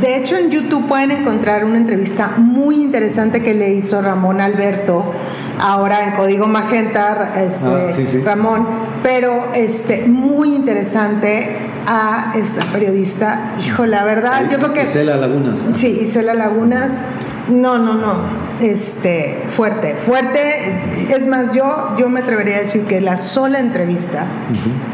De 0.00 0.16
hecho, 0.16 0.36
en 0.36 0.50
YouTube 0.50 0.88
pueden 0.88 1.12
encontrar 1.12 1.64
una 1.64 1.78
entrevista 1.78 2.34
muy 2.38 2.76
interesante 2.76 3.42
que 3.42 3.54
le 3.54 3.72
hizo 3.72 4.02
Ramón 4.02 4.40
Alberto, 4.40 5.12
ahora 5.60 6.04
en 6.06 6.12
Código 6.12 6.46
Magenta, 6.46 7.32
este, 7.36 7.68
ah, 7.68 8.24
Ramón, 8.24 8.66
pero 9.02 9.52
este, 9.54 10.06
muy 10.06 10.54
interesante 10.54 11.56
a 11.86 12.32
esta 12.36 12.64
periodista. 12.66 13.54
Hijo, 13.64 13.86
la 13.86 14.04
verdad, 14.04 14.48
yo 14.50 14.58
creo 14.58 14.72
que... 14.72 14.82
Isela 14.84 15.16
Lagunas. 15.16 15.66
Sí, 15.74 15.98
Isela 16.02 16.34
Lagunas. 16.34 17.04
No, 17.50 17.78
no, 17.78 17.94
no. 17.94 18.14
Este, 18.60 19.44
fuerte, 19.48 19.94
fuerte. 19.94 21.10
Es 21.14 21.26
más, 21.26 21.52
yo, 21.52 21.94
yo 21.98 22.08
me 22.08 22.20
atrevería 22.20 22.56
a 22.56 22.60
decir 22.60 22.84
que 22.84 23.00
la 23.00 23.18
sola 23.18 23.58
entrevista 23.58 24.26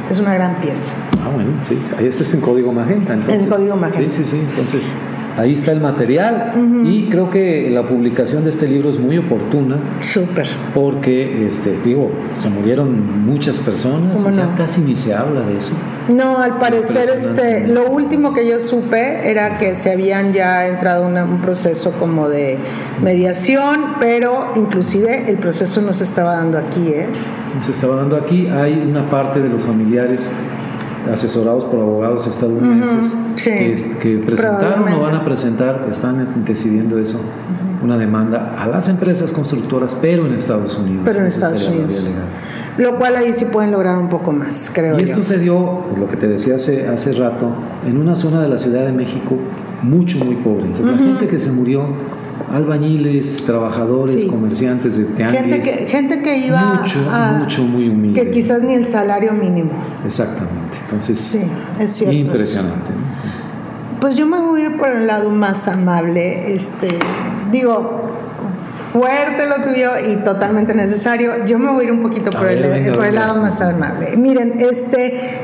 es 0.08 0.18
una 0.18 0.34
gran 0.34 0.60
pieza. 0.60 0.92
Ah, 1.22 1.30
bueno, 1.32 1.62
sí, 1.62 1.78
este 1.80 2.22
es 2.22 2.34
en 2.34 2.40
código 2.40 2.72
magenta. 2.72 3.14
Entonces. 3.14 3.42
En 3.42 3.48
código 3.48 3.76
magenta. 3.76 4.10
Sí, 4.10 4.24
sí, 4.24 4.30
sí. 4.30 4.38
Entonces, 4.38 4.90
ahí 5.36 5.52
está 5.52 5.72
el 5.72 5.80
material 5.80 6.52
y 6.84 7.08
creo 7.08 7.30
que 7.30 7.68
la 7.70 7.86
publicación 7.88 8.44
de 8.44 8.50
este 8.50 8.68
libro 8.68 8.90
es 8.90 8.98
muy 8.98 9.18
oportuna. 9.18 9.78
Súper. 10.00 10.46
Porque, 10.74 11.46
este, 11.46 11.78
digo, 11.84 12.10
se 12.34 12.48
murieron 12.48 13.24
muchas 13.24 13.58
personas, 13.58 14.24
ya 14.34 14.54
casi 14.56 14.80
ni 14.80 14.94
se 14.94 15.14
habla 15.14 15.40
de 15.40 15.56
eso. 15.56 15.76
No, 16.08 16.38
al 16.38 16.58
parecer, 16.58 17.08
este, 17.10 17.66
lo 17.66 17.90
último 17.90 18.32
que 18.32 18.48
yo 18.48 18.60
supe 18.60 19.28
era 19.28 19.58
que 19.58 19.74
se 19.74 19.92
habían 19.92 20.32
ya 20.32 20.68
entrado 20.68 21.08
en 21.08 21.16
un 21.28 21.40
proceso 21.42 21.92
como 21.98 22.28
de 22.28 22.58
mediación, 23.02 23.96
pero 24.00 24.52
inclusive 24.54 25.28
el 25.28 25.38
proceso 25.38 25.82
no 25.82 25.92
se 25.94 26.04
estaba 26.04 26.36
dando 26.36 26.58
aquí, 26.58 26.88
¿eh? 26.88 27.06
No 27.54 27.62
se 27.62 27.72
estaba 27.72 27.96
dando 27.96 28.16
aquí, 28.16 28.46
hay 28.46 28.74
una 28.74 29.08
parte 29.10 29.40
de 29.40 29.48
los 29.48 29.62
familiares 29.62 30.30
asesorados 31.12 31.64
por 31.64 31.80
abogados 31.80 32.26
estadounidenses 32.26 33.12
que, 34.00 34.22
presentaron 34.24 34.92
o 34.92 35.00
van 35.00 35.14
a 35.14 35.24
presentar, 35.24 35.86
están 35.90 36.44
decidiendo 36.44 36.98
eso, 36.98 37.20
una 37.82 37.98
demanda 37.98 38.54
a 38.58 38.66
las 38.66 38.88
empresas 38.88 39.32
constructoras, 39.32 39.96
pero 40.00 40.26
en 40.26 40.34
Estados 40.34 40.78
Unidos. 40.78 41.02
Pero 41.04 41.20
en 41.20 41.26
Estados 41.26 41.66
Unidos. 41.66 42.08
Lo 42.78 42.98
cual 42.98 43.16
ahí 43.16 43.32
sí 43.32 43.46
pueden 43.46 43.72
lograr 43.72 43.96
un 43.96 44.08
poco 44.08 44.32
más, 44.32 44.70
creo. 44.74 44.98
Y 44.98 45.02
esto 45.02 45.22
se 45.22 45.38
dio, 45.38 45.84
lo 45.98 46.08
que 46.08 46.16
te 46.16 46.28
decía 46.28 46.56
hace, 46.56 46.86
hace 46.86 47.12
rato, 47.12 47.48
en 47.86 47.96
una 47.96 48.14
zona 48.16 48.42
de 48.42 48.48
la 48.48 48.58
Ciudad 48.58 48.84
de 48.84 48.92
México 48.92 49.36
mucho, 49.82 50.18
muy 50.24 50.36
pobre. 50.36 50.66
Entonces 50.66 50.86
la 50.86 50.98
gente 50.98 51.28
que 51.28 51.38
se 51.38 51.52
murió 51.52 51.86
albañiles, 52.52 53.44
trabajadores, 53.44 54.24
comerciantes 54.24 54.96
de 54.96 55.04
tianguis. 55.04 55.40
Gente 55.40 55.60
que, 55.60 55.70
gente 55.86 56.22
que 56.22 56.46
iba 56.46 56.80
mucho, 56.80 56.98
mucho, 57.38 57.62
muy 57.64 57.88
humilde. 57.88 58.20
Que 58.20 58.30
quizás 58.30 58.62
ni 58.62 58.74
el 58.74 58.84
salario 58.84 59.32
mínimo. 59.32 59.72
Exactamente. 60.04 60.65
Entonces, 60.86 61.18
sí, 61.18 61.42
es 61.80 61.90
cierto. 61.90 62.16
Impresionante. 62.16 62.92
Pues 64.00 64.16
yo 64.16 64.26
me 64.26 64.38
voy 64.38 64.62
a 64.62 64.64
ir 64.66 64.76
por 64.76 64.88
el 64.88 65.06
lado 65.06 65.30
más 65.30 65.66
amable. 65.66 66.54
Este, 66.54 66.88
digo, 67.50 68.12
fuerte 68.92 69.48
lo 69.48 69.64
tuyo 69.64 69.92
y 70.08 70.22
totalmente 70.22 70.74
necesario. 70.74 71.44
Yo 71.44 71.58
me 71.58 71.70
voy 71.72 71.84
a 71.84 71.88
ir 71.88 71.92
un 71.92 72.02
poquito 72.02 72.30
por, 72.30 72.46
el, 72.46 72.92
por 72.92 73.06
el 73.06 73.14
lado 73.16 73.40
más 73.40 73.60
amable. 73.60 74.16
Miren, 74.16 74.60
este, 74.60 75.40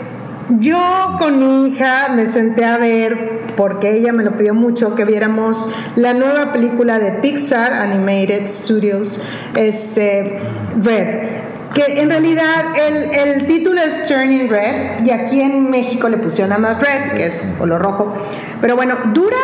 yo 0.60 0.78
con 1.18 1.38
mi 1.38 1.68
hija 1.68 2.10
me 2.14 2.26
senté 2.26 2.64
a 2.64 2.76
ver 2.78 3.42
porque 3.56 3.96
ella 3.96 4.12
me 4.12 4.22
lo 4.22 4.36
pidió 4.36 4.54
mucho, 4.54 4.94
que 4.94 5.04
viéramos 5.04 5.68
la 5.96 6.14
nueva 6.14 6.52
película 6.52 6.98
de 6.98 7.12
Pixar 7.12 7.72
Animated 7.72 8.46
Studios, 8.46 9.20
este, 9.56 10.40
Red 10.80 11.51
que 11.74 12.00
en 12.00 12.10
realidad 12.10 12.74
el, 12.76 13.10
el, 13.16 13.46
título 13.46 13.80
es 13.80 14.06
Turning 14.06 14.48
Red 14.48 15.04
y 15.04 15.10
aquí 15.10 15.40
en 15.40 15.70
México 15.70 16.08
le 16.08 16.18
pusieron 16.18 16.50
nada 16.50 16.60
más 16.60 16.80
Red, 16.80 17.14
que 17.16 17.26
es 17.26 17.54
color 17.58 17.80
rojo, 17.82 18.14
pero 18.60 18.76
bueno, 18.76 18.96
dura 19.12 19.36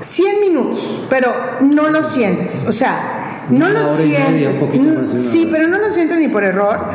100 0.00 0.40
minutos, 0.40 1.00
pero 1.08 1.32
no 1.60 1.88
lo 1.88 2.02
sientes, 2.02 2.64
o 2.66 2.72
sea, 2.72 3.46
no 3.50 3.68
lo 3.68 3.84
sientes, 3.96 4.64
sí, 5.14 5.48
pero 5.50 5.66
no 5.68 5.78
lo 5.78 5.90
sientes 5.90 6.18
ni 6.18 6.28
por 6.28 6.44
error. 6.44 6.86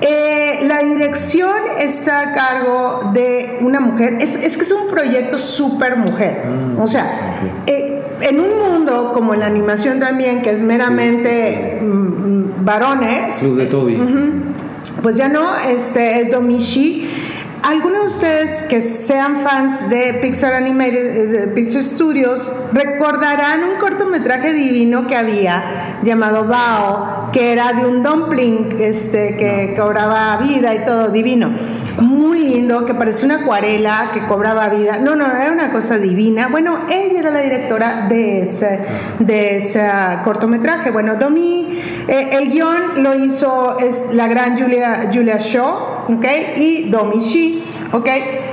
Eh, 0.00 0.60
la 0.62 0.80
dirección 0.80 1.54
está 1.78 2.20
a 2.20 2.32
cargo 2.34 3.10
de 3.14 3.58
una 3.60 3.80
mujer, 3.80 4.18
es, 4.20 4.36
es 4.36 4.56
que 4.56 4.64
es 4.64 4.72
un 4.72 4.88
proyecto 4.88 5.38
súper 5.38 5.96
mujer, 5.96 6.42
ah, 6.46 6.82
o 6.82 6.86
sea, 6.86 7.36
eh, 7.66 8.02
en 8.20 8.40
un 8.40 8.58
mundo 8.58 9.12
como 9.12 9.34
la 9.34 9.46
animación 9.46 10.00
también, 10.00 10.42
que 10.42 10.50
es 10.50 10.62
meramente 10.62 11.80
varones, 12.64 13.56
de 13.56 13.66
Toby. 13.66 13.98
pues 15.02 15.16
ya 15.16 15.28
no, 15.28 15.56
este 15.56 16.20
es 16.20 16.30
Domishi 16.30 17.08
algunos 17.64 18.00
de 18.00 18.06
ustedes 18.08 18.62
que 18.64 18.82
sean 18.82 19.36
fans 19.36 19.88
de 19.88 20.18
Pixar 20.20 20.52
Animated, 20.52 21.06
eh, 21.06 21.26
de 21.26 21.48
Pixar 21.48 21.82
Studios, 21.82 22.52
recordarán 22.74 23.64
un 23.64 23.78
cortometraje 23.80 24.52
divino 24.52 25.06
que 25.06 25.16
había 25.16 25.98
llamado 26.02 26.46
Bao, 26.46 27.30
que 27.32 27.54
era 27.54 27.72
de 27.72 27.86
un 27.86 28.02
dumpling 28.02 28.76
este, 28.78 29.38
que 29.38 29.74
cobraba 29.74 30.36
vida 30.36 30.74
y 30.74 30.84
todo 30.84 31.08
divino. 31.08 31.56
Muy 32.04 32.40
lindo, 32.40 32.84
que 32.84 32.92
parecía 32.92 33.24
una 33.24 33.36
acuarela 33.36 34.10
que 34.12 34.26
cobraba 34.26 34.68
vida. 34.68 34.98
No, 34.98 35.16
no, 35.16 35.24
era 35.24 35.50
una 35.50 35.72
cosa 35.72 35.96
divina. 35.96 36.48
Bueno, 36.48 36.80
ella 36.90 37.20
era 37.20 37.30
la 37.30 37.40
directora 37.40 38.06
de 38.08 38.42
ese, 38.42 38.80
de 39.20 39.56
ese 39.56 39.88
cortometraje. 40.22 40.90
Bueno, 40.90 41.16
Domi, 41.16 41.80
eh, 42.06 42.28
el 42.32 42.50
guion 42.50 43.02
lo 43.02 43.14
hizo 43.14 43.78
es 43.78 44.14
la 44.14 44.28
gran 44.28 44.58
Julia, 44.58 45.10
Julia 45.12 45.38
Shaw 45.38 45.94
¿ok? 46.08 46.26
Y 46.56 46.90
Domishi, 46.90 47.62
¿ok? 47.94 48.08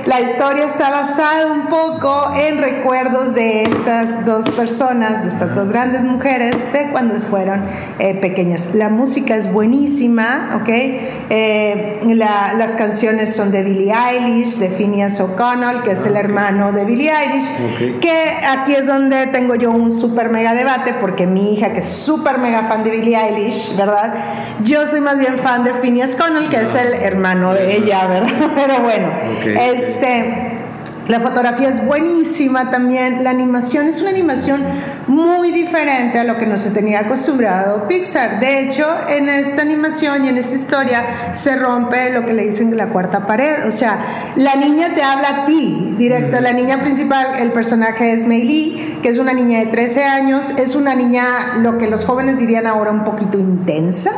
La 0.06 0.20
historia 0.20 0.66
está 0.66 0.90
basada 0.90 1.46
un 1.46 1.68
poco 1.68 2.30
en 2.36 2.58
recuerdos 2.58 3.34
de 3.34 3.64
estas 3.64 4.24
dos 4.24 4.48
personas, 4.50 5.22
de 5.22 5.28
estas 5.28 5.54
dos 5.54 5.68
grandes 5.68 6.04
mujeres, 6.04 6.72
de 6.72 6.90
cuando 6.90 7.20
fueron 7.20 7.64
eh, 7.98 8.14
pequeñas. 8.14 8.74
La 8.74 8.88
música 8.88 9.36
es 9.36 9.52
buenísima, 9.52 10.60
¿ok? 10.60 10.68
Eh, 10.68 12.02
las 12.14 12.76
canciones 12.76 13.34
son 13.34 13.50
de 13.50 13.62
Billie 13.64 13.92
Eilish, 13.92 14.58
de 14.58 14.70
Phineas 14.70 15.20
O'Connell, 15.20 15.82
que 15.82 15.92
es 15.92 16.06
el 16.06 16.16
hermano 16.16 16.72
de 16.72 16.84
Billie 16.84 17.10
Eilish, 17.10 17.98
que 17.98 18.32
aquí 18.46 18.74
es 18.74 18.86
donde 18.86 19.26
tengo 19.26 19.56
yo 19.56 19.72
un 19.72 19.90
super 19.90 20.30
mega 20.30 20.54
debate, 20.54 20.94
porque 21.00 21.26
mi 21.26 21.54
hija, 21.54 21.72
que 21.72 21.80
es 21.80 21.88
súper 21.88 22.38
mega 22.38 22.64
fan 22.64 22.84
de 22.84 22.90
Billie 22.90 23.16
Eilish, 23.16 23.76
¿verdad? 23.76 24.14
Yo 24.60 24.86
soy 24.86 25.00
más 25.00 25.18
bien 25.18 25.38
fan 25.38 25.64
de 25.64 25.74
Phineas 25.74 26.14
O'Connell, 26.14 26.48
que 26.48 26.56
es 26.56 26.74
el 26.76 26.92
hermano 26.94 27.52
de 27.54 27.76
ella, 27.76 28.06
¿verdad? 28.06 28.30
Pero 28.54 28.80
bueno, 28.80 29.10
es 29.40 29.88
este, 29.88 30.61
la 31.08 31.20
fotografía 31.20 31.68
es 31.68 31.84
buenísima 31.84 32.70
también, 32.70 33.24
la 33.24 33.30
animación 33.30 33.88
es 33.88 34.00
una 34.00 34.10
animación 34.10 34.64
muy 35.08 35.50
diferente 35.50 36.18
a 36.18 36.24
lo 36.24 36.38
que 36.38 36.46
nos 36.46 36.60
se 36.60 36.70
tenía 36.70 37.00
acostumbrado 37.00 37.88
Pixar. 37.88 38.38
De 38.40 38.60
hecho, 38.60 38.86
en 39.08 39.28
esta 39.28 39.62
animación 39.62 40.24
y 40.24 40.28
en 40.28 40.38
esta 40.38 40.54
historia 40.54 41.04
se 41.32 41.56
rompe 41.56 42.10
lo 42.10 42.24
que 42.24 42.32
le 42.32 42.44
dicen 42.44 42.76
la 42.76 42.88
cuarta 42.90 43.26
pared. 43.26 43.66
O 43.66 43.72
sea, 43.72 44.32
la 44.36 44.54
niña 44.54 44.94
te 44.94 45.02
habla 45.02 45.42
a 45.42 45.44
ti, 45.44 45.94
directo. 45.98 46.40
La 46.40 46.52
niña 46.52 46.80
principal, 46.80 47.26
el 47.40 47.52
personaje 47.52 48.12
es 48.12 48.26
Mei 48.26 48.42
Lee, 48.42 48.98
que 49.02 49.08
es 49.08 49.18
una 49.18 49.32
niña 49.32 49.58
de 49.58 49.66
13 49.66 50.04
años, 50.04 50.54
es 50.58 50.74
una 50.76 50.94
niña, 50.94 51.58
lo 51.60 51.78
que 51.78 51.88
los 51.88 52.04
jóvenes 52.04 52.38
dirían 52.38 52.66
ahora, 52.66 52.92
un 52.92 53.04
poquito 53.04 53.38
intensa, 53.38 54.12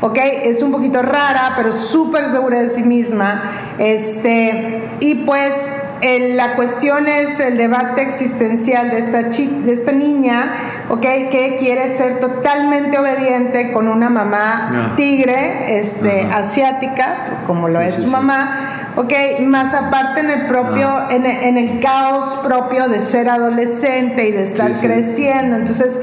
¿ok? 0.00 0.18
Es 0.44 0.62
un 0.62 0.72
poquito 0.72 1.02
rara, 1.02 1.52
pero 1.56 1.70
súper 1.70 2.28
segura 2.30 2.60
de 2.60 2.70
sí 2.70 2.82
misma. 2.82 3.42
Este, 3.78 4.88
y 5.00 5.16
pues 5.26 5.70
la 6.02 6.56
cuestión 6.56 7.08
es 7.08 7.40
el 7.40 7.56
debate 7.56 8.02
existencial 8.02 8.90
de 8.90 8.98
esta, 8.98 9.22
de 9.22 9.72
esta 9.72 9.92
niña, 9.92 10.52
¿ok? 10.88 11.02
Que 11.02 11.56
quiere 11.58 11.88
ser 11.88 12.20
totalmente 12.20 12.98
obediente 12.98 13.72
con 13.72 13.88
una 13.88 14.08
mamá 14.08 14.94
tigre, 14.96 15.78
este, 15.78 16.22
asiática, 16.22 17.42
como 17.46 17.68
lo 17.68 17.80
es 17.80 17.96
su 17.96 18.06
mamá, 18.06 18.92
¿ok? 18.96 19.12
Más 19.40 19.74
aparte 19.74 20.20
en 20.20 20.30
el 20.30 20.46
propio, 20.46 20.88
ah. 20.88 21.08
en, 21.10 21.58
el 21.58 21.80
caos 21.80 22.40
propio 22.44 22.88
de 22.88 23.00
ser 23.00 23.28
adolescente 23.28 24.28
y 24.28 24.32
de 24.32 24.42
estar 24.42 24.72
creciendo. 24.72 25.56
Entonces, 25.56 26.00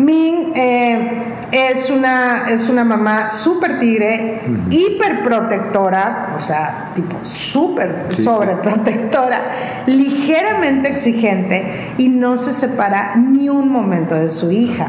Min 0.00 0.52
eh, 0.54 1.22
es, 1.52 1.90
una, 1.90 2.46
es 2.48 2.70
una 2.70 2.84
mamá 2.84 3.30
súper 3.30 3.78
tigre, 3.78 4.40
hiper 4.70 5.22
protectora, 5.22 6.32
o 6.34 6.38
sea, 6.38 6.92
tipo 6.94 7.18
súper 7.22 8.06
sobreprotectora, 8.08 9.50
ligeramente 9.86 10.88
exigente 10.88 11.92
y 11.98 12.08
no 12.08 12.38
se 12.38 12.54
separa 12.54 13.16
ni 13.16 13.50
un 13.50 13.70
momento 13.70 14.14
de 14.14 14.28
su 14.28 14.50
hija. 14.50 14.88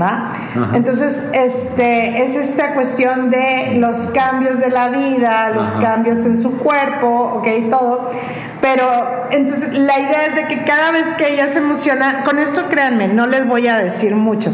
¿va? 0.00 0.32
Entonces, 0.74 1.30
este, 1.32 2.22
es 2.22 2.36
esta 2.36 2.74
cuestión 2.74 3.30
de 3.30 3.76
los 3.78 4.08
cambios 4.08 4.60
de 4.60 4.68
la 4.68 4.88
vida, 4.88 5.50
los 5.50 5.74
cambios 5.76 6.26
en 6.26 6.36
su 6.36 6.58
cuerpo, 6.58 7.06
ok, 7.06 7.48
todo. 7.70 8.10
Pero 8.60 9.28
entonces 9.30 9.72
la 9.72 9.98
idea 9.98 10.26
es 10.26 10.34
de 10.34 10.46
que 10.46 10.64
cada 10.64 10.90
vez 10.90 11.14
que 11.14 11.32
ella 11.32 11.48
se 11.48 11.58
emociona, 11.58 12.24
con 12.24 12.38
esto 12.38 12.68
créanme, 12.68 13.08
no 13.08 13.26
les 13.26 13.46
voy 13.46 13.68
a 13.68 13.78
decir 13.78 14.14
mucho. 14.14 14.52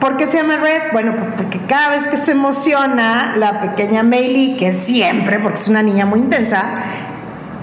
¿Por 0.00 0.16
qué 0.16 0.28
se 0.28 0.36
llama 0.36 0.58
Red? 0.58 0.92
Bueno, 0.92 1.16
pues 1.16 1.28
porque 1.36 1.60
cada 1.66 1.90
vez 1.90 2.06
que 2.06 2.16
se 2.16 2.30
emociona 2.32 3.34
la 3.36 3.60
pequeña 3.60 4.04
Meili, 4.04 4.56
que 4.56 4.72
siempre, 4.72 5.40
porque 5.40 5.56
es 5.56 5.68
una 5.68 5.82
niña 5.82 6.06
muy 6.06 6.20
intensa, 6.20 6.64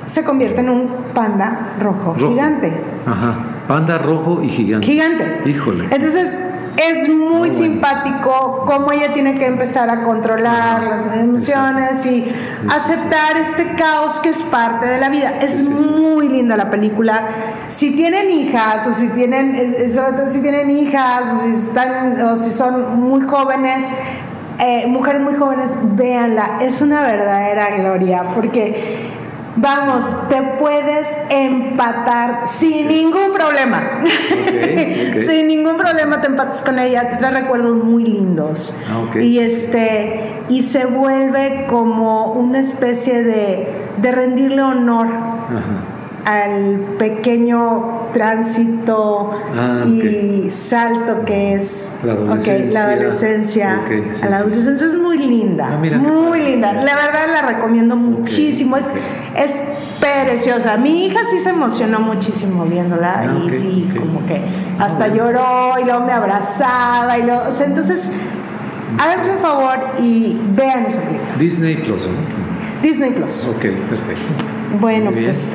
se 0.06 0.24
convierte 0.26 0.60
en 0.60 0.70
un 0.70 0.90
panda 1.14 1.74
rojo, 1.80 2.16
gigante. 2.16 2.74
Ajá, 3.06 3.38
panda 3.68 3.98
rojo 3.98 4.42
y 4.44 4.50
gigante. 4.50 4.86
Gigante. 4.86 5.50
Híjole. 5.50 5.86
Entonces, 5.86 6.40
es 6.78 7.08
muy 7.08 7.52
simpático 7.52 8.64
cómo 8.66 8.92
ella 8.92 9.14
tiene 9.14 9.36
que 9.36 9.46
empezar 9.46 9.90
a 9.90 10.04
controlar 10.04 10.84
las 10.84 11.08
emociones 11.18 12.06
y 12.06 12.32
aceptar 12.70 13.38
este 13.38 13.76
caos 13.76 14.20
que 14.20 14.30
es 14.30 14.44
parte 14.44 14.86
de 14.86 14.98
la 15.00 15.10
vida. 15.10 15.38
Es 15.40 15.70
muy 15.70 16.28
linda 16.30 16.58
la 16.58 16.70
película. 16.70 17.28
Si 17.68 17.96
tienen 17.96 18.30
hijas 18.30 18.88
o 18.88 18.94
si 18.94 19.10
tienen, 19.10 19.56
sobre 19.92 20.14
todo 20.14 20.28
si 20.28 20.42
tienen 20.42 20.70
hijas 20.70 21.34
o 21.34 21.38
si 21.38 21.54
están 21.54 22.20
o 22.22 22.36
si 22.36 22.52
son 22.52 23.00
muy 23.00 23.22
jóvenes, 23.22 23.94
eh, 24.60 24.86
mujeres 24.88 25.22
muy 25.22 25.36
jóvenes, 25.36 25.78
véanla. 25.82 26.58
Es 26.62 26.82
una 26.82 27.02
verdadera 27.02 27.76
gloria 27.78 28.32
porque 28.34 29.15
Vamos, 29.58 30.28
te 30.28 30.42
puedes 30.60 31.18
empatar 31.30 32.46
sin 32.46 32.88
ningún 32.88 33.32
problema. 33.34 34.02
sin 35.16 35.48
ningún 35.48 35.78
problema 35.78 36.22
te 36.22 36.28
empatas 36.28 36.64
con 36.64 36.78
ella, 36.78 37.10
te 37.10 37.18
trae 37.18 37.32
recuerdos 37.32 37.76
muy 37.84 38.06
lindos. 38.06 38.78
Ah, 38.90 39.18
y 39.18 39.40
este 39.40 40.44
y 40.50 40.62
se 40.62 40.86
vuelve 40.86 41.66
como 41.68 42.34
una 42.34 42.60
especie 42.60 43.24
de, 43.24 43.88
de 43.98 44.12
rendirle 44.12 44.62
honor 44.62 45.08
al 46.26 46.96
pequeño 46.98 48.10
tránsito 48.14 49.32
ah, 49.56 49.84
y 49.86 50.50
salto 50.50 51.24
que 51.24 51.54
es 51.54 51.92
la 52.04 52.14
adolescencia, 52.14 53.84
a 54.24 54.30
la 54.30 54.38
adolescencia 54.38 54.88
es 54.88 54.96
muy 54.96 55.18
linda, 55.20 55.70
ah, 55.74 55.98
muy 55.98 56.40
linda. 56.40 56.74
La 56.74 56.96
verdad 56.96 57.28
la 57.32 57.42
recomiendo 57.44 57.96
muchísimo. 57.96 58.76
Es, 58.78 58.94
es 59.36 59.62
preciosa. 60.00 60.78
Mi 60.78 61.06
hija 61.06 61.20
sí 61.30 61.40
se 61.40 61.50
emocionó 61.50 62.00
muchísimo 62.00 62.66
viéndola 62.66 63.20
ah, 63.20 63.46
y 63.46 63.52
sí, 63.52 63.90
como 63.96 64.26
que 64.26 64.42
hasta 64.80 65.08
lloró 65.10 65.80
y 65.80 65.86
luego 65.86 66.06
me 66.06 66.12
abrazaba 66.12 67.20
y 67.20 67.24
luego, 67.24 67.44
entonces 67.64 68.12
háganse 68.98 69.30
un 69.30 69.40
favor 69.40 69.80
y 70.00 70.40
vean 70.56 70.86
esa 70.86 71.02
película. 71.02 71.36
Disney 71.38 71.76
Plus. 71.76 72.10
Disney 72.82 73.12
Plus. 73.12 73.48
Ok, 73.48 73.62
perfecto. 73.62 74.46
Bueno, 74.80 75.12
pues 75.12 75.52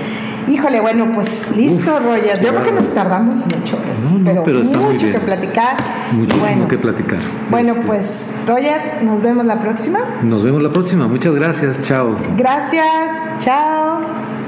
Híjole, 0.49 0.81
bueno, 0.81 1.13
pues 1.15 1.55
listo, 1.57 1.99
Roger. 1.99 2.41
Yo 2.41 2.51
creo 2.51 2.63
que 2.63 2.73
nos 2.73 2.93
tardamos 2.95 3.39
mucho, 3.45 3.79
pero, 4.25 4.45
mucho 4.45 5.11
que 5.11 5.21
platicar. 5.21 5.77
Muchísimo 6.13 6.69
que 6.69 6.79
platicar. 6.79 7.21
Bueno, 7.51 7.73
este. 7.73 7.87
pues 7.87 8.33
Roger, 8.47 9.03
nos 9.03 9.23
vemos 9.23 9.47
la 9.47 9.61
próxima. 9.61 10.01
Nos 10.23 10.43
vemos 10.43 10.63
la 10.63 10.71
próxima. 10.71 11.07
Muchas 11.07 11.35
gracias. 11.35 11.81
Chao. 11.83 12.17
Gracias. 12.37 13.31
Chao. 13.39 14.40